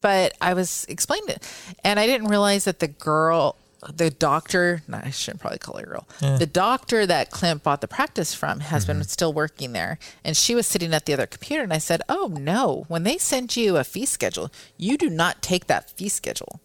but 0.00 0.32
I 0.40 0.54
was 0.54 0.84
explaining 0.88 1.28
it, 1.28 1.48
and 1.84 2.00
I 2.00 2.06
didn't 2.06 2.26
realize 2.28 2.64
that 2.64 2.78
the 2.80 2.88
girl, 2.88 3.54
the 3.88 4.10
doctor, 4.10 4.82
no, 4.88 5.00
I 5.02 5.10
shouldn't 5.10 5.40
probably 5.40 5.58
call 5.58 5.78
her 5.78 5.86
girl, 5.86 6.08
the 6.20 6.46
doctor 6.46 7.06
that 7.06 7.30
Clint 7.30 7.62
bought 7.62 7.80
the 7.80 7.88
practice 7.88 8.34
from 8.34 8.60
has 8.60 8.84
been 8.84 8.96
mm-hmm. 8.96 9.04
still 9.04 9.32
working 9.32 9.72
there, 9.72 9.98
and 10.24 10.36
she 10.36 10.54
was 10.54 10.66
sitting 10.66 10.92
at 10.92 11.06
the 11.06 11.14
other 11.14 11.26
computer, 11.26 11.62
and 11.62 11.72
I 11.72 11.78
said, 11.78 12.02
"Oh 12.08 12.32
no, 12.38 12.84
when 12.88 13.04
they 13.04 13.18
send 13.18 13.56
you 13.56 13.76
a 13.76 13.84
fee 13.84 14.06
schedule, 14.06 14.50
you 14.76 14.98
do 14.98 15.08
not 15.08 15.42
take 15.42 15.66
that 15.66 15.90
fee 15.90 16.08
schedule." 16.08 16.60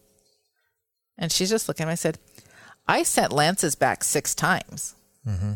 And 1.18 1.32
she's 1.32 1.50
just 1.50 1.68
looking 1.68 1.84
at 1.84 1.88
me. 1.88 1.92
I 1.92 1.96
said, 1.96 2.18
I 2.88 3.02
sent 3.02 3.32
Lance's 3.32 3.74
back 3.74 4.04
six 4.04 4.34
times, 4.34 4.94
mm-hmm. 5.26 5.54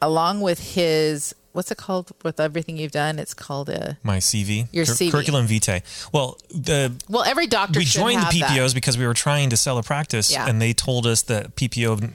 along 0.00 0.40
with 0.40 0.74
his, 0.74 1.34
what's 1.52 1.70
it 1.70 1.78
called? 1.78 2.10
With 2.22 2.40
everything 2.40 2.76
you've 2.76 2.92
done, 2.92 3.18
it's 3.18 3.34
called 3.34 3.68
a, 3.68 3.98
My 4.02 4.18
CV. 4.18 4.68
Your 4.72 4.84
CV. 4.84 5.10
Curriculum 5.10 5.46
vitae. 5.46 5.82
Well, 6.12 6.38
the 6.50 6.92
well, 7.08 7.22
every 7.24 7.46
doctor 7.46 7.78
we 7.78 7.84
joined 7.84 8.18
the 8.18 8.24
have 8.24 8.34
that. 8.40 8.50
PPOs 8.50 8.74
because 8.74 8.96
we 8.98 9.06
were 9.06 9.14
trying 9.14 9.50
to 9.50 9.56
sell 9.56 9.78
a 9.78 9.82
practice, 9.82 10.30
Yeah. 10.32 10.48
and 10.48 10.60
they 10.60 10.72
told 10.72 11.06
us 11.06 11.22
that 11.22 11.56
PPO 11.56 12.10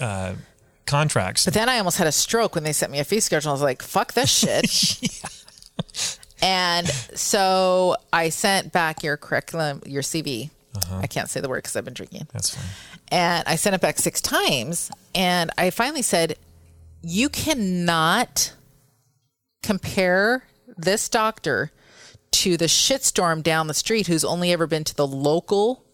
uh, 0.00 0.04
uh, 0.04 0.34
contracts. 0.86 1.44
But 1.44 1.54
then 1.54 1.68
I 1.68 1.78
almost 1.78 1.98
had 1.98 2.06
a 2.06 2.12
stroke 2.12 2.54
when 2.54 2.64
they 2.64 2.72
sent 2.72 2.92
me 2.92 2.98
a 2.98 3.04
fee 3.04 3.20
schedule. 3.20 3.50
I 3.50 3.52
was 3.52 3.62
like, 3.62 3.82
fuck 3.82 4.12
this 4.14 4.30
shit. 4.30 4.68
And 6.40 6.86
so 6.88 7.96
I 8.12 8.28
sent 8.28 8.72
back 8.72 9.02
your 9.02 9.16
curriculum, 9.16 9.82
your 9.84 10.02
CV. 10.02 10.50
Uh-huh. 10.74 11.00
I 11.02 11.06
can't 11.06 11.28
say 11.28 11.40
the 11.40 11.48
word 11.48 11.58
because 11.58 11.74
I've 11.74 11.84
been 11.84 11.94
drinking. 11.94 12.28
That's 12.32 12.54
fine. 12.54 12.64
And 13.10 13.44
I 13.46 13.56
sent 13.56 13.74
it 13.74 13.80
back 13.80 13.98
six 13.98 14.20
times. 14.20 14.90
And 15.14 15.50
I 15.58 15.70
finally 15.70 16.02
said, 16.02 16.36
You 17.02 17.28
cannot 17.28 18.52
compare 19.68 20.44
this 20.78 21.10
doctor 21.10 21.70
to 22.30 22.56
the 22.56 22.64
shitstorm 22.64 23.42
down 23.42 23.66
the 23.66 23.74
street 23.74 24.06
who's 24.06 24.24
only 24.24 24.50
ever 24.50 24.66
been 24.66 24.82
to 24.82 24.96
the 24.96 25.06
local 25.06 25.84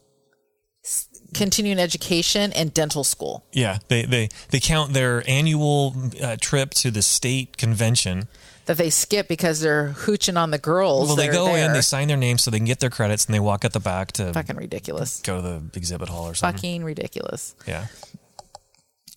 continuing 1.35 1.81
education 1.81 2.53
and 2.53 2.73
dental 2.73 3.03
school. 3.03 3.45
Yeah, 3.53 3.79
they 3.89 4.05
they 4.05 4.29
they 4.51 4.61
count 4.61 4.93
their 4.93 5.29
annual 5.29 5.93
uh, 6.23 6.37
trip 6.41 6.71
to 6.83 6.93
the 6.93 7.03
state 7.03 7.57
convention. 7.57 8.29
that 8.67 8.77
they 8.77 8.91
skip 8.91 9.27
because 9.27 9.61
they're 9.61 9.89
hooching 9.89 10.39
on 10.39 10.53
the 10.53 10.59
girls. 10.59 11.09
Well, 11.09 11.17
they 11.17 11.29
go 11.29 11.57
in, 11.57 11.73
they 11.73 11.81
sign 11.81 12.07
their 12.07 12.17
name 12.17 12.39
so 12.39 12.53
they 12.53 12.59
can 12.59 12.67
get 12.67 12.79
their 12.79 12.91
credits, 12.91 13.27
and 13.27 13.35
they 13.35 13.41
walk 13.41 13.65
at 13.65 13.73
the 13.73 13.81
back 13.81 14.13
to 14.13 14.33
fucking 14.33 14.57
ridiculous. 14.57 15.21
go 15.21 15.37
to 15.37 15.43
the 15.43 15.63
exhibit 15.75 16.09
hall 16.09 16.29
or 16.29 16.35
something. 16.35 16.59
Fucking 16.59 16.85
ridiculous. 16.85 17.57
Yeah. 17.67 17.87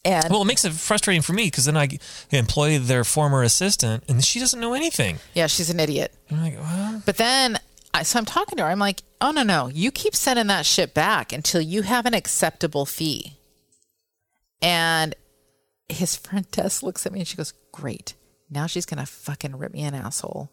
And 0.07 0.29
Well, 0.31 0.41
it 0.41 0.45
makes 0.45 0.63
it 0.63 0.71
frustrating 0.73 1.21
for 1.21 1.33
me 1.33 1.45
because 1.45 1.65
then 1.65 1.75
I 1.75 1.89
employ 2.31 2.79
their 2.79 3.03
former 3.03 3.43
assistant, 3.43 4.05
and 4.07 4.23
she 4.23 4.39
doesn't 4.39 4.59
know 4.59 4.73
anything. 4.73 5.17
yeah, 5.33 5.47
she's 5.47 5.69
an 5.69 5.79
idiot. 5.81 6.13
I'm 6.31 6.41
like, 6.41 6.57
well, 6.57 7.01
But 7.05 7.17
then, 7.17 7.59
I, 7.93 8.03
so 8.03 8.17
I'm 8.19 8.25
talking 8.25 8.57
to 8.57 8.63
her. 8.63 8.69
I'm 8.69 8.79
like, 8.79 9.01
oh, 9.19 9.31
no, 9.31 9.43
no. 9.43 9.67
You 9.67 9.91
keep 9.91 10.15
sending 10.15 10.47
that 10.47 10.65
shit 10.65 10.93
back 10.93 11.33
until 11.33 11.59
you 11.59 11.81
have 11.81 12.05
an 12.05 12.13
acceptable 12.13 12.85
fee. 12.85 13.33
And 14.61 15.13
his 15.89 16.15
front 16.15 16.51
desk 16.51 16.83
looks 16.83 17.05
at 17.05 17.11
me 17.11 17.19
and 17.19 17.27
she 17.27 17.35
goes, 17.37 17.53
great. 17.71 18.13
Now 18.49 18.65
she's 18.65 18.85
going 18.85 18.99
to 18.99 19.05
fucking 19.05 19.57
rip 19.57 19.73
me 19.73 19.81
an 19.83 19.93
asshole 19.93 20.49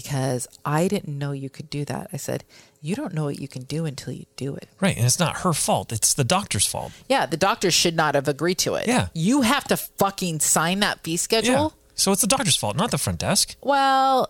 because 0.00 0.46
I 0.62 0.88
didn't 0.88 1.16
know 1.18 1.32
you 1.32 1.48
could 1.48 1.70
do 1.70 1.86
that. 1.86 2.08
I 2.12 2.18
said, 2.18 2.44
you 2.82 2.94
don't 2.94 3.14
know 3.14 3.24
what 3.24 3.38
you 3.40 3.48
can 3.48 3.62
do 3.62 3.86
until 3.86 4.12
you 4.12 4.26
do 4.36 4.54
it. 4.54 4.68
right, 4.78 4.94
and 4.94 5.06
it's 5.06 5.18
not 5.18 5.38
her 5.38 5.54
fault; 5.54 5.90
it's 5.90 6.12
the 6.12 6.22
doctor's 6.24 6.66
fault. 6.66 6.92
Yeah, 7.08 7.24
the 7.24 7.38
doctor 7.38 7.70
should 7.70 7.96
not 7.96 8.14
have 8.14 8.28
agreed 8.28 8.58
to 8.58 8.74
it. 8.74 8.86
Yeah. 8.86 9.08
You 9.14 9.40
have 9.40 9.64
to 9.68 9.76
fucking 9.78 10.40
sign 10.40 10.80
that 10.80 11.02
fee 11.02 11.16
schedule. 11.16 11.72
Yeah. 11.74 11.92
So 11.94 12.12
it's 12.12 12.20
the 12.20 12.26
doctor's 12.26 12.56
fault, 12.56 12.76
not 12.76 12.90
the 12.90 12.98
front 12.98 13.20
desk. 13.20 13.56
Well, 13.62 14.28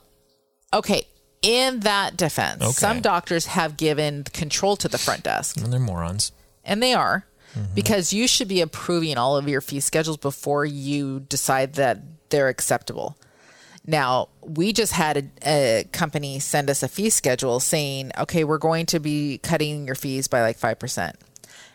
okay. 0.72 1.02
In 1.42 1.80
that 1.80 2.16
defense, 2.16 2.62
Okay. 2.62 2.72
some 2.72 3.00
doctors 3.00 3.46
have 3.46 3.76
given 3.76 4.22
control 4.24 4.76
to 4.76 4.88
the 4.88 4.98
front 4.98 5.24
desk, 5.24 5.56
And 5.60 5.72
they're 5.72 5.80
morons. 5.80 6.30
and 6.64 6.80
they 6.82 6.94
are 6.94 7.26
Mm-hmm. 7.56 7.74
because 7.74 8.12
you 8.12 8.28
should 8.28 8.48
be 8.48 8.60
approving 8.60 9.16
all 9.18 9.36
of 9.36 9.48
your 9.48 9.60
fee 9.62 9.80
schedules 9.80 10.18
before 10.18 10.64
you 10.66 11.20
decide 11.20 11.72
that 11.74 11.98
they're 12.30 12.48
acceptable. 12.48 13.16
Now, 13.86 14.28
we 14.42 14.72
just 14.72 14.92
had 14.92 15.30
a, 15.44 15.80
a 15.80 15.84
company 15.92 16.38
send 16.40 16.70
us 16.70 16.82
a 16.82 16.88
fee 16.88 17.10
schedule 17.10 17.60
saying, 17.60 18.10
okay, 18.18 18.44
we're 18.44 18.58
going 18.58 18.86
to 18.86 19.00
be 19.00 19.38
cutting 19.38 19.86
your 19.86 19.94
fees 19.94 20.28
by 20.28 20.42
like 20.42 20.58
5%. 20.58 21.14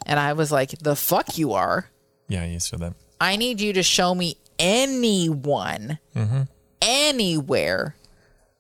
And 0.06 0.20
I 0.20 0.34
was 0.34 0.52
like, 0.52 0.72
the 0.80 0.96
fuck 0.96 1.38
you 1.38 1.54
are. 1.54 1.90
Yeah, 2.28 2.46
you 2.46 2.60
said 2.60 2.80
that. 2.80 2.94
I 3.20 3.36
need 3.36 3.62
you 3.62 3.74
to 3.74 3.84
show 3.84 4.14
me 4.16 4.36
anyone, 4.60 6.00
mm-hmm. 6.16 6.42
anywhere 6.82 7.96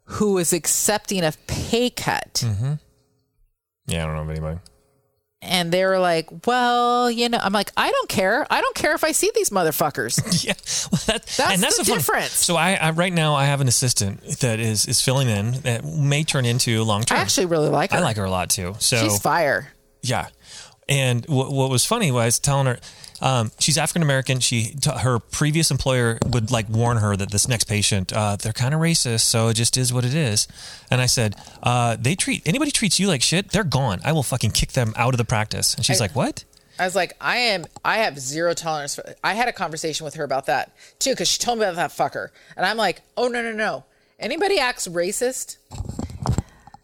who 0.04 0.38
is 0.38 0.54
accepting 0.54 1.24
a 1.24 1.34
pay 1.48 1.90
cut. 1.90 2.44
Mm-hmm. 2.46 2.74
Yeah, 3.88 4.04
I 4.04 4.06
don't 4.08 4.16
know 4.16 4.22
of 4.22 4.30
anybody. 4.30 4.60
And 5.44 5.72
they 5.72 5.84
were 5.86 5.98
like, 5.98 6.30
well, 6.46 7.10
you 7.10 7.28
know, 7.28 7.40
I'm 7.42 7.52
like, 7.52 7.72
I 7.76 7.90
don't 7.90 8.08
care. 8.08 8.46
I 8.52 8.62
don't 8.62 8.76
care 8.76 8.94
if 8.94 9.04
I 9.04 9.12
see 9.12 9.32
these 9.34 9.50
motherfuckers. 9.50 10.20
Yeah, 10.46 10.54
well, 10.92 11.02
that, 11.08 11.26
That's 11.38 11.40
and 11.54 11.62
that's 11.64 11.78
the 11.80 11.86
fun- 11.86 11.98
difference. 11.98 12.32
So 12.32 12.56
I, 12.56 12.74
I 12.74 12.92
right 12.92 13.12
now 13.14 13.34
I 13.36 13.46
have 13.46 13.60
an 13.62 13.68
assistant 13.68 14.24
that 14.40 14.60
is 14.60 14.86
is 14.86 15.02
filling 15.02 15.30
in 15.30 15.52
that 15.62 15.84
may 15.84 16.24
turn 16.24 16.46
into 16.46 16.84
long 16.84 17.04
term. 17.04 17.18
I 17.18 17.22
actually 17.22 17.48
really 17.48 17.70
like 17.70 17.92
her. 17.92 17.98
I 17.98 18.02
like 18.02 18.18
her 18.18 18.24
a 18.26 18.30
lot 18.30 18.50
too. 18.52 18.76
So 18.80 18.98
She's 18.98 19.20
fire. 19.20 19.72
Yeah. 20.04 20.28
And 20.88 21.26
what, 21.28 21.52
what 21.52 21.70
was 21.70 21.86
funny 21.86 22.12
was 22.12 22.38
telling 22.40 22.66
her, 22.68 22.80
um, 23.22 23.52
she's 23.60 23.78
African 23.78 24.02
American. 24.02 24.40
She, 24.40 24.74
t- 24.80 24.90
her 24.92 25.20
previous 25.20 25.72
employer 25.72 26.18
would 26.26 26.52
like 26.52 26.68
warn 26.70 26.98
her 26.98 27.16
that 27.16 27.32
this 27.32 27.48
next 27.48 27.66
patient, 27.66 28.12
uh, 28.12 28.36
they're 28.36 28.54
kind 28.54 28.74
of 28.74 28.82
racist, 28.82 29.22
so 29.22 29.48
it 29.50 29.54
just 29.54 29.78
is 29.78 29.94
what 29.94 30.04
it 30.06 30.14
is. 30.14 30.48
And 30.90 31.00
I 31.02 31.06
said, 31.06 31.36
uh, 31.64 31.96
they 32.00 32.16
treat 32.16 32.42
anybody 32.46 32.72
treats 32.72 33.00
you 33.00 33.08
like 33.08 33.22
shit, 33.22 33.50
they're 33.52 33.64
gone. 33.64 34.02
I 34.04 34.12
will 34.12 34.24
fucking 34.24 34.52
kick 34.52 34.72
them 34.72 34.94
out 34.98 35.14
of 35.14 35.18
the 35.18 35.26
practice. 35.26 35.74
And 35.76 35.86
she's 35.86 36.02
I- 36.02 36.06
like, 36.06 36.16
what? 36.16 36.44
I 36.80 36.86
was 36.86 36.96
like, 36.96 37.14
I 37.22 37.38
am, 37.38 37.66
I 37.86 37.98
have 37.98 38.18
zero 38.18 38.56
tolerance 38.56 38.96
for. 38.96 39.04
I 39.24 39.36
had 39.36 39.48
a 39.48 39.54
conversation 39.54 40.04
with 40.04 40.16
her 40.16 40.24
about 40.24 40.48
that 40.48 40.72
too, 40.98 41.12
because 41.12 41.28
she 41.28 41.38
told 41.38 41.60
me 41.60 41.66
about 41.66 41.76
that 41.76 41.92
fucker, 41.92 42.30
and 42.58 42.66
I'm 42.66 42.78
like, 42.78 43.02
oh 43.18 43.28
no 43.28 43.44
no 43.44 43.52
no, 43.52 43.84
anybody 44.20 44.58
acts 44.58 44.88
racist, 44.88 45.58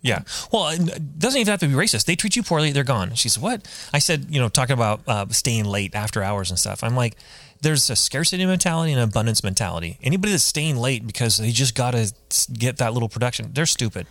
Yeah. 0.07 0.21
Well, 0.51 0.69
it 0.69 1.19
doesn't 1.19 1.39
even 1.39 1.51
have 1.51 1.59
to 1.59 1.67
be 1.67 1.73
racist. 1.73 2.05
They 2.05 2.15
treat 2.15 2.35
you 2.35 2.43
poorly, 2.43 2.71
they're 2.71 2.83
gone. 2.83 3.13
She 3.15 3.29
said, 3.29 3.43
what? 3.43 3.67
I 3.93 3.99
said, 3.99 4.27
you 4.29 4.39
know, 4.39 4.49
talking 4.49 4.73
about 4.73 5.01
uh, 5.07 5.25
staying 5.29 5.65
late 5.65 5.93
after 5.93 6.23
hours 6.23 6.49
and 6.49 6.57
stuff. 6.57 6.83
I'm 6.83 6.95
like, 6.95 7.15
there's 7.61 7.89
a 7.89 7.95
scarcity 7.95 8.45
mentality 8.45 8.91
and 8.91 9.01
an 9.01 9.09
abundance 9.09 9.43
mentality. 9.43 9.97
Anybody 10.01 10.31
that's 10.31 10.43
staying 10.43 10.77
late 10.77 11.05
because 11.07 11.37
they 11.37 11.51
just 11.51 11.75
got 11.75 11.91
to 11.91 12.13
get 12.53 12.77
that 12.77 12.93
little 12.93 13.09
production, 13.09 13.51
they're 13.53 13.65
stupid. 13.65 14.07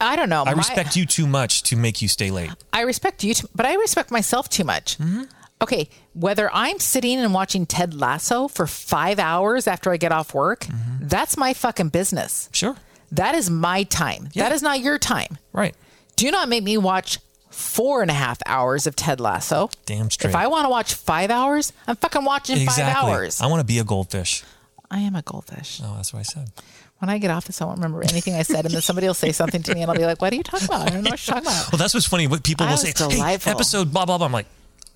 I 0.00 0.16
don't 0.16 0.28
know. 0.28 0.42
I 0.44 0.52
respect 0.52 0.96
you 0.96 1.06
too 1.06 1.26
much 1.26 1.62
to 1.64 1.76
make 1.76 2.02
you 2.02 2.08
stay 2.08 2.30
late. 2.30 2.50
I 2.72 2.80
respect 2.80 3.22
you, 3.22 3.34
too, 3.34 3.46
but 3.54 3.64
I 3.64 3.74
respect 3.76 4.10
myself 4.10 4.48
too 4.48 4.64
much. 4.64 4.98
Mm-hmm. 4.98 5.22
Okay, 5.62 5.88
whether 6.14 6.50
I'm 6.52 6.78
sitting 6.80 7.18
and 7.20 7.32
watching 7.32 7.64
Ted 7.64 7.94
Lasso 7.94 8.48
for 8.48 8.66
five 8.66 9.18
hours 9.18 9.66
after 9.68 9.92
I 9.92 9.96
get 9.96 10.10
off 10.12 10.34
work, 10.34 10.60
Mm-hmm. 10.64 11.06
that's 11.06 11.36
my 11.36 11.54
fucking 11.54 11.90
business. 11.90 12.48
Sure. 12.52 12.76
That 13.16 13.34
is 13.34 13.50
my 13.50 13.84
time. 13.84 14.28
Yeah. 14.32 14.44
That 14.44 14.52
is 14.52 14.62
not 14.62 14.80
your 14.80 14.98
time. 14.98 15.38
Right. 15.52 15.74
Do 16.16 16.30
not 16.30 16.48
make 16.48 16.62
me 16.62 16.76
watch 16.76 17.18
four 17.50 18.02
and 18.02 18.10
a 18.10 18.14
half 18.14 18.38
hours 18.46 18.86
of 18.86 18.96
Ted 18.96 19.20
Lasso. 19.20 19.70
Damn 19.86 20.10
straight. 20.10 20.30
If 20.30 20.36
I 20.36 20.46
want 20.48 20.64
to 20.64 20.68
watch 20.70 20.94
five 20.94 21.30
hours, 21.30 21.72
I'm 21.86 21.96
fucking 21.96 22.24
watching 22.24 22.58
exactly. 22.58 22.84
five 22.92 22.96
hours. 23.04 23.40
I 23.40 23.46
want 23.46 23.60
to 23.60 23.64
be 23.66 23.78
a 23.78 23.84
goldfish. 23.84 24.42
I 24.90 24.98
am 25.00 25.14
a 25.14 25.22
goldfish. 25.22 25.80
Oh, 25.82 25.94
that's 25.96 26.12
what 26.12 26.20
I 26.20 26.22
said. 26.22 26.50
When 26.98 27.08
I 27.10 27.18
get 27.18 27.30
off 27.30 27.46
this, 27.46 27.60
I 27.60 27.64
won't 27.64 27.78
remember 27.78 28.02
anything 28.02 28.34
I 28.34 28.42
said, 28.42 28.64
and 28.64 28.72
then 28.72 28.80
somebody 28.80 29.06
will 29.06 29.14
say 29.14 29.32
something 29.32 29.62
to 29.64 29.74
me, 29.74 29.82
and 29.82 29.90
I'll 29.90 29.96
be 29.96 30.06
like, 30.06 30.22
"What 30.22 30.32
are 30.32 30.36
you 30.36 30.42
talking 30.44 30.66
about? 30.66 30.82
I 30.82 30.90
don't 30.90 31.02
know 31.02 31.10
what 31.10 31.26
you're 31.26 31.34
talking 31.34 31.48
about." 31.48 31.72
Well, 31.72 31.78
that's 31.78 31.92
what's 31.92 32.06
funny. 32.06 32.26
What 32.26 32.44
people 32.44 32.64
I 32.66 32.70
will 32.70 32.76
say, 32.78 32.92
hey, 33.10 33.34
episode 33.46 33.92
blah, 33.92 34.06
blah, 34.06 34.16
blah. 34.18 34.26
I'm 34.26 34.32
like, 34.32 34.46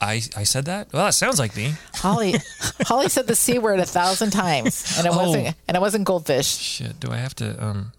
I, 0.00 0.22
I 0.36 0.44
said 0.44 0.66
that? 0.66 0.92
Well, 0.92 1.04
that 1.04 1.14
sounds 1.14 1.38
like 1.38 1.56
me. 1.56 1.74
Holly, 1.94 2.36
Holly 2.82 3.08
said 3.08 3.26
the 3.26 3.34
c 3.34 3.58
word 3.58 3.80
a 3.80 3.84
thousand 3.84 4.30
times, 4.30 4.96
and 4.96 5.06
it 5.06 5.12
Oh. 5.12 5.16
wasn't, 5.16 5.56
and 5.66 5.76
it 5.76 5.80
wasn't 5.80 6.04
goldfish. 6.04 6.46
Shit. 6.46 7.00
Do 7.00 7.10
I 7.10 7.16
have 7.16 7.34
to 7.36 7.62
um 7.62 7.92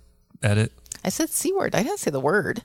edit? 0.44 0.72
I 1.04 1.10
said 1.10 1.30
c 1.30 1.54
word. 1.54 1.76
I 1.76 1.84
didn't 1.84 2.00
say 2.00 2.12
the 2.12 2.20
word. 2.20 2.64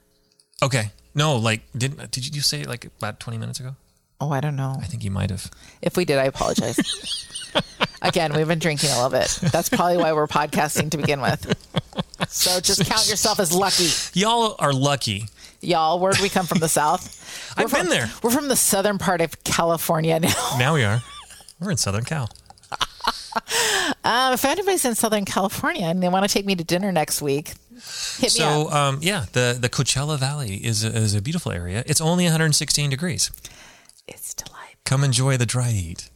Okay. 0.63 0.91
No, 1.15 1.37
like, 1.37 1.63
didn't, 1.77 2.11
did 2.11 2.35
you 2.35 2.43
say 2.43 2.63
it 2.63 2.69
like 2.69 2.87
about 2.99 3.21
20 3.21 3.39
minutes 3.39 3.61
ago? 3.61 3.77
Oh, 4.21 4.31
I 4.31 4.41
don't 4.41 4.57
know. 4.57 4.77
I 4.81 4.87
think 4.87 5.05
you 5.05 5.11
might 5.11 5.31
have. 5.31 5.51
If 5.83 5.97
we 5.97 6.05
did, 6.05 6.19
I 6.19 6.25
apologize. 6.25 6.79
Again, 8.03 8.33
we've 8.35 8.49
been 8.49 8.59
drinking 8.59 8.91
a 8.91 8.95
little 8.95 9.11
bit. 9.11 9.29
That's 9.53 9.69
probably 9.69 9.97
why 9.97 10.13
we're 10.13 10.27
podcasting 10.27 10.91
to 10.91 10.97
begin 10.97 11.21
with. 11.21 11.55
So 12.29 12.61
just 12.61 12.85
count 12.87 13.09
yourself 13.09 13.39
as 13.41 13.53
lucky. 13.55 13.89
Y'all 14.19 14.57
are 14.59 14.73
lucky. 14.73 15.27
Y'all, 15.61 15.99
where'd 15.99 16.19
we 16.21 16.29
come 16.29 16.47
from 16.47 16.59
the 16.59 16.69
south? 16.69 17.21
I've 17.57 17.73
We're 17.73 17.79
been 17.79 17.87
from- 17.87 17.91
there. 17.91 18.11
We're 18.23 18.31
from 18.31 18.49
the 18.49 18.57
southern 18.57 18.99
part 18.99 19.21
of 19.21 19.43
California 19.45 20.19
now. 20.21 20.57
Now 20.59 20.75
we 20.75 20.85
are. 20.85 21.03
We're 21.61 21.71
in 21.71 21.77
Southern 21.77 22.05
Cal. 22.05 22.29
Um, 24.05 24.35
if 24.35 24.45
anybody's 24.45 24.85
in 24.85 24.95
Southern 24.95 25.25
California 25.25 25.87
and 25.87 26.03
they 26.03 26.09
want 26.11 26.29
to 26.29 26.33
take 26.33 26.45
me 26.45 26.55
to 26.55 26.63
dinner 26.65 26.93
next 26.93 27.23
week, 27.23 27.55
hit 28.19 28.23
me 28.23 28.29
So, 28.29 28.67
up. 28.69 28.73
um, 28.75 28.99
yeah, 29.01 29.25
the, 29.33 29.57
the 29.59 29.71
Coachella 29.71 30.19
Valley 30.19 30.57
is 30.57 30.85
a, 30.85 30.89
is 30.95 31.15
a 31.15 31.23
beautiful 31.23 31.51
area. 31.53 31.83
It's 31.87 32.01
only 32.03 32.25
116 32.25 32.91
degrees. 32.91 33.31
It's 34.07 34.35
delightful. 34.35 34.77
Come 34.85 35.05
enjoy 35.05 35.39
the 35.39 35.47
dry 35.47 35.71
heat. 35.71 36.11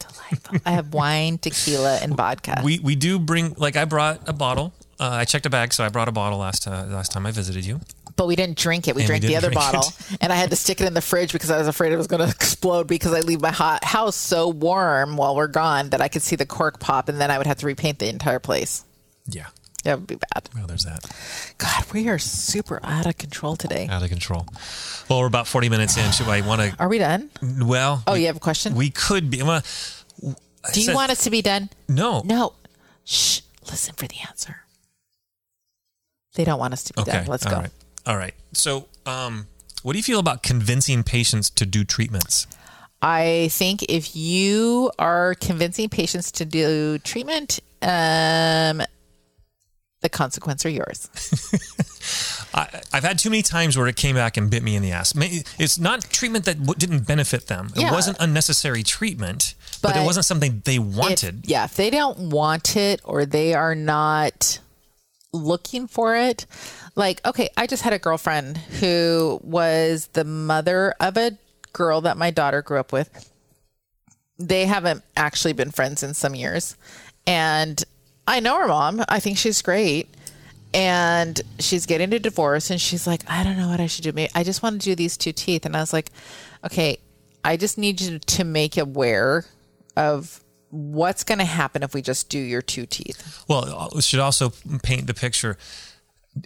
Delightful. 0.00 0.58
I 0.66 0.70
have 0.72 0.92
wine, 0.92 1.38
tequila, 1.38 1.98
and 2.02 2.16
vodka. 2.16 2.60
We 2.64 2.80
we 2.80 2.96
do 2.96 3.18
bring 3.20 3.54
like 3.56 3.76
I 3.76 3.84
brought 3.84 4.28
a 4.28 4.32
bottle. 4.32 4.72
Uh, 4.98 5.10
I 5.10 5.24
checked 5.24 5.46
a 5.46 5.50
bag, 5.50 5.72
so 5.72 5.84
I 5.84 5.88
brought 5.90 6.08
a 6.08 6.12
bottle 6.12 6.40
last 6.40 6.66
uh, 6.66 6.86
last 6.88 7.12
time 7.12 7.24
I 7.24 7.30
visited 7.30 7.64
you. 7.64 7.80
But 8.18 8.26
we 8.26 8.36
didn't 8.36 8.58
drink 8.58 8.86
it. 8.88 8.94
We 8.96 9.02
And 9.02 9.06
we 9.08 9.18
drank 9.18 9.22
the 9.22 9.36
other 9.36 9.50
bottle, 9.50 9.84
and 10.20 10.30
I 10.32 10.36
had 10.36 10.50
to 10.50 10.56
stick 10.56 10.80
it 10.82 10.86
in 10.86 10.92
the 10.92 11.00
fridge 11.00 11.32
because 11.32 11.50
I 11.50 11.56
was 11.56 11.68
afraid 11.68 11.92
it 11.92 11.96
was 11.96 12.08
going 12.08 12.20
to 12.20 12.28
explode 12.28 12.86
because 12.88 13.14
I 13.14 13.20
leave 13.20 13.40
my 13.40 13.52
hot 13.52 13.84
house 13.84 14.16
so 14.16 14.48
warm 14.48 15.16
while 15.16 15.34
we're 15.36 15.46
gone 15.46 15.90
that 15.90 16.00
I 16.02 16.08
could 16.08 16.20
see 16.22 16.36
the 16.36 16.44
cork 16.44 16.80
pop, 16.80 17.08
and 17.08 17.18
then 17.20 17.30
I 17.30 17.38
would 17.38 17.46
have 17.46 17.58
to 17.58 17.66
repaint 17.66 18.00
the 18.00 18.08
entire 18.10 18.40
place. 18.40 18.84
Yeah. 19.26 19.46
That 19.84 19.98
would 20.00 20.08
be 20.08 20.16
bad. 20.16 20.48
Well, 20.56 20.66
there's 20.66 20.84
that. 20.84 21.04
God, 21.58 21.84
we 21.94 22.08
are 22.08 22.18
super 22.18 22.80
out 22.82 23.06
of 23.06 23.16
control 23.16 23.54
today. 23.54 23.86
Out 23.88 24.02
of 24.02 24.08
control. 24.10 24.44
Well, 25.08 25.20
we're 25.20 25.26
about 25.28 25.46
40 25.46 25.68
minutes 25.68 25.96
in. 25.96 26.10
Should 26.10 26.26
I 26.26 26.40
want 26.40 26.60
to? 26.60 26.74
Are 26.80 26.88
we 26.88 26.98
done? 26.98 27.30
Well. 27.60 28.02
Oh, 28.06 28.14
we, 28.14 28.22
you 28.22 28.26
have 28.26 28.36
a 28.36 28.40
question? 28.40 28.74
We 28.74 28.90
could 28.90 29.30
be. 29.30 29.40
Well, 29.42 29.62
Do 30.20 30.34
you 30.80 30.86
said- 30.86 30.94
want 30.96 31.12
us 31.12 31.22
to 31.24 31.30
be 31.30 31.40
done? 31.42 31.70
No. 31.88 32.22
No. 32.26 32.54
Shh. 33.04 33.40
Listen 33.70 33.94
for 33.94 34.08
the 34.08 34.16
answer. 34.28 34.62
They 36.34 36.44
don't 36.44 36.58
want 36.58 36.72
us 36.72 36.82
to 36.84 36.92
be 36.94 37.02
Okay. 37.02 37.12
done. 37.12 37.26
Let's 37.26 37.46
all 37.46 37.52
go. 37.52 37.58
right. 37.60 37.70
All 38.08 38.16
right. 38.16 38.34
So, 38.54 38.86
um, 39.06 39.46
what 39.82 39.92
do 39.92 39.98
you 39.98 40.02
feel 40.02 40.18
about 40.18 40.42
convincing 40.42 41.02
patients 41.04 41.50
to 41.50 41.66
do 41.66 41.84
treatments? 41.84 42.46
I 43.02 43.48
think 43.52 43.84
if 43.84 44.16
you 44.16 44.90
are 44.98 45.34
convincing 45.36 45.88
patients 45.88 46.32
to 46.32 46.44
do 46.44 46.98
treatment, 46.98 47.60
um, 47.82 48.82
the 50.00 50.08
consequence 50.10 50.64
are 50.64 50.70
yours. 50.70 51.08
I, 52.54 52.80
I've 52.92 53.04
had 53.04 53.18
too 53.18 53.28
many 53.30 53.42
times 53.42 53.76
where 53.76 53.86
it 53.86 53.96
came 53.96 54.16
back 54.16 54.36
and 54.38 54.50
bit 54.50 54.62
me 54.62 54.74
in 54.74 54.82
the 54.82 54.90
ass. 54.92 55.12
It's 55.58 55.78
not 55.78 56.02
treatment 56.10 56.46
that 56.46 56.58
w- 56.60 56.74
didn't 56.78 57.06
benefit 57.06 57.46
them. 57.46 57.70
It 57.76 57.82
Yeah. 57.82 57.92
wasn't 57.92 58.16
unnecessary 58.20 58.82
treatment, 58.82 59.54
but, 59.82 59.96
it 59.96 60.04
wasn't 60.04 60.24
something 60.24 60.62
they 60.64 60.78
wanted. 60.78 61.44
If, 61.44 61.50
yeah, 61.50 61.64
if 61.64 61.76
they 61.76 61.90
don't 61.90 62.30
want 62.30 62.74
it 62.74 63.00
or 63.04 63.26
they 63.26 63.52
are 63.54 63.74
not 63.74 64.60
looking 65.32 65.86
for 65.86 66.16
it, 66.16 66.46
like, 66.98 67.24
okay, 67.24 67.48
I 67.56 67.66
just 67.66 67.82
had 67.82 67.92
a 67.92 67.98
girlfriend 67.98 68.56
who 68.58 69.40
was 69.42 70.08
the 70.12 70.24
mother 70.24 70.94
of 71.00 71.16
a 71.16 71.38
girl 71.72 72.00
that 72.02 72.16
my 72.16 72.30
daughter 72.30 72.60
grew 72.60 72.78
up 72.78 72.92
with. 72.92 73.32
They 74.38 74.66
haven't 74.66 75.02
actually 75.16 75.52
been 75.52 75.70
friends 75.70 76.02
in 76.02 76.14
some 76.14 76.34
years. 76.34 76.76
And 77.26 77.82
I 78.26 78.40
know 78.40 78.58
her 78.58 78.68
mom. 78.68 79.04
I 79.08 79.20
think 79.20 79.38
she's 79.38 79.62
great. 79.62 80.08
And 80.74 81.40
she's 81.58 81.86
getting 81.86 82.12
a 82.12 82.18
divorce 82.18 82.70
and 82.70 82.80
she's 82.80 83.06
like, 83.06 83.22
I 83.26 83.42
don't 83.42 83.56
know 83.56 83.68
what 83.68 83.80
I 83.80 83.86
should 83.86 84.04
do. 84.04 84.12
Maybe 84.12 84.30
I 84.34 84.44
just 84.44 84.62
want 84.62 84.80
to 84.80 84.84
do 84.84 84.94
these 84.94 85.16
two 85.16 85.32
teeth. 85.32 85.64
And 85.64 85.76
I 85.76 85.80
was 85.80 85.92
like, 85.92 86.10
okay, 86.64 86.98
I 87.44 87.56
just 87.56 87.78
need 87.78 88.00
you 88.00 88.18
to 88.18 88.44
make 88.44 88.76
aware 88.76 89.46
of 89.96 90.40
what's 90.70 91.24
going 91.24 91.38
to 91.38 91.44
happen 91.44 91.82
if 91.82 91.94
we 91.94 92.02
just 92.02 92.28
do 92.28 92.38
your 92.38 92.60
two 92.60 92.84
teeth. 92.84 93.44
Well, 93.48 93.64
uh, 93.64 93.88
we 93.94 94.02
should 94.02 94.20
also 94.20 94.52
paint 94.82 95.06
the 95.06 95.14
picture. 95.14 95.56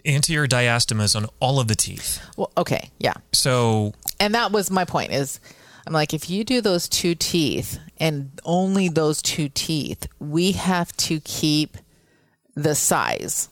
Anterior 0.05 0.47
diastemas 0.47 1.15
on 1.15 1.27
all 1.39 1.59
of 1.59 1.67
the 1.67 1.75
teeth. 1.75 2.21
Well, 2.37 2.51
okay, 2.57 2.89
yeah. 2.99 3.13
So 3.31 3.93
And 4.19 4.33
that 4.35 4.51
was 4.51 4.69
my 4.71 4.85
point 4.85 5.11
is 5.11 5.39
I'm 5.85 5.93
like 5.93 6.13
if 6.13 6.29
you 6.29 6.43
do 6.43 6.61
those 6.61 6.87
two 6.87 7.15
teeth 7.15 7.79
and 7.97 8.39
only 8.45 8.89
those 8.89 9.21
two 9.21 9.49
teeth, 9.49 10.07
we 10.19 10.53
have 10.53 10.95
to 10.97 11.19
keep 11.21 11.77
the 12.55 12.75
size. 12.75 13.49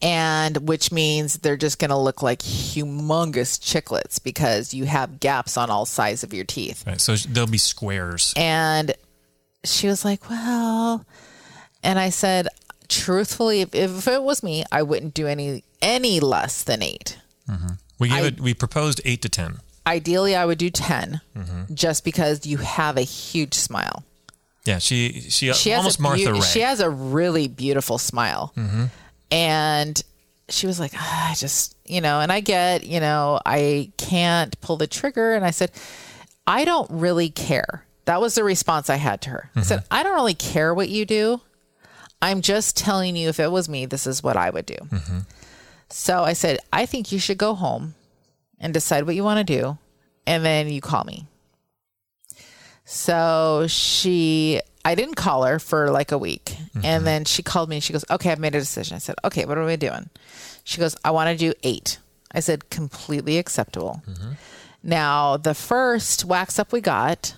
And 0.00 0.68
which 0.68 0.92
means 0.92 1.38
they're 1.38 1.56
just 1.56 1.80
going 1.80 1.90
to 1.90 1.96
look 1.96 2.22
like 2.22 2.38
humongous 2.38 3.58
chiclets 3.58 4.22
because 4.22 4.72
you 4.72 4.84
have 4.84 5.18
gaps 5.18 5.56
on 5.56 5.68
all 5.68 5.84
sides 5.84 6.22
of 6.22 6.32
your 6.32 6.44
teeth. 6.44 6.86
right, 6.86 7.00
so 7.00 7.16
there'll 7.16 7.50
be 7.50 7.58
squares. 7.58 8.32
And 8.36 8.94
she 9.64 9.88
was 9.88 10.04
like, 10.04 10.30
Well, 10.30 11.04
And 11.82 11.98
I 11.98 12.10
said, 12.10 12.46
truthfully, 13.04 13.60
if, 13.60 13.74
if 13.74 14.08
it 14.08 14.22
was 14.22 14.42
me, 14.42 14.64
I 14.72 14.82
wouldn't 14.82 15.14
do 15.14 15.26
any 15.26 15.64
any 15.82 16.20
less 16.20 16.62
than 16.62 16.82
eight. 16.82 17.18
We 17.98 18.08
gave 18.08 18.24
I- 18.24 18.26
it. 18.28 18.40
We 18.40 18.54
proposed 18.54 19.00
eight 19.04 19.22
to 19.22 19.28
ten. 19.28 19.58
Ideally, 19.86 20.34
I 20.34 20.46
would 20.46 20.56
do 20.56 20.70
10 20.70 21.20
Mm-hmm. 21.36 21.74
just 21.74 22.04
because 22.04 22.46
you 22.46 22.56
have 22.56 22.96
a 22.96 23.02
huge 23.02 23.52
smile. 23.52 24.02
Yeah, 24.64 24.78
she 24.78 25.20
she, 25.28 25.52
She 25.52 25.68
has 25.70 25.78
almost 25.78 25.98
a 25.98 26.02
Martha 26.02 26.32
Raye. 26.32 26.40
She 26.40 26.60
has 26.60 26.80
a 26.80 26.88
really 26.88 27.48
beautiful 27.48 27.98
smile. 27.98 28.54
And 29.30 30.02
she 30.48 30.66
was 30.66 30.80
like, 30.80 30.92
"Ah, 30.96 31.30
I 31.32 31.34
just, 31.34 31.76
you 31.84 32.00
know, 32.00 32.20
and 32.20 32.32
I 32.32 32.40
get, 32.40 32.84
you 32.86 32.98
know, 33.00 33.40
I 33.44 33.90
can't 33.98 34.58
pull 34.62 34.76
the 34.76 34.86
trigger. 34.86 35.34
And 35.34 35.44
I 35.44 35.50
said, 35.50 35.70
I 36.46 36.64
don't 36.64 36.90
really 36.90 37.28
care. 37.30 37.84
That 38.06 38.20
was 38.20 38.34
the 38.36 38.44
response 38.44 38.88
I 38.90 38.96
had 38.96 39.20
to 39.22 39.30
her. 39.30 39.50
I 39.56 39.62
said, 39.62 39.84
I 39.90 40.02
don't 40.02 40.14
really 40.14 40.34
care 40.34 40.72
what 40.74 40.88
you 40.88 41.04
do. 41.06 41.40
I'm 42.24 42.40
just 42.40 42.74
telling 42.74 43.16
you, 43.16 43.28
if 43.28 43.38
it 43.38 43.52
was 43.52 43.68
me, 43.68 43.84
this 43.84 44.06
is 44.06 44.22
what 44.22 44.38
I 44.38 44.48
would 44.48 44.64
do. 44.64 44.76
Mm-hmm. 44.76 45.18
So 45.90 46.24
I 46.24 46.32
said, 46.32 46.58
I 46.72 46.86
think 46.86 47.12
you 47.12 47.18
should 47.18 47.36
go 47.36 47.54
home 47.54 47.94
and 48.58 48.72
decide 48.72 49.04
what 49.04 49.14
you 49.14 49.22
want 49.22 49.46
to 49.46 49.60
do. 49.60 49.76
And 50.26 50.42
then 50.42 50.70
you 50.70 50.80
call 50.80 51.04
me. 51.04 51.26
So 52.86 53.66
she, 53.68 54.58
I 54.86 54.94
didn't 54.94 55.16
call 55.16 55.44
her 55.44 55.58
for 55.58 55.90
like 55.90 56.12
a 56.12 56.18
week. 56.18 56.56
And 56.76 56.82
mm-hmm. 56.82 57.04
then 57.04 57.24
she 57.26 57.42
called 57.42 57.68
me 57.68 57.76
and 57.76 57.82
she 57.84 57.92
goes, 57.92 58.06
Okay, 58.10 58.32
I've 58.32 58.38
made 58.38 58.54
a 58.54 58.58
decision. 58.58 58.94
I 58.94 59.00
said, 59.00 59.16
Okay, 59.22 59.44
what 59.44 59.58
are 59.58 59.66
we 59.66 59.76
doing? 59.76 60.08
She 60.64 60.80
goes, 60.80 60.96
I 61.04 61.10
want 61.10 61.28
to 61.28 61.36
do 61.36 61.52
eight. 61.62 61.98
I 62.32 62.40
said, 62.40 62.70
Completely 62.70 63.36
acceptable. 63.36 64.02
Mm-hmm. 64.08 64.32
Now, 64.82 65.36
the 65.36 65.52
first 65.52 66.24
wax 66.24 66.58
up 66.58 66.72
we 66.72 66.80
got 66.80 67.34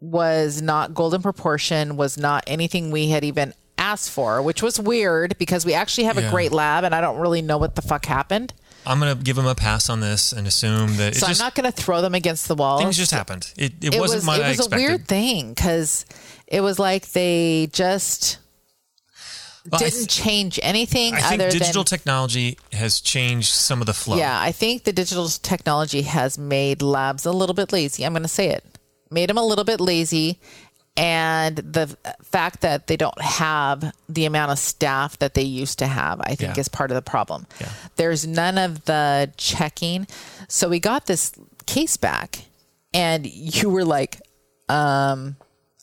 was 0.00 0.62
not 0.62 0.94
golden 0.94 1.20
proportion, 1.20 1.98
was 1.98 2.16
not 2.16 2.44
anything 2.46 2.90
we 2.90 3.10
had 3.10 3.22
even 3.22 3.52
asked 3.78 4.10
for, 4.10 4.42
which 4.42 4.62
was 4.62 4.78
weird 4.78 5.38
because 5.38 5.64
we 5.64 5.72
actually 5.74 6.04
have 6.04 6.18
a 6.18 6.28
great 6.30 6.52
lab 6.52 6.84
and 6.84 6.94
I 6.94 7.00
don't 7.00 7.18
really 7.18 7.40
know 7.42 7.56
what 7.58 7.74
the 7.76 7.82
fuck 7.82 8.04
happened. 8.06 8.52
I'm 8.86 8.98
gonna 9.00 9.14
give 9.16 9.36
him 9.36 9.46
a 9.46 9.54
pass 9.54 9.88
on 9.90 10.00
this 10.00 10.32
and 10.32 10.46
assume 10.46 10.96
that 10.96 11.08
it's 11.08 11.20
So 11.20 11.26
just 11.26 11.40
I'm 11.40 11.46
not 11.46 11.54
going 11.54 11.70
to 11.70 11.72
throw 11.72 12.00
them 12.00 12.14
against 12.14 12.48
the 12.48 12.54
wall. 12.54 12.78
things 12.78 12.96
just 12.96 13.10
happened. 13.10 13.52
It, 13.56 13.72
it, 13.82 13.94
it 13.94 14.00
wasn't 14.00 14.20
was 14.20 14.26
what 14.26 14.40
it 14.40 14.56
was 14.58 14.72
a 14.72 14.76
weird 14.76 15.06
thing 15.06 15.50
because 15.52 16.06
it 16.46 16.60
was 16.62 16.78
like 16.78 17.10
they 17.10 17.68
just 17.72 18.38
Well, 19.70 19.78
didn't 19.80 19.94
th- 19.94 20.08
change 20.08 20.58
anything 20.62 21.14
I 21.14 21.20
think 21.36 21.42
digital 21.52 21.82
than 21.84 21.88
technology 21.98 22.56
has 22.72 23.00
changed 23.00 23.48
some 23.52 23.80
of 23.82 23.86
the 23.86 23.92
flow. 23.94 24.16
yeah. 24.16 24.40
I 24.40 24.52
think 24.52 24.84
the 24.84 24.92
digital 24.92 25.28
technology 25.28 26.02
has 26.02 26.38
made 26.38 26.80
labs 26.80 27.26
a 27.26 27.32
little 27.32 27.54
bit 27.54 27.72
lazy. 27.72 28.06
I'm 28.06 28.12
going 28.12 28.22
to 28.22 28.28
say 28.28 28.48
it, 28.48 28.64
made 29.10 29.28
them 29.28 29.36
a 29.36 29.44
little 29.44 29.64
bit 29.64 29.80
lazy, 29.80 30.40
and 30.96 31.56
the 31.58 31.96
fact 32.22 32.60
that 32.62 32.86
they 32.88 32.96
don't 32.96 33.20
have 33.20 33.92
the 34.08 34.24
amount 34.24 34.50
of 34.52 34.58
staff 34.58 35.18
that 35.20 35.34
they 35.34 35.42
used 35.42 35.78
to 35.78 35.86
have, 35.86 36.20
I 36.20 36.34
think, 36.34 36.56
Yeah. 36.56 36.60
is 36.60 36.68
part 36.68 36.90
of 36.90 36.96
the 36.96 37.02
problem. 37.02 37.46
Yeah. 37.60 37.68
There's 37.96 38.26
none 38.26 38.58
of 38.58 38.84
the 38.86 39.32
checking, 39.36 40.06
so 40.48 40.68
we 40.68 40.80
got 40.80 41.06
this 41.06 41.32
case 41.66 41.96
back, 41.96 42.40
and 42.92 43.26
you 43.26 43.68
were 43.70 43.84
like, 43.84 44.20
um, 44.68 45.36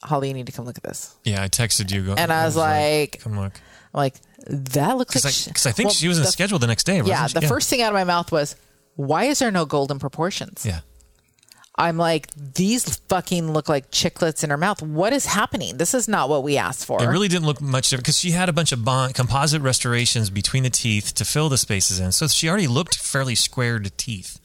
"Holly, 0.04 0.28
you 0.28 0.34
need 0.34 0.48
to 0.48 0.52
come 0.52 0.66
look 0.66 0.78
at 0.78 0.84
this." 0.84 1.16
Yeah, 1.24 1.42
I 1.44 1.48
texted 1.48 1.92
you. 1.92 2.14
And 2.18 2.32
I 2.34 2.46
was 2.46 2.56
like, 2.56 3.20
"Come 3.22 3.40
look," 3.40 3.54
I'm 3.94 3.98
like, 4.00 4.16
that 4.48 4.98
looks 4.98 5.14
because 5.14 5.48
like. 5.48 5.56
'cause 5.56 5.66
I 5.66 5.72
think 5.72 5.88
Well, 5.88 5.94
she 5.96 6.08
was 6.10 6.18
in 6.18 6.24
the- 6.26 6.32
schedule 6.32 6.60
the 6.60 6.68
next 6.68 6.84
day. 6.86 7.02
Yeah, 7.06 7.28
the 7.28 7.42
first 7.42 7.70
thing 7.70 7.82
out 7.82 7.88
of 7.90 7.94
my 7.94 8.04
mouth 8.04 8.32
was, 8.32 8.56
why 8.96 9.26
is 9.26 9.40
there 9.40 9.52
no 9.52 9.66
golden 9.66 9.98
proportions? 10.00 10.64
Yeah, 10.66 10.82
I'm 11.78 11.98
like, 11.98 12.30
these 12.36 12.98
fucking 13.10 13.52
look 13.52 13.68
like 13.68 13.92
chiclets 13.92 14.44
in 14.44 14.50
her 14.50 14.58
mouth. 14.58 14.82
What 14.82 15.12
is 15.12 15.26
happening? 15.26 15.78
This 15.78 15.94
is 15.94 16.08
not 16.08 16.30
what 16.30 16.42
we 16.44 16.58
asked 16.58 16.86
for. 16.86 17.04
it 17.04 17.08
really 17.08 17.28
didn't 17.28 17.46
look 17.46 17.60
much 17.60 17.90
different 17.90 18.06
because 18.06 18.18
she 18.18 18.32
had 18.32 18.48
a 18.48 18.54
bunch 18.54 18.72
of 18.72 18.86
bond, 18.86 19.14
composite 19.14 19.62
restorations 19.62 20.30
between 20.30 20.64
the 20.64 20.70
teeth 20.70 21.14
to 21.16 21.26
fill 21.26 21.50
the 21.50 21.58
spaces 21.58 22.00
in. 22.00 22.14
So 22.14 22.28
she 22.28 22.48
already 22.48 22.68
looked 22.68 22.96
fairly 22.98 23.36
squared 23.36 23.92
teeth. 23.98 24.40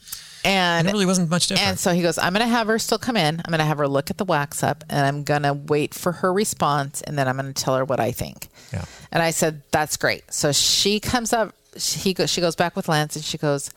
and 0.44 0.80
And 0.86 0.88
it 0.88 0.92
really 0.92 1.06
wasn't 1.06 1.30
much 1.30 1.46
different. 1.46 1.68
and 1.68 1.78
so 1.78 1.92
he 1.92 2.02
goes, 2.02 2.18
I'm 2.18 2.32
going 2.32 2.44
to 2.44 2.50
have 2.52 2.66
her 2.66 2.80
still 2.80 2.98
come 2.98 3.16
in. 3.16 3.40
I'm 3.44 3.50
going 3.50 3.60
to 3.60 3.64
have 3.64 3.78
her 3.78 3.86
look 3.86 4.10
at 4.10 4.18
the 4.18 4.24
wax 4.24 4.64
up, 4.64 4.82
and 4.90 5.06
I'm 5.06 5.22
going 5.22 5.42
to 5.42 5.54
wait 5.54 5.94
for 5.94 6.10
her 6.12 6.32
response, 6.32 7.00
and 7.02 7.16
then 7.16 7.28
I'm 7.28 7.36
going 7.36 7.52
to 7.54 7.62
tell 7.62 7.76
her 7.76 7.84
what 7.84 8.00
I 8.00 8.10
think. 8.10 8.48
Yeah. 8.72 8.84
And 9.12 9.22
I 9.22 9.30
said, 9.30 9.62
that's 9.70 9.96
great. 9.96 10.32
So 10.32 10.50
she 10.50 10.98
comes 10.98 11.32
up. 11.32 11.54
She 11.76 12.00
he 12.00 12.14
goes. 12.14 12.28
She 12.28 12.40
goes 12.40 12.56
back 12.56 12.74
with 12.74 12.88
Lance, 12.88 13.14
and 13.14 13.24
she 13.24 13.38
goes, 13.38 13.70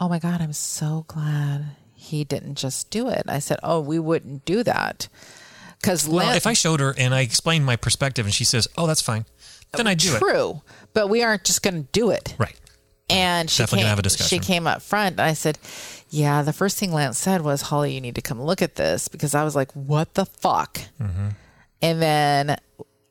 "Oh 0.00 0.08
my 0.08 0.18
god, 0.18 0.40
I'm 0.40 0.54
so 0.54 1.04
glad 1.06 1.66
he 2.06 2.24
didn't 2.24 2.54
just 2.56 2.90
do 2.90 3.08
it." 3.08 3.24
I 3.28 3.38
said, 3.40 3.58
"Oh, 3.62 3.80
we 3.80 3.98
wouldn't 3.98 4.44
do 4.44 4.62
that." 4.62 5.08
Because 5.80 6.08
well, 6.08 6.34
if 6.34 6.46
I 6.46 6.52
showed 6.54 6.80
her 6.80 6.94
and 6.96 7.14
I 7.14 7.20
explained 7.20 7.66
my 7.66 7.76
perspective 7.76 8.24
and 8.26 8.34
she 8.34 8.44
says, 8.44 8.66
"Oh, 8.78 8.86
that's 8.86 9.02
fine," 9.02 9.26
then 9.72 9.86
I 9.86 9.94
do 9.94 10.14
it. 10.16 10.18
true, 10.18 10.62
but 10.94 11.08
we 11.08 11.22
aren't 11.22 11.44
just 11.44 11.62
going 11.62 11.82
to 11.84 11.88
do 11.92 12.10
it. 12.10 12.34
Right. 12.38 12.56
And 13.08 13.48
she 13.48 13.62
Definitely 13.62 13.82
came, 13.84 13.88
have 13.90 13.98
a 14.00 14.02
discussion. 14.02 14.40
She 14.40 14.44
came 14.44 14.66
up 14.66 14.82
front, 14.82 15.12
and 15.12 15.20
I 15.20 15.34
said, 15.34 15.58
"Yeah." 16.10 16.42
The 16.42 16.52
first 16.52 16.76
thing 16.78 16.92
Lance 16.92 17.18
said 17.18 17.42
was, 17.42 17.62
"Holly, 17.62 17.94
you 17.94 18.00
need 18.00 18.14
to 18.16 18.22
come 18.22 18.42
look 18.42 18.62
at 18.62 18.74
this," 18.76 19.06
because 19.08 19.34
I 19.34 19.44
was 19.44 19.54
like, 19.54 19.70
"What 19.76 20.14
the 20.14 20.26
fuck?" 20.26 20.80
Mm-hmm. 21.00 21.28
And 21.82 22.02
then, 22.02 22.56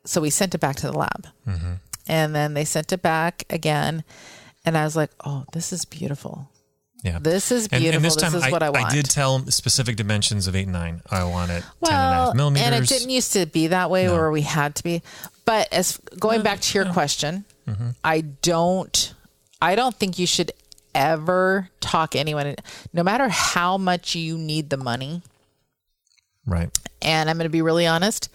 so 0.04 0.20
we 0.20 0.28
sent 0.28 0.54
it 0.54 0.58
back 0.58 0.76
to 0.76 0.86
the 0.90 0.98
lab, 0.98 1.28
Mm-hmm. 1.48 1.72
and 2.08 2.34
then 2.34 2.52
they 2.54 2.64
sent 2.66 2.92
it 2.92 3.00
back 3.00 3.44
again, 3.48 4.04
and 4.66 4.76
I 4.76 4.84
was 4.84 4.96
like, 4.96 5.12
"Oh, 5.24 5.44
this 5.52 5.72
is 5.72 5.84
beautiful. 5.86 6.50
Yeah. 7.06 7.18
This 7.20 7.50
is 7.52 7.68
beautiful. 7.68 7.94
and 7.96 8.04
this 8.04 8.14
this 8.16 8.22
time 8.22 8.34
is 8.34 8.42
I, 8.42 8.50
what 8.50 8.62
I 8.62 8.70
want." 8.70 8.86
I 8.86 8.90
did 8.90 9.06
tell 9.06 9.38
specific 9.50 9.96
dimensions 9.96 10.46
of 10.48 10.54
eight 10.56 10.64
and 10.64 10.72
nine. 10.72 11.00
I 11.10 11.24
want 11.24 11.50
it 11.52 11.62
ten 11.84 11.94
and 11.94 12.12
a 12.12 12.26
half 12.26 12.34
millimeters. 12.34 12.66
and 12.66 12.74
it 12.74 12.88
didn't 12.88 13.10
used 13.10 13.32
to 13.34 13.46
be 13.46 13.68
that 13.68 13.88
way 13.90 14.08
where 14.08 14.30
we 14.30 14.42
had 14.42 14.74
to 14.74 14.82
be. 14.82 15.02
But 15.44 15.72
as 15.72 15.98
going 16.18 16.42
back 16.42 16.60
to 16.60 16.78
your 16.78 16.92
question, 16.92 17.44
Mm-hmm. 17.66 17.88
I 18.04 18.20
don't, 18.20 19.12
I 19.60 19.74
don't 19.74 19.94
think 19.96 20.20
you 20.20 20.26
should 20.28 20.52
ever 20.94 21.68
talk 21.80 22.14
anyone, 22.14 22.54
no 22.92 23.02
matter 23.02 23.28
how 23.28 23.76
much 23.76 24.14
you 24.14 24.38
need 24.38 24.70
the 24.70 24.76
money. 24.76 25.22
right. 26.46 26.70
And 27.02 27.28
I'm 27.28 27.36
going 27.38 27.44
to 27.46 27.50
be 27.50 27.62
really 27.62 27.86
honest. 27.88 28.28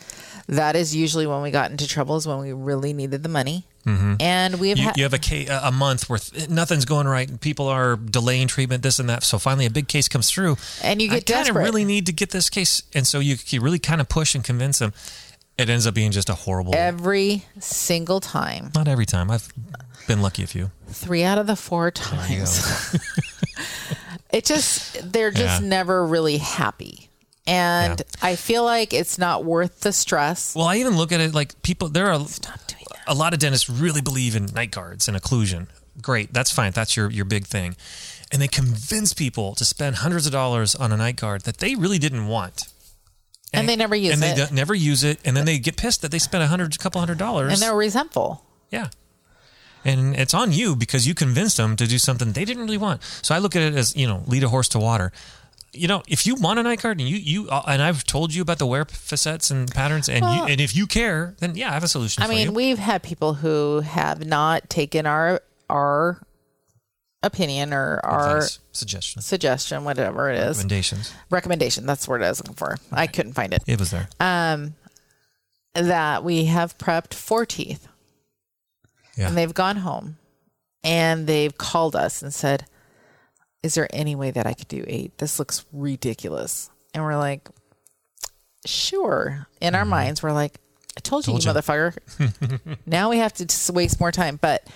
That 0.47 0.75
is 0.75 0.93
usually 0.95 1.25
when 1.27 1.41
we 1.41 1.49
got 1.49 1.71
into 1.71 1.87
trouble 1.87 2.17
is 2.17 2.27
when 2.27 2.39
we 2.39 2.51
really 2.51 2.91
needed 2.93 3.23
the 3.23 3.29
money. 3.29 3.65
Mm-hmm. 3.85 4.15
And 4.19 4.59
we've 4.59 4.77
You, 4.77 4.83
had, 4.85 4.97
you 4.97 5.03
have 5.03 5.13
a 5.13 5.17
case, 5.17 5.49
a 5.49 5.71
month 5.71 6.07
where 6.09 6.19
th- 6.19 6.49
nothing's 6.49 6.85
going 6.85 7.07
right 7.07 7.27
and 7.27 7.41
people 7.41 7.67
are 7.67 7.95
delaying 7.95 8.47
treatment, 8.47 8.83
this 8.83 8.99
and 8.99 9.09
that. 9.09 9.23
So 9.23 9.39
finally, 9.39 9.65
a 9.65 9.69
big 9.71 9.87
case 9.87 10.07
comes 10.07 10.29
through, 10.29 10.57
And 10.83 11.01
you 11.01 11.09
I 11.11 11.19
get 11.19 11.25
kind 11.35 11.49
of 11.49 11.55
really 11.55 11.83
need 11.85 12.05
to 12.05 12.11
get 12.13 12.29
this 12.29 12.49
case, 12.49 12.83
and 12.93 13.07
so 13.07 13.19
you 13.19 13.37
you 13.47 13.59
really 13.61 13.79
kind 13.79 13.99
of 14.01 14.07
push 14.07 14.35
and 14.35 14.43
convince 14.43 14.79
them. 14.79 14.93
It 15.57 15.69
ends 15.69 15.85
up 15.85 15.93
being 15.93 16.11
just 16.11 16.29
a 16.29 16.33
horrible. 16.33 16.73
every 16.75 17.43
single 17.59 18.19
time, 18.19 18.71
not 18.75 18.87
every 18.87 19.05
time. 19.05 19.29
I've 19.31 19.51
been 20.07 20.21
lucky 20.21 20.43
a 20.43 20.47
few. 20.47 20.71
three 20.87 21.23
out 21.23 21.37
of 21.37 21.47
the 21.47 21.55
four 21.55 21.91
times. 21.91 22.95
it 24.31 24.45
just 24.45 25.11
they're 25.11 25.31
just 25.31 25.61
Yeah. 25.61 25.67
never 25.67 26.05
really 26.05 26.37
happy. 26.37 27.09
And 27.47 27.99
Yeah. 27.99 28.05
I 28.29 28.35
feel 28.35 28.63
like 28.63 28.93
it's 28.93 29.17
not 29.17 29.43
worth 29.43 29.81
the 29.81 29.91
stress. 29.91 30.55
Well, 30.55 30.65
I 30.65 30.77
even 30.77 30.95
look 30.95 31.11
at 31.11 31.19
it 31.19 31.33
like 31.33 31.61
people. 31.63 31.89
There 31.89 32.11
are 32.11 32.19
Stop 32.27 32.59
doing 32.67 32.79
that. 32.79 32.80
A 33.11 33.13
lot 33.13 33.33
of 33.33 33.39
dentists 33.39 33.69
really 33.69 34.01
believe 34.01 34.35
in 34.37 34.45
night 34.45 34.71
guards 34.71 35.09
and 35.09 35.17
occlusion. 35.17 35.67
Great, 36.01 36.33
that's 36.33 36.49
fine. 36.49 36.71
That's 36.71 36.95
your 36.95 37.11
your 37.11 37.25
big 37.25 37.45
thing, 37.45 37.75
and 38.31 38.41
they 38.41 38.47
convince 38.47 39.13
people 39.13 39.53
to 39.55 39.65
spend 39.65 39.97
hundreds 39.97 40.25
of 40.25 40.31
dollars 40.31 40.73
on 40.73 40.93
a 40.93 40.97
night 40.97 41.17
guard 41.17 41.41
that 41.41 41.57
they 41.57 41.75
really 41.75 41.99
didn't 41.99 42.27
want. 42.27 42.63
And 43.53 43.67
they 43.67 43.75
never 43.75 43.95
use 43.95 44.13
and 44.13 44.23
it. 44.23 44.39
And 44.39 44.49
they 44.49 44.55
never 44.55 44.73
use 44.73 45.03
it, 45.03 45.19
and 45.25 45.35
then 45.35 45.43
they 45.43 45.59
get 45.59 45.75
pissed 45.75 46.01
that 46.03 46.11
they 46.11 46.19
spent 46.19 46.41
a 46.41 46.47
hundred, 46.47 46.79
couple 46.79 47.01
hundred 47.01 47.17
dollars. 47.17 47.51
And 47.51 47.61
they're 47.61 47.75
resentful. 47.75 48.45
yeah, 48.71 48.87
and 49.83 50.15
it's 50.15 50.33
on 50.33 50.53
you 50.53 50.75
because 50.77 51.05
you 51.05 51.13
convinced 51.13 51.57
them 51.57 51.75
to 51.75 51.85
do 51.85 51.97
something 51.97 52.31
they 52.31 52.45
didn't 52.45 52.63
really 52.63 52.77
want. 52.77 53.03
So 53.21 53.35
I 53.35 53.39
look 53.39 53.57
at 53.57 53.61
it 53.61 53.75
as 53.75 53.93
you 53.95 54.07
know, 54.07 54.23
lead 54.25 54.43
a 54.43 54.49
horse 54.49 54.69
to 54.69 54.79
water. 54.79 55.11
You 55.73 55.87
know, 55.87 56.03
if 56.07 56.25
you 56.27 56.35
want 56.35 56.59
a 56.59 56.63
night 56.63 56.81
guard 56.81 56.99
and 56.99 57.07
you 57.07 57.15
you 57.15 57.49
uh, 57.49 57.63
and 57.67 57.81
I've 57.81 58.03
told 58.03 58.33
you 58.33 58.41
about 58.41 58.59
the 58.59 58.65
wear 58.65 58.83
facets 58.85 59.49
and 59.51 59.71
patterns, 59.71 60.09
and 60.09 60.25
you, 60.25 60.45
and 60.45 60.59
if 60.59 60.75
you 60.75 60.85
care, 60.85 61.35
then 61.39 61.55
yeah, 61.55 61.69
I 61.69 61.73
have 61.73 61.83
a 61.83 61.87
solution. 61.87 62.23
I 62.23 62.27
mean, 62.27 62.47
you. 62.47 62.51
we've 62.51 62.79
had 62.79 63.03
people 63.03 63.35
who 63.35 63.79
have 63.79 64.25
not 64.25 64.69
taken 64.69 65.05
our 65.05 65.41
our 65.69 66.21
opinion 67.23 67.73
or 67.73 68.01
our 68.03 68.37
Advice, 68.37 68.59
suggestions, 68.73 69.25
suggestion, 69.25 69.85
whatever 69.85 70.29
it 70.29 70.37
is, 70.39 70.57
recommendations. 70.57 71.13
recommendation. 71.29 71.85
That's 71.85 72.05
the 72.05 72.11
word 72.11 72.23
I 72.23 72.29
was 72.29 72.39
looking 72.39 72.55
for. 72.55 72.77
I 72.91 73.07
couldn't 73.07 73.33
find 73.33 73.53
it. 73.53 73.63
It 73.65 73.79
was 73.79 73.91
there. 73.91 74.09
Um, 74.19 74.75
That 75.73 76.25
we 76.25 76.45
have 76.45 76.77
prepped 76.77 77.13
four 77.13 77.45
teeth. 77.45 77.87
Yeah. 79.17 79.27
and 79.27 79.37
they've 79.37 79.53
gone 79.53 79.77
home 79.77 80.17
and 80.83 81.27
they've 81.27 81.57
called 81.57 81.95
us 81.95 82.21
and 82.21 82.33
said, 82.33 82.65
Is 83.63 83.75
there 83.75 83.87
any 83.91 84.15
way 84.15 84.31
that 84.31 84.47
I 84.47 84.53
could 84.53 84.67
do 84.67 84.83
eight? 84.87 85.17
This 85.17 85.37
looks 85.39 85.65
ridiculous. 85.71 86.69
And 86.93 87.03
we're 87.03 87.17
like, 87.17 87.47
Sure. 88.65 89.47
In 89.59 89.73
our 89.75 89.85
minds, 89.85 90.21
we're 90.21 90.33
like, 90.33 90.59
I 90.95 90.99
told 91.01 91.25
you, 91.25 91.33
Told 91.33 91.45
you 91.45 91.51
you. 91.51 91.55
motherfucker. 91.57 92.77
now 92.85 93.09
we 93.09 93.17
have 93.17 93.33
to 93.33 93.45
just 93.45 93.69
waste 93.71 93.99
more 93.99 94.11
time. 94.11 94.37
But 94.41 94.67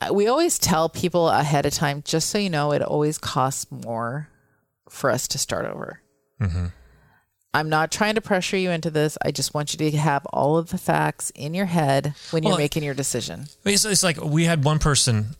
uh, 0.00 0.12
we 0.12 0.26
always 0.28 0.58
tell 0.58 0.88
people 0.88 1.28
ahead 1.28 1.66
of 1.66 1.74
time, 1.74 2.02
just 2.04 2.30
so 2.30 2.38
you 2.38 2.48
know, 2.50 2.72
it 2.72 2.82
always 2.82 3.18
costs 3.18 3.70
more 3.70 4.28
for 4.88 5.10
us 5.10 5.28
to 5.28 5.38
start 5.38 5.66
over. 5.66 6.00
I'm 7.52 7.68
not 7.68 7.90
trying 7.90 8.14
to 8.14 8.20
pressure 8.20 8.56
you 8.56 8.70
into 8.70 8.90
this. 8.90 9.18
I 9.22 9.30
just 9.32 9.52
want 9.52 9.74
you 9.74 9.90
to 9.90 9.96
have 9.98 10.24
all 10.26 10.56
of 10.56 10.70
the 10.70 10.78
facts 10.78 11.30
in 11.34 11.52
your 11.52 11.66
head 11.66 12.14
when 12.30 12.44
you're 12.44 12.56
making 12.56 12.82
your 12.82 12.94
decision. 12.94 13.46
It's, 13.64 13.84
it's 13.84 14.02
like 14.02 14.22
we 14.22 14.44
had 14.44 14.64
one 14.64 14.78
person 14.78 15.36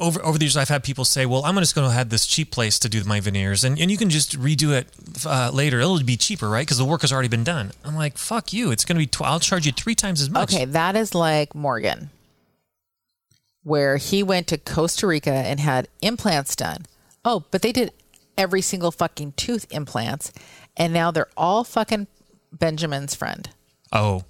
over 0.00 0.24
over 0.24 0.38
the 0.38 0.44
years. 0.46 0.56
I've 0.56 0.68
had 0.68 0.82
people 0.82 1.04
say, 1.04 1.26
"Well, 1.26 1.44
I'm 1.44 1.56
just 1.56 1.74
going 1.74 1.88
to 1.88 1.94
have 1.94 2.08
this 2.08 2.26
cheap 2.26 2.50
place 2.50 2.78
to 2.80 2.88
do 2.88 3.04
my 3.04 3.20
veneers, 3.20 3.62
and, 3.62 3.78
and 3.78 3.90
you 3.90 3.96
can 3.96 4.10
just 4.10 4.38
redo 4.38 4.72
it 4.72 4.88
uh, 5.26 5.50
later. 5.52 5.78
It'll 5.80 6.02
be 6.02 6.16
cheaper, 6.16 6.48
right? 6.48 6.66
Because 6.66 6.78
the 6.78 6.84
work 6.84 7.02
has 7.02 7.12
already 7.12 7.28
been 7.28 7.44
done." 7.44 7.72
I'm 7.84 7.94
like, 7.94 8.18
"Fuck 8.18 8.52
you! 8.52 8.70
It's 8.70 8.84
going 8.84 8.96
to 8.96 9.00
be. 9.00 9.06
Tw- 9.06 9.22
I'll 9.22 9.40
charge 9.40 9.66
you 9.66 9.72
three 9.72 9.94
times 9.94 10.20
as 10.20 10.30
much." 10.30 10.52
Okay, 10.52 10.64
that 10.64 10.96
is 10.96 11.14
like 11.14 11.54
Morgan, 11.54 12.10
where 13.62 13.96
he 13.98 14.22
went 14.22 14.46
to 14.48 14.58
Costa 14.58 15.06
Rica 15.06 15.32
and 15.32 15.60
had 15.60 15.88
implants 16.02 16.56
done. 16.56 16.86
Oh, 17.24 17.44
but 17.50 17.62
they 17.62 17.72
did 17.72 17.92
every 18.38 18.62
single 18.62 18.90
fucking 18.90 19.32
tooth 19.36 19.66
implants, 19.70 20.32
and 20.76 20.92
now 20.92 21.10
they're 21.10 21.28
all 21.36 21.62
fucking 21.64 22.06
Benjamin's 22.52 23.14
friend. 23.14 23.48
Oh, 23.92 24.24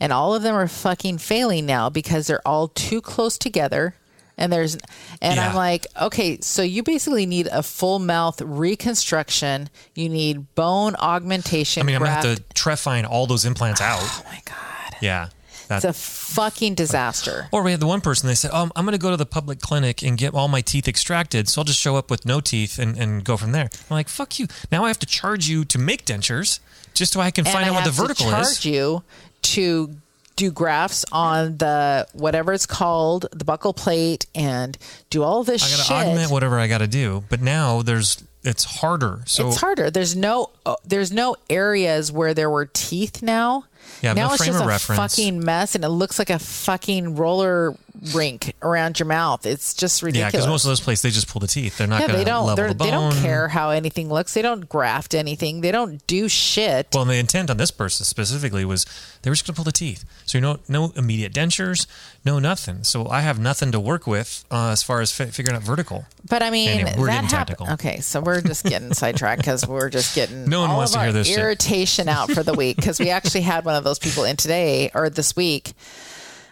And 0.00 0.12
all 0.12 0.34
of 0.34 0.42
them 0.42 0.54
are 0.54 0.68
fucking 0.68 1.18
failing 1.18 1.66
now 1.66 1.90
because 1.90 2.26
they're 2.26 2.46
all 2.46 2.68
too 2.68 3.00
close 3.00 3.36
together. 3.36 3.94
And 4.38 4.52
there's, 4.52 4.76
and 5.20 5.38
I'm 5.38 5.54
like, 5.54 5.86
okay, 6.00 6.38
so 6.40 6.62
you 6.62 6.82
basically 6.82 7.26
need 7.26 7.48
a 7.52 7.62
full 7.62 7.98
mouth 7.98 8.40
reconstruction. 8.40 9.68
You 9.94 10.08
need 10.08 10.54
bone 10.54 10.96
augmentation. 10.96 11.82
I 11.82 11.86
mean, 11.86 11.96
I'm 11.96 12.00
gonna 12.02 12.12
have 12.12 12.36
to 12.36 12.42
trephine 12.54 13.08
all 13.08 13.26
those 13.26 13.44
implants 13.44 13.80
oh 13.80 13.84
out. 13.84 14.00
Oh 14.02 14.22
my 14.24 14.40
god, 14.44 14.96
Yeah, 15.00 15.28
that. 15.68 15.76
it's 15.76 15.84
a 15.84 15.92
fucking 15.92 16.74
disaster. 16.74 17.48
Or 17.52 17.62
we 17.62 17.70
had 17.72 17.80
the 17.80 17.86
one 17.86 18.00
person, 18.00 18.26
they 18.26 18.34
said, 18.34 18.50
Oh, 18.54 18.70
I'm 18.74 18.84
going 18.84 18.92
to 18.92 18.98
go 18.98 19.10
to 19.10 19.16
the 19.16 19.26
public 19.26 19.60
clinic 19.60 20.02
and 20.02 20.16
get 20.16 20.34
all 20.34 20.48
my 20.48 20.60
teeth 20.62 20.88
extracted. 20.88 21.48
So 21.48 21.60
I'll 21.60 21.64
just 21.64 21.80
show 21.80 21.96
up 21.96 22.10
with 22.10 22.24
no 22.24 22.40
teeth 22.40 22.78
and, 22.78 22.96
and 22.98 23.22
go 23.22 23.36
from 23.36 23.52
there. 23.52 23.64
I'm 23.64 23.94
like, 23.94 24.08
Fuck 24.08 24.38
you. 24.38 24.46
Now 24.72 24.84
I 24.84 24.88
have 24.88 24.98
to 25.00 25.06
charge 25.06 25.46
you 25.48 25.64
to 25.66 25.78
make 25.78 26.04
dentures 26.06 26.58
just 26.94 27.12
so 27.12 27.20
I 27.20 27.30
can 27.30 27.46
and 27.46 27.52
find 27.52 27.66
I 27.66 27.68
out 27.68 27.74
what 27.74 27.84
the 27.84 27.90
vertical 27.90 28.30
charge 28.30 28.46
is. 28.46 28.64
you 28.64 29.02
to 29.42 29.96
do 30.36 30.50
grafts 30.50 31.04
on 31.12 31.58
the 31.58 32.06
whatever 32.12 32.52
it's 32.52 32.66
called, 32.66 33.26
the 33.32 33.44
buccal 33.44 33.74
plate, 33.76 34.26
and 34.34 34.76
do 35.10 35.22
all 35.22 35.44
this 35.44 35.62
I 35.62 35.68
got 35.68 35.76
to 35.76 35.82
shit. 35.82 36.08
augment 36.08 36.30
whatever 36.30 36.58
I 36.58 36.66
got 36.68 36.78
to 36.78 36.86
do. 36.86 37.24
But 37.28 37.40
now 37.40 37.82
there's, 37.82 38.22
it's 38.42 38.64
harder. 38.64 39.20
So 39.26 39.48
it's 39.48 39.60
harder. 39.60 39.90
There's 39.90 40.16
no 40.16 40.50
uh, 40.66 40.76
there's 40.84 41.12
no 41.12 41.36
areas 41.48 42.10
where 42.10 42.34
there 42.34 42.50
were 42.50 42.66
teeth 42.66 43.22
now. 43.22 43.64
Yeah, 44.00 44.14
now 44.14 44.28
no 44.28 44.34
it's 44.34 44.42
frame 44.42 44.52
just 44.54 44.64
a 44.64 44.66
reference. 44.66 45.14
fucking 45.16 45.44
mess, 45.44 45.74
and 45.74 45.84
it 45.84 45.88
looks 45.88 46.18
like 46.18 46.30
a 46.30 46.38
fucking 46.38 47.14
roller 47.16 47.76
rink 48.14 48.54
around 48.62 48.98
your 48.98 49.06
mouth. 49.06 49.44
It's 49.46 49.74
just 49.74 50.02
ridiculous. 50.02 50.32
yeah, 50.32 50.38
because 50.38 50.46
most 50.48 50.64
of 50.64 50.70
those 50.70 50.80
places, 50.80 51.02
they 51.02 51.10
just 51.10 51.28
pull 51.28 51.40
the 51.40 51.46
teeth. 51.46 51.78
They're 51.78 51.86
not 51.86 52.00
yeah, 52.00 52.06
going 52.08 52.18
they 52.18 52.24
don't. 52.24 52.56
the 52.56 52.74
they 52.84 52.90
don't 52.90 53.14
care 53.16 53.48
how 53.48 53.70
anything 53.70 54.08
looks. 54.08 54.34
They 54.34 54.42
don't 54.42 54.68
graft 54.68 55.14
anything. 55.14 55.60
They 55.60 55.70
don't 55.70 56.04
do 56.06 56.28
shit. 56.28 56.88
Well, 56.92 57.02
and 57.02 57.10
the 57.10 57.16
intent 57.16 57.50
on 57.50 57.58
this 57.58 57.70
person 57.70 58.04
specifically 58.04 58.64
was 58.64 58.86
they 59.22 59.30
were 59.30 59.34
just 59.34 59.46
going 59.46 59.54
to 59.54 59.58
pull 59.58 59.64
the 59.64 59.72
teeth. 59.72 60.04
So 60.24 60.38
you 60.38 60.42
know, 60.42 60.58
no 60.68 60.92
immediate 60.96 61.32
dentures, 61.32 61.86
no 62.24 62.38
nothing. 62.38 62.82
So 62.84 63.08
I 63.08 63.20
have 63.20 63.38
nothing 63.38 63.70
to 63.72 63.78
work 63.80 64.06
with 64.06 64.44
uh, 64.50 64.70
as 64.70 64.82
far 64.82 65.00
as 65.00 65.12
fi- 65.12 65.26
figuring 65.26 65.56
out 65.56 65.62
vertical. 65.62 66.06
But 66.28 66.42
I 66.42 66.50
mean, 66.50 66.70
Anyway, 66.70 66.94
we're 66.98 67.06
that 67.06 67.24
happened. 67.24 67.30
technical. 67.30 67.70
Okay, 67.74 68.00
so 68.00 68.20
we're 68.20 68.40
just 68.40 68.64
getting 68.64 68.94
sidetracked 68.94 69.42
because 69.42 69.66
we're 69.66 69.90
just 69.90 70.14
getting 70.14 70.44
No 70.48 70.60
one 70.62 70.70
all 70.70 70.78
wants 70.78 70.94
of 70.94 71.00
to 71.00 71.04
hear 71.04 71.12
this 71.12 71.26
shit. 71.28 71.38
irritation 71.38 72.08
out 72.08 72.30
for 72.30 72.42
the 72.42 72.54
week 72.54 72.76
because 72.76 72.98
we 72.98 73.10
actually 73.10 73.42
had 73.42 73.64
one 73.64 73.74
of 73.74 73.81
those 73.84 73.98
people 73.98 74.24
in 74.24 74.36
today 74.36 74.90
or 74.94 75.10
this 75.10 75.36
week, 75.36 75.72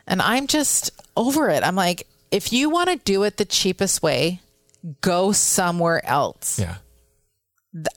and 0.06 0.20
I'm 0.20 0.46
just 0.46 0.90
over 1.16 1.48
it. 1.48 1.62
I'm 1.62 1.76
like, 1.76 2.06
if 2.30 2.52
you 2.52 2.70
want 2.70 2.90
to 2.90 2.96
do 2.96 3.22
it 3.24 3.36
the 3.36 3.44
cheapest 3.44 4.02
way, 4.02 4.40
go 5.00 5.32
somewhere 5.32 6.04
else. 6.06 6.58
Yeah. 6.58 6.76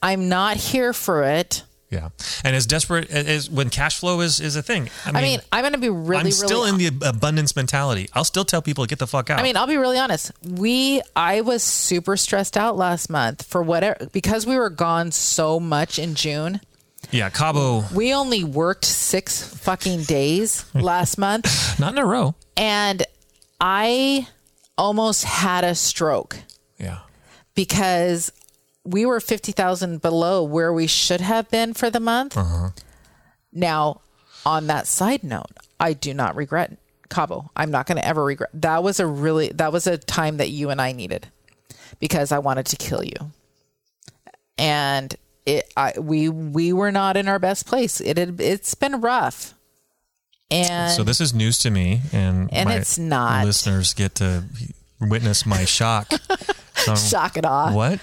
I'm 0.02 0.28
not 0.28 0.56
here 0.56 0.92
for 0.92 1.24
it. 1.24 1.64
Yeah. 1.90 2.08
And 2.42 2.56
as 2.56 2.66
desperate 2.66 3.08
as 3.10 3.48
when 3.48 3.70
cash 3.70 4.00
flow 4.00 4.20
is, 4.20 4.40
is 4.40 4.56
a 4.56 4.62
thing. 4.62 4.90
I 5.04 5.12
mean, 5.12 5.16
I 5.16 5.22
mean, 5.22 5.40
I'm 5.52 5.62
going 5.62 5.72
to 5.74 5.78
be 5.78 5.88
really, 5.88 6.18
I'm 6.18 6.24
really. 6.24 6.32
still 6.32 6.64
in 6.64 6.76
the 6.76 6.88
abundance 7.06 7.54
mentality. 7.54 8.08
I'll 8.14 8.24
still 8.24 8.44
tell 8.44 8.62
people 8.62 8.84
to 8.84 8.88
get 8.88 8.98
the 8.98 9.06
fuck 9.06 9.30
out. 9.30 9.38
I 9.38 9.44
mean, 9.44 9.56
I'll 9.56 9.68
be 9.68 9.76
really 9.76 9.98
honest. 9.98 10.32
We, 10.42 11.02
I 11.14 11.40
was 11.42 11.62
super 11.62 12.16
stressed 12.16 12.56
out 12.56 12.76
last 12.76 13.10
month 13.10 13.44
for 13.44 13.62
whatever 13.62 14.08
because 14.12 14.44
we 14.44 14.56
were 14.56 14.70
gone 14.70 15.12
so 15.12 15.60
much 15.60 15.98
in 15.98 16.16
June. 16.16 16.60
Yeah, 17.14 17.30
Cabo, 17.30 17.84
We 17.94 18.12
only 18.12 18.42
worked 18.44 18.84
six 18.84 19.42
fucking 19.42 20.02
days 20.02 20.64
last 20.74 21.16
month, 21.18 21.78
not 21.78 21.92
in 21.94 21.98
a 21.98 22.06
row. 22.06 22.34
and 22.56 23.02
I 23.60 24.26
almost 24.76 25.24
had 25.24 25.62
a 25.64 25.74
stroke 25.74 26.36
Yeah. 26.78 26.98
because 27.54 28.32
we 28.84 29.06
were 29.06 29.20
50,000 29.20 30.02
below 30.02 30.42
where 30.42 30.72
we 30.72 30.86
should 30.86 31.20
have 31.20 31.48
been 31.50 31.72
for 31.72 31.88
the 31.88 32.00
month. 32.00 32.36
Uh-huh. 32.36 32.70
Now, 33.52 34.00
on 34.44 34.66
that 34.66 34.86
side 34.86 35.22
note, 35.24 35.52
I 35.80 35.92
do 35.94 36.12
not 36.12 36.34
regret 36.36 36.76
Cabo. 37.08 37.50
I'm 37.56 37.70
not 37.70 37.86
going 37.86 37.96
to 37.96 38.06
ever 38.06 38.24
regret. 38.24 38.50
That 38.54 38.82
was 38.82 38.98
a 39.00 39.06
really 39.06 39.48
that 39.50 39.72
was 39.72 39.86
a 39.86 39.96
time 39.96 40.36
that 40.38 40.50
you 40.50 40.68
and 40.70 40.82
I 40.82 40.92
needed 40.92 41.28
because 42.00 42.32
I 42.32 42.40
wanted 42.40 42.66
to 42.66 42.76
kill 42.76 43.02
you. 43.04 43.30
And 44.58 45.14
it 45.46 45.72
I 45.76 45.92
we 45.98 46.28
we 46.28 46.72
were 46.72 46.92
not 46.92 47.16
in 47.16 47.28
our 47.28 47.38
best 47.38 47.66
place. 47.66 48.00
It 48.00 48.16
had 48.18 48.40
it's 48.40 48.74
been 48.74 49.00
rough. 49.00 49.54
And 50.50 50.92
So 50.92 51.02
this 51.04 51.20
is 51.20 51.32
news 51.34 51.58
to 51.60 51.70
me, 51.70 52.02
and 52.12 52.52
And 52.52 52.68
my 52.68 52.76
it's 52.76 52.98
not. 52.98 53.44
Listeners 53.46 53.94
get 53.94 54.14
to 54.16 54.44
witness 55.00 55.46
my 55.46 55.64
shock. 55.64 56.10
So, 56.76 56.96
shock 56.96 57.38
it 57.38 57.46
off. 57.46 57.72
What? 57.72 57.98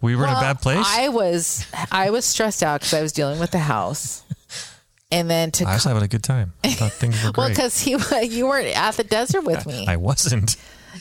We 0.00 0.16
were 0.16 0.24
in 0.24 0.30
a 0.30 0.40
bad 0.40 0.60
place. 0.60 0.84
I 0.84 1.10
was 1.10 1.64
I 1.92 2.10
was 2.10 2.24
stressed 2.24 2.60
out 2.62 2.80
because 2.80 2.94
I 2.94 3.02
was 3.02 3.12
dealing 3.12 3.38
with 3.38 3.52
the 3.52 3.58
house, 3.60 4.24
and 5.12 5.30
then 5.30 5.52
to 5.52 5.64
I 5.64 5.74
was 5.74 5.84
having 5.84 6.02
a 6.02 6.08
good 6.08 6.24
time. 6.24 6.52
I 6.64 6.70
thought 6.70 6.90
things 6.90 7.22
were 7.22 7.30
great. 7.30 7.36
well 7.36 7.48
because 7.50 7.78
he 7.78 7.90
you 8.26 8.48
weren't 8.48 8.74
at 8.76 8.96
the 8.96 9.04
desert 9.04 9.42
with 9.42 9.64
me. 9.64 9.86
I 9.86 9.96
wasn't. 9.96 10.56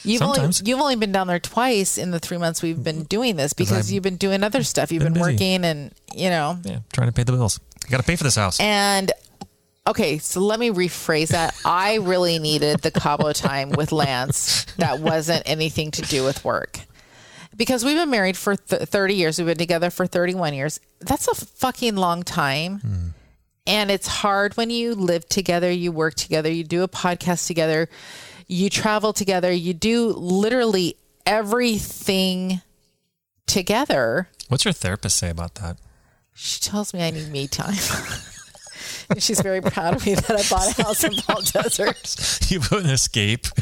You've 0.06 0.20
sometimes. 0.20 0.62
only 0.62 0.70
you've 0.70 0.80
only 0.80 0.96
been 0.96 1.12
down 1.12 1.28
there 1.28 1.40
twice 1.40 1.98
in 1.98 2.12
the 2.12 2.20
three 2.20 2.38
months 2.38 2.62
we've 2.62 2.84
been 2.84 3.04
doing 3.04 3.36
this 3.36 3.54
because 3.54 3.92
you've 3.92 4.04
been 4.04 4.18
doing 4.18 4.44
other 4.44 4.64
stuff. 4.64 4.92
You've 4.92 5.04
been 5.04 5.14
been, 5.14 5.22
working 5.22 5.66
and 5.66 5.92
you 6.16 6.30
know 6.30 6.58
Yeah, 6.64 6.80
trying 6.94 7.08
to 7.08 7.14
pay 7.14 7.24
the 7.24 7.32
bills. 7.32 7.60
I 7.86 7.90
got 7.90 7.98
to 7.98 8.04
pay 8.04 8.16
for 8.16 8.24
this 8.24 8.36
house. 8.36 8.60
and. 8.60 9.12
Okay, 9.88 10.18
so 10.18 10.40
let 10.40 10.60
me 10.60 10.72
rephrase 10.72 11.28
that. 11.28 11.56
I 11.64 11.98
really 11.98 12.40
needed 12.40 12.80
the 12.80 12.90
Cabo 12.90 13.34
time 13.34 13.70
with 13.70 13.92
Lance 13.92 14.66
that 14.78 15.00
wasn't 15.00 15.44
anything 15.46 15.92
to 15.92 16.02
do 16.02 16.24
with 16.24 16.44
work. 16.44 16.80
Because 17.56 17.86
we've 17.86 17.96
been 17.96 18.10
married 18.10 18.36
for 18.36 18.56
th- 18.56 18.82
30 18.82 19.14
years, 19.14 19.38
we've 19.38 19.46
been 19.46 19.58
together 19.60 19.92
for 19.92 20.08
31 20.08 20.56
years. 20.56 20.80
That's 21.02 21.28
a 21.28 21.36
fucking 21.36 21.96
long 21.98 22.24
time. 22.24 22.80
Hmm. 22.80 23.08
And 23.68 23.92
it's 23.92 24.08
hard 24.08 24.58
when 24.58 24.72
you 24.72 24.96
live 24.96 25.28
together, 25.30 25.70
you 25.70 25.92
work 25.92 26.16
together, 26.16 26.52
you 26.52 26.64
do 26.64 26.82
a 26.82 26.88
podcast 26.88 27.46
together, 27.46 27.88
you 28.48 28.70
travel 28.70 29.14
together, 29.14 29.52
you 29.52 29.74
do 29.74 30.10
literally 30.10 30.98
everything 31.26 32.62
together. 33.48 34.30
What's 34.48 34.66
your 34.66 34.74
therapist 34.74 35.18
say 35.18 35.30
about 35.30 35.56
that? 35.56 35.78
She 36.34 36.60
tells 36.60 36.94
me 36.94 37.02
I 37.02 37.12
need 37.12 37.30
me 37.30 37.48
time. 37.48 37.76
She's 39.20 39.40
very 39.40 39.62
proud 39.62 39.96
of 39.96 40.06
me 40.06 40.16
that 40.16 40.32
I 40.32 40.44
bought 40.50 40.78
a 40.78 40.84
house 40.84 41.04
in 41.04 41.14
Palm 41.16 41.44
Desert. 41.44 42.42
You 42.52 42.60
put 42.60 42.84
an 42.84 42.92
escape. 42.92 43.48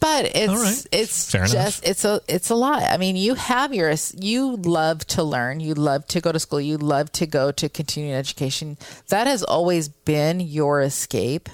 But 0.00 0.30
it's 0.36 0.52
right. 0.52 0.86
it's 0.92 1.30
Fair 1.30 1.42
enough. 1.42 1.52
just 1.52 1.88
it's 1.88 2.04
a 2.04 2.20
it's 2.28 2.50
a 2.50 2.54
lot. 2.54 2.82
I 2.82 2.96
mean, 2.96 3.16
you 3.16 3.34
have 3.34 3.74
your 3.74 3.92
you 4.16 4.56
love 4.56 5.04
to 5.08 5.22
learn, 5.22 5.60
you 5.60 5.74
love 5.74 6.06
to 6.08 6.20
go 6.20 6.30
to 6.32 6.38
school, 6.38 6.60
you 6.60 6.76
love 6.76 7.10
to 7.12 7.26
go 7.26 7.50
to 7.52 7.68
continuing 7.68 8.14
education. 8.14 8.78
That 9.08 9.26
has 9.26 9.42
always 9.42 9.88
been 9.88 10.40
your 10.40 10.80
escape. 10.80 11.48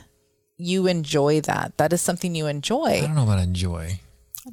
You 0.59 0.87
enjoy 0.87 1.41
that. 1.43 1.79
That 1.79 1.93
is 1.93 2.03
something 2.03 2.35
you 2.35 2.47
enjoy. 2.47 2.85
I 2.85 3.01
don't 3.03 3.15
know 3.15 3.23
about 3.23 3.39
enjoy. 3.39 4.01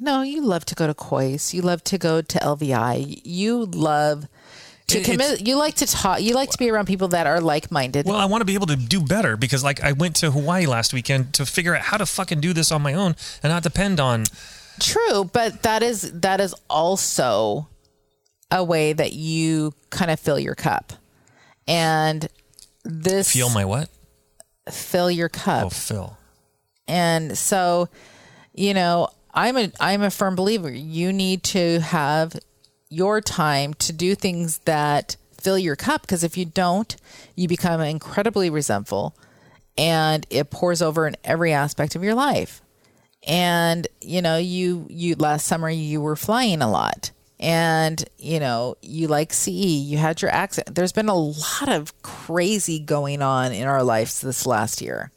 No, 0.00 0.22
you 0.22 0.42
love 0.42 0.64
to 0.66 0.74
go 0.74 0.86
to 0.86 0.94
Kois. 0.94 1.52
You 1.52 1.62
love 1.62 1.82
to 1.84 1.98
go 1.98 2.22
to 2.22 2.38
LVI. 2.38 3.20
You 3.24 3.64
love 3.66 4.28
to 4.88 5.02
commit. 5.02 5.46
You 5.46 5.56
like 5.56 5.76
to 5.76 5.86
talk. 5.86 6.20
You 6.20 6.34
like 6.34 6.50
to 6.50 6.58
be 6.58 6.70
around 6.70 6.86
people 6.86 7.08
that 7.08 7.26
are 7.26 7.40
like 7.40 7.70
minded. 7.70 8.06
Well, 8.06 8.16
I 8.16 8.24
want 8.26 8.40
to 8.40 8.44
be 8.44 8.54
able 8.54 8.66
to 8.66 8.76
do 8.76 9.00
better 9.00 9.36
because, 9.36 9.62
like, 9.62 9.82
I 9.82 9.92
went 9.92 10.16
to 10.16 10.30
Hawaii 10.30 10.66
last 10.66 10.92
weekend 10.92 11.34
to 11.34 11.46
figure 11.46 11.74
out 11.74 11.82
how 11.82 11.96
to 11.96 12.06
fucking 12.06 12.40
do 12.40 12.52
this 12.52 12.72
on 12.72 12.82
my 12.82 12.94
own 12.94 13.14
and 13.42 13.50
not 13.52 13.62
depend 13.62 14.00
on. 14.00 14.24
True, 14.80 15.24
but 15.24 15.62
that 15.62 15.82
is 15.82 16.20
that 16.20 16.40
is 16.40 16.54
also 16.68 17.68
a 18.50 18.64
way 18.64 18.92
that 18.92 19.12
you 19.12 19.74
kind 19.90 20.10
of 20.10 20.18
fill 20.18 20.38
your 20.38 20.54
cup. 20.54 20.92
And 21.66 22.28
this 22.84 23.32
Feel 23.32 23.50
my 23.50 23.64
what? 23.64 23.88
fill 24.70 25.10
your 25.10 25.28
cup. 25.28 25.66
Oh, 25.66 25.68
Phil. 25.70 26.16
And 26.86 27.36
so, 27.36 27.88
you 28.54 28.72
know, 28.74 29.08
I'm 29.34 29.56
a 29.56 29.70
I'm 29.78 30.02
a 30.02 30.10
firm 30.10 30.34
believer. 30.34 30.70
You 30.70 31.12
need 31.12 31.42
to 31.44 31.80
have 31.80 32.38
your 32.90 33.20
time 33.20 33.74
to 33.74 33.92
do 33.92 34.14
things 34.14 34.58
that 34.58 35.16
fill 35.40 35.58
your 35.58 35.76
cup 35.76 36.02
because 36.02 36.24
if 36.24 36.36
you 36.36 36.44
don't, 36.44 36.96
you 37.36 37.48
become 37.48 37.80
incredibly 37.80 38.50
resentful 38.50 39.16
and 39.76 40.26
it 40.30 40.50
pours 40.50 40.82
over 40.82 41.06
in 41.06 41.16
every 41.24 41.52
aspect 41.52 41.94
of 41.94 42.02
your 42.02 42.14
life. 42.14 42.60
And 43.26 43.86
you 44.00 44.22
know, 44.22 44.36
you 44.36 44.86
you 44.88 45.14
last 45.16 45.46
summer 45.46 45.68
you 45.68 46.00
were 46.00 46.16
flying 46.16 46.62
a 46.62 46.70
lot 46.70 47.10
and 47.40 48.04
you 48.18 48.40
know 48.40 48.76
you 48.82 49.08
like 49.08 49.32
CE, 49.32 49.48
you 49.48 49.98
had 49.98 50.22
your 50.22 50.30
accent. 50.30 50.74
There's 50.74 50.92
been 50.92 51.08
a 51.08 51.14
lot 51.14 51.68
of 51.68 52.00
crazy 52.02 52.78
going 52.78 53.22
on 53.22 53.52
in 53.52 53.66
our 53.66 53.82
lives 53.82 54.20
this 54.20 54.46
last 54.46 54.80
year 54.80 55.10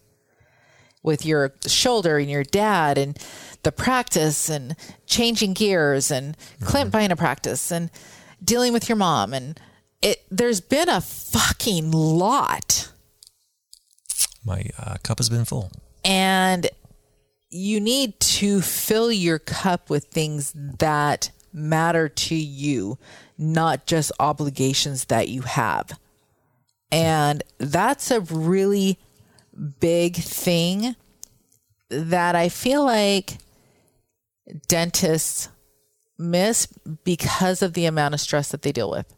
with 1.03 1.25
your 1.25 1.53
shoulder 1.67 2.17
and 2.17 2.29
your 2.29 2.43
dad 2.43 2.97
and 2.97 3.17
the 3.63 3.71
practice 3.71 4.49
and 4.49 4.75
changing 5.05 5.53
gears 5.53 6.11
and 6.11 6.35
Clint 6.63 6.91
buying 6.91 7.11
a 7.11 7.15
practice 7.15 7.71
and 7.71 7.89
dealing 8.43 8.73
with 8.73 8.89
your 8.89 8.95
mom 8.95 9.33
and 9.33 9.59
it 10.01 10.23
there's 10.31 10.61
been 10.61 10.89
a 10.89 10.99
fucking 11.01 11.91
lot 11.91 12.91
My 14.43 14.65
uh, 14.79 14.95
cup 15.03 15.19
has 15.19 15.29
been 15.29 15.45
full. 15.45 15.71
and 16.03 16.67
you 17.51 17.79
need 17.79 18.19
to 18.19 18.61
fill 18.61 19.11
your 19.11 19.37
cup 19.37 19.89
with 19.89 20.05
things 20.05 20.53
that 20.55 21.31
matter 21.53 22.07
to 22.07 22.33
you, 22.35 22.97
not 23.37 23.85
just 23.85 24.09
obligations 24.21 25.05
that 25.05 25.27
you 25.27 25.41
have. 25.41 25.99
And 26.93 27.43
that's 27.57 28.09
a 28.09 28.21
really 28.21 28.97
big 29.81 30.15
thing 30.15 30.95
that 31.89 32.35
I 32.37 32.47
feel 32.47 32.85
like 32.85 33.37
dentists 34.67 35.49
miss 36.17 36.67
because 37.03 37.61
of 37.61 37.73
the 37.73 37.85
amount 37.85 38.13
of 38.13 38.19
stress 38.19 38.49
that 38.49 38.61
they 38.61 38.71
deal 38.71 38.89
with. 38.89 39.13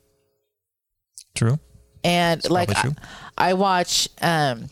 True. 1.35 1.59
And 2.03 2.47
like 2.49 2.69
I. 2.71 2.91
I 3.37 3.53
watch 3.53 4.07
um 4.21 4.69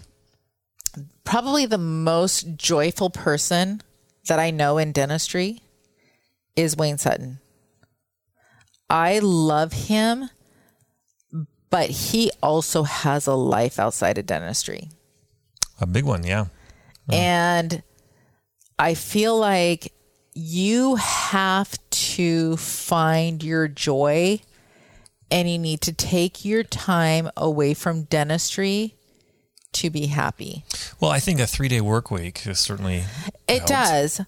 probably 1.24 1.66
the 1.66 1.78
most 1.78 2.56
joyful 2.56 3.10
person 3.10 3.82
that 4.28 4.40
I 4.40 4.52
know 4.52 4.78
in 4.78 4.92
dentistry 4.92 5.62
is 6.56 6.76
Wayne 6.76 6.98
Sutton. 6.98 7.40
I 8.90 9.20
love 9.20 9.72
him, 9.72 10.30
but 11.70 11.90
he 11.90 12.32
also 12.44 12.84
has 12.84 13.26
a 13.28 13.34
life 13.34 13.80
outside 13.80 14.18
of 14.18 14.26
dentistry. 14.26 14.90
A 15.80 15.88
big 15.88 16.04
one, 16.04 16.24
yeah. 16.24 16.48
And 17.12 17.82
I 18.78 18.94
feel 18.94 19.38
like 19.38 19.94
you 20.34 20.96
have 20.96 21.78
to 21.90 22.56
find 22.58 23.44
your 23.44 23.68
joy 23.68 24.40
and 25.30 25.50
you 25.50 25.58
need 25.58 25.82
to 25.82 25.94
take 25.94 26.44
your 26.46 26.64
time 26.64 27.30
away 27.38 27.74
from 27.74 28.04
dentistry 28.04 28.96
to 29.74 29.90
be 29.90 30.08
happy. 30.08 30.66
Well, 31.00 31.12
I 31.12 31.20
think 31.20 31.40
a 31.40 31.48
three 31.48 31.68
day 31.70 31.82
work 31.82 32.12
week 32.12 32.46
is 32.46 32.60
certainly. 32.60 33.04
It 33.48 33.66
does. 33.66 34.22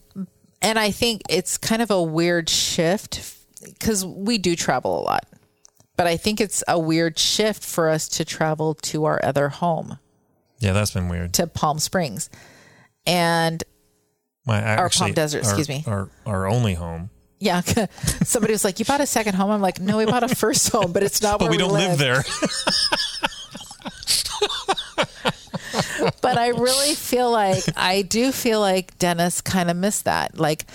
And 0.62 0.80
I 0.80 0.92
think 0.92 1.22
it's 1.30 1.58
kind 1.58 1.82
of 1.82 1.92
a 1.92 2.02
weird 2.02 2.50
shift 2.50 3.36
because 3.66 4.06
we 4.06 4.38
do 4.38 4.56
travel 4.56 5.00
a 5.00 5.04
lot. 5.04 5.26
But 5.98 6.08
I 6.08 6.18
think 6.18 6.40
it's 6.42 6.64
a 6.68 6.80
weird 6.80 7.20
shift 7.20 7.64
for 7.64 7.90
us 7.90 8.08
to 8.10 8.26
travel 8.26 8.74
to 8.76 9.04
our 9.06 9.24
other 9.24 9.50
home, 9.50 10.00
Yeah, 10.60 10.72
that's 10.74 10.92
been 10.92 11.08
weird. 11.10 11.34
to 11.36 11.46
Palm 11.48 11.78
Springs. 11.80 12.30
And 13.06 13.64
My, 14.46 14.60
Palm 14.60 14.68
actually, 14.80 15.12
Desert, 15.14 15.44
our- 15.46 15.50
excuse 15.52 15.70
me. 15.70 15.84
Our, 15.88 16.10
our 16.26 16.48
only 16.48 16.74
home. 16.74 17.10
yeah, 17.40 17.62
somebody 18.24 18.54
was 18.54 18.64
like, 18.64 18.80
You 18.80 18.86
bought 18.86 19.02
a 19.02 19.06
second 19.06 19.36
home? 19.36 19.52
I'm 19.52 19.62
like, 19.62 19.80
No, 19.80 19.98
we 19.98 20.06
bought 20.06 20.24
a 20.24 20.36
first 20.36 20.70
home, 20.70 20.92
but 20.92 21.02
it's 21.04 21.22
not 21.22 21.40
But 21.40 21.46
where 21.46 21.52
we 21.52 21.58
don't 21.58 21.72
live 21.74 21.98
there. 21.98 22.24
but 26.22 26.38
I 26.38 26.50
really 26.50 26.96
feel 26.96 27.32
like 27.32 27.64
I 27.76 28.02
do 28.04 28.32
feel 28.32 28.60
like 28.60 28.98
Dennis 29.00 29.42
kind 29.42 29.70
of 29.72 29.78
missed 29.78 30.06
that. 30.06 30.38
Like 30.40 30.66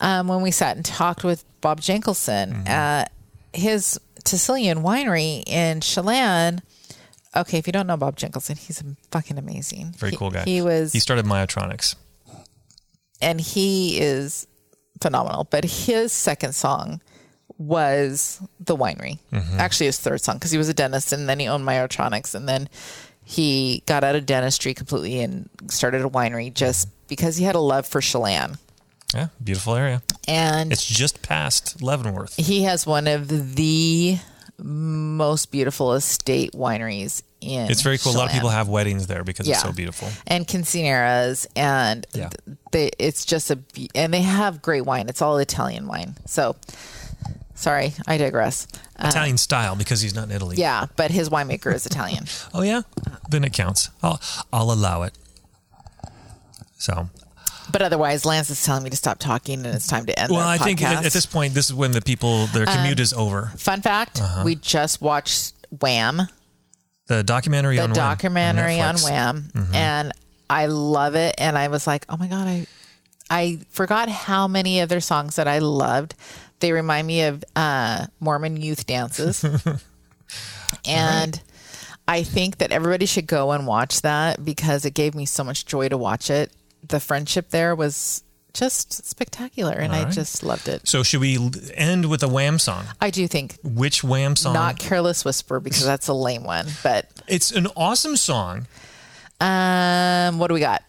um, 0.00 0.28
when 0.28 0.42
we 0.42 0.50
sat 0.50 0.76
and 0.76 0.84
talked 0.84 1.24
with 1.24 1.44
Bob 1.60 1.80
Jankelson 1.80 2.68
at 2.68 3.12
his 3.52 3.98
Sicilian 4.24 4.78
winery 4.82 5.42
in 5.46 5.80
Chelan. 5.80 6.60
Okay, 7.36 7.58
if 7.58 7.66
you 7.66 7.72
don't 7.72 7.86
know 7.88 7.96
Bob 7.96 8.16
Jankelson, 8.16 8.56
he's 8.56 8.82
fucking 9.10 9.38
amazing. 9.38 9.92
Very 9.96 10.12
He- 10.12 10.16
cool 10.16 10.30
guy. 10.30 10.44
He 10.44 10.62
was, 10.62 10.92
He 10.92 11.00
started 11.00 11.24
Myotronics. 11.24 11.96
And 13.20 13.40
he 13.40 13.98
is 13.98 14.46
phenomenal. 15.00 15.44
But 15.50 15.64
his 15.64 16.12
second 16.12 16.54
song 16.54 17.00
was 17.58 18.40
the 18.60 18.76
winery. 18.76 19.18
Mm-hmm. 19.32 19.58
Actually, 19.58 19.86
his 19.86 20.00
third 20.00 20.20
song 20.20 20.36
because 20.36 20.50
he 20.50 20.58
was 20.58 20.68
a 20.68 20.74
dentist 20.74 21.12
and 21.12 21.28
then 21.28 21.38
he 21.38 21.46
owned 21.46 21.64
Myotronics 21.64 22.34
and 22.34 22.48
then 22.48 22.68
he 23.22 23.82
got 23.86 24.04
out 24.04 24.16
of 24.16 24.26
dentistry 24.26 24.74
completely 24.74 25.20
and 25.20 25.48
started 25.68 26.02
a 26.04 26.08
winery 26.08 26.52
just 26.52 26.88
because 27.08 27.36
he 27.36 27.44
had 27.44 27.54
a 27.54 27.60
love 27.60 27.86
for 27.86 28.00
Chelan. 28.00 28.58
Yeah, 29.14 29.28
beautiful 29.42 29.76
area. 29.76 30.02
And 30.26 30.72
It's 30.72 30.84
just 30.84 31.22
past 31.22 31.80
Leavenworth. 31.80 32.34
he 32.36 32.64
has 32.64 32.86
one 32.86 33.06
of 33.06 33.54
the 33.54 34.18
most 34.58 35.50
beautiful 35.52 35.92
estate 35.94 36.52
wineries 36.52 37.22
in. 37.44 37.70
It's 37.70 37.82
very 37.82 37.98
cool. 37.98 38.12
A 38.12 38.18
lot 38.18 38.26
of 38.26 38.32
people 38.32 38.48
have 38.50 38.68
weddings 38.68 39.06
there 39.06 39.22
because 39.24 39.46
Yeah. 39.46 39.54
it's 39.54 39.62
so 39.62 39.72
beautiful. 39.72 40.08
and 40.26 40.46
quinceaneras 40.46 41.46
and 41.54 42.06
Yeah. 42.12 42.30
they 42.72 42.90
it's 42.98 43.24
just 43.24 43.50
a 43.50 43.58
and 43.94 44.12
they 44.12 44.22
have 44.22 44.60
great 44.62 44.84
wine 44.84 45.08
it's 45.08 45.22
all 45.22 45.38
italian 45.38 45.86
wine 45.86 46.16
so 46.26 46.56
sorry 47.54 47.92
i 48.06 48.16
digress 48.18 48.66
uh, 48.98 49.08
Italian 49.08 49.38
style 49.38 49.76
because 49.76 50.00
he's 50.00 50.14
not 50.14 50.24
in 50.24 50.32
Italy. 50.32 50.56
yeah 50.56 50.86
but 50.96 51.10
his 51.10 51.28
winemaker 51.28 51.72
is 51.74 51.86
italian 51.86 52.24
Oh 52.54 52.62
yeah, 52.62 52.82
then 53.30 53.44
it 53.44 53.52
counts. 53.52 53.90
I'll 54.02 54.20
I'll 54.52 54.70
allow 54.72 55.02
it. 55.02 55.14
So 56.78 57.08
but 57.72 57.82
otherwise 57.82 58.24
lance 58.24 58.50
is 58.50 58.62
telling 58.62 58.84
me 58.84 58.90
to 58.90 58.96
stop 58.96 59.18
talking 59.18 59.64
and 59.64 59.74
it's 59.74 59.86
time 59.86 60.06
to 60.06 60.18
end 60.18 60.30
well, 60.30 60.46
I 60.46 60.58
think 60.58 60.82
at, 60.82 61.04
at 61.06 61.12
this 61.12 61.26
point, 61.26 61.54
this 61.54 61.66
is 61.66 61.74
when 61.74 61.92
the 61.92 62.02
people 62.02 62.46
their 62.48 62.68
Um, 62.68 62.76
commute 62.76 63.00
is 63.00 63.12
over. 63.12 63.52
fun 63.56 63.80
fact 63.82 64.20
Uh-huh. 64.20 64.42
we 64.44 64.54
just 64.54 65.00
watched 65.00 65.54
wham 65.80 66.28
The 67.06 67.22
documentary 67.22 67.76
the 67.76 67.82
on 67.82 67.90
Wham, 67.90 67.94
documentary 67.96 68.80
on, 68.80 68.94
Netflix. 68.96 69.04
wham. 69.10 69.42
Mm-hmm. 69.54 69.74
and 69.74 70.12
i 70.50 70.66
love 70.66 71.14
it. 71.14 71.34
And 71.38 71.56
i 71.56 71.68
was 71.68 71.86
like 71.86 72.04
oh 72.08 72.16
my 72.16 72.26
god 72.28 72.46
i 72.48 72.66
i 73.30 73.58
forgot 73.70 74.08
how 74.08 74.48
many 74.48 74.80
of 74.80 74.88
their 74.88 75.00
songs 75.00 75.36
that 75.36 75.46
i 75.48 75.58
loved. 75.58 76.14
They 76.60 76.72
remind 76.72 77.06
me 77.06 77.22
of 77.22 77.44
uh 77.54 78.06
mormon 78.20 78.56
youth 78.56 78.86
dances. 78.86 79.44
And 80.86 81.40
i 82.08 82.22
think 82.22 82.58
that 82.58 82.72
everybody 82.72 83.06
should 83.06 83.26
go 83.26 83.52
and 83.52 83.66
watch 83.66 84.02
that 84.02 84.44
because 84.44 84.84
it 84.84 84.92
gave 84.94 85.14
me 85.14 85.24
so 85.24 85.44
much 85.44 85.64
joy 85.66 85.88
to 85.88 85.96
watch 85.96 86.30
it. 86.30 86.50
The 86.86 87.00
friendship 87.00 87.50
there 87.50 87.74
was 87.74 88.23
just 88.54 89.04
spectacular 89.04 89.72
and 89.74 89.92
i 89.92 90.08
just 90.10 90.42
loved 90.42 90.68
it 90.68 90.86
So 90.88 91.02
should 91.02 91.20
we 91.20 91.38
end 91.74 92.08
with 92.08 92.22
a 92.22 92.28
Wham 92.28 92.58
song? 92.58 92.84
i 93.00 93.10
do 93.10 93.26
think 93.28 93.58
Which 93.62 94.02
Wham 94.04 94.36
song? 94.36 94.54
not 94.54 94.78
careless 94.78 95.24
whisper 95.24 95.60
because 95.60 95.84
that's 95.84 96.08
a 96.08 96.14
lame 96.14 96.44
one 96.44 96.66
but 96.82 97.08
it's 97.28 97.50
an 97.52 97.66
awesome 97.76 98.16
song. 98.16 98.66
um 99.40 100.38
what 100.38 100.48
do 100.48 100.54
we 100.54 100.60
got 100.60 100.82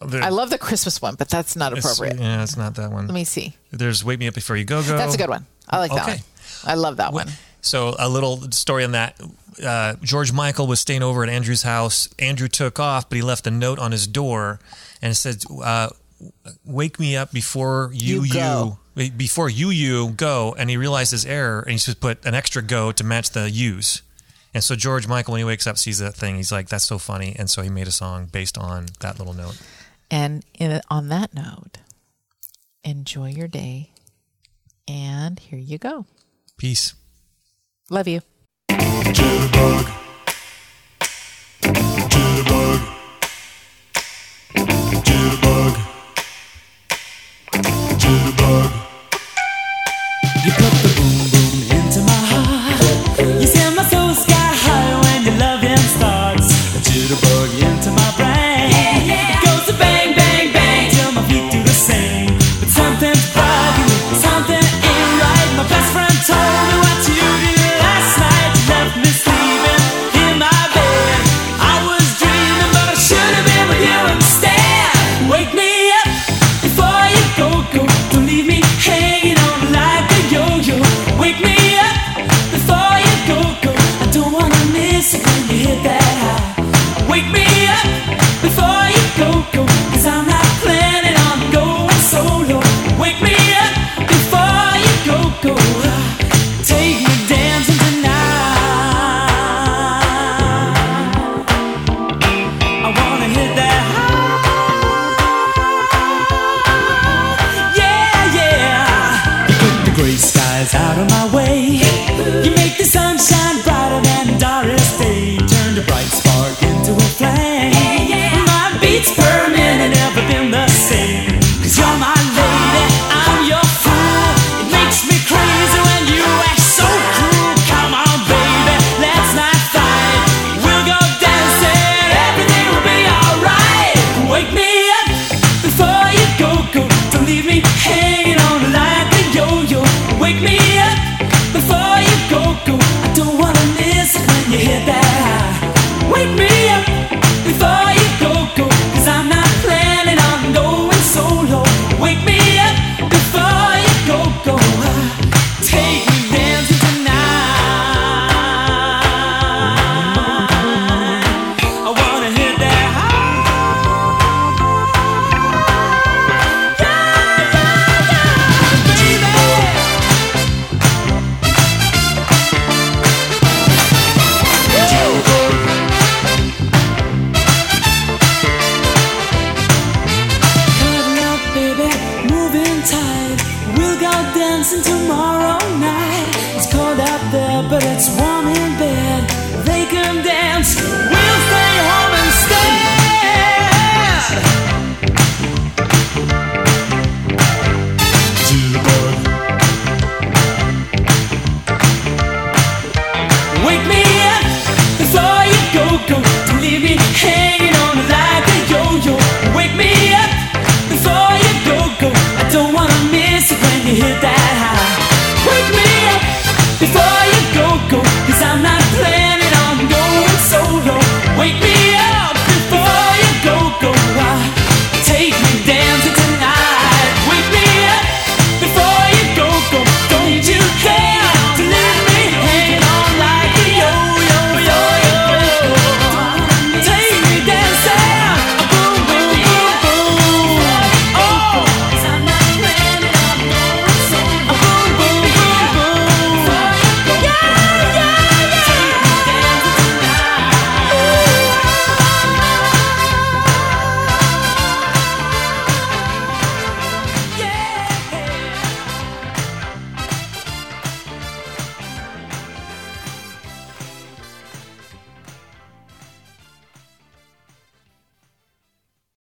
The- 0.00 0.20
I 0.20 0.28
love 0.30 0.50
the 0.50 0.58
Christmas 0.58 1.00
one, 1.00 1.14
but 1.14 1.28
that's 1.28 1.54
not 1.56 1.72
it's- 1.72 1.84
appropriate. 1.84 2.20
Yeah, 2.20 2.42
it's 2.42 2.56
not 2.56 2.74
that 2.74 2.90
one. 2.90 3.06
Let 3.06 3.14
me 3.14 3.22
see. 3.24 3.54
There's 3.70 4.04
"Wake 4.04 4.18
Me 4.18 4.26
Up 4.26 4.34
Before 4.34 4.56
You 4.56 4.64
Go 4.64 4.82
Go." 4.82 4.96
That's 4.98 5.14
a 5.14 5.18
good 5.18 5.28
one. 5.30 5.46
I 5.68 5.78
like 5.78 5.92
that 5.92 6.02
Okay. 6.02 6.12
one. 6.16 6.22
I 6.64 6.74
love 6.74 6.96
that 6.96 7.12
one. 7.12 7.30
So 7.60 7.94
a 7.98 8.08
little 8.08 8.50
story 8.50 8.82
on 8.82 8.92
that. 8.92 9.20
Uh, 9.64 9.94
George 10.02 10.32
Michael 10.32 10.66
was 10.66 10.80
staying 10.80 11.04
over 11.04 11.22
at 11.22 11.28
Andrew's 11.28 11.62
house. 11.62 12.08
Andrew 12.18 12.48
took 12.48 12.80
off, 12.80 13.08
but 13.08 13.14
he 13.14 13.22
left 13.22 13.46
a 13.46 13.50
note 13.52 13.78
on 13.78 13.92
his 13.92 14.08
door, 14.08 14.58
and 15.00 15.12
it 15.12 15.14
said, 15.14 15.44
uh, 15.62 15.90
"Wake 16.64 16.98
me 16.98 17.16
up 17.16 17.32
before 17.32 17.90
you 17.92 18.22
You 18.22 18.32
go." 18.32 18.78
you 18.94 19.10
before 19.10 19.48
you 19.48 19.70
you 19.70 20.10
go." 20.10 20.54
And 20.56 20.70
he 20.70 20.76
realized 20.76 21.10
his 21.10 21.24
error, 21.24 21.60
and 21.60 21.72
he 21.72 21.78
just 21.78 22.00
put 22.00 22.24
an 22.24 22.34
extra 22.34 22.62
go 22.62 22.92
to 22.92 23.04
match 23.04 23.30
the 23.30 23.50
U's. 23.50 24.02
And 24.54 24.62
so 24.62 24.76
George 24.76 25.08
Michael, 25.08 25.32
when 25.32 25.38
he 25.38 25.44
wakes 25.44 25.66
up, 25.66 25.78
sees 25.78 25.98
that 25.98 26.14
thing. 26.14 26.36
He's 26.36 26.52
like, 26.52 26.68
"That's 26.68 26.84
so 26.84 26.98
funny," 26.98 27.34
and 27.38 27.50
so 27.50 27.62
he 27.62 27.70
made 27.70 27.88
a 27.88 27.92
song 27.92 28.26
based 28.26 28.58
on 28.58 28.88
that 29.00 29.18
little 29.18 29.34
note. 29.34 29.58
And 30.10 30.44
in, 30.58 30.80
on 30.90 31.08
that 31.08 31.32
note, 31.32 31.78
enjoy 32.84 33.30
your 33.30 33.48
day. 33.48 33.92
And 34.86 35.38
here 35.38 35.58
you 35.58 35.78
go. 35.78 36.04
Peace. 36.58 36.94
Love 37.88 38.08
you. 38.08 38.20
Jitterbug. 38.70 39.90
Jitterbug. 42.10 42.80
Jitterbug. 44.52 45.02
Jitterbug. 45.04 45.91
You 50.44 50.50
put 50.50 50.71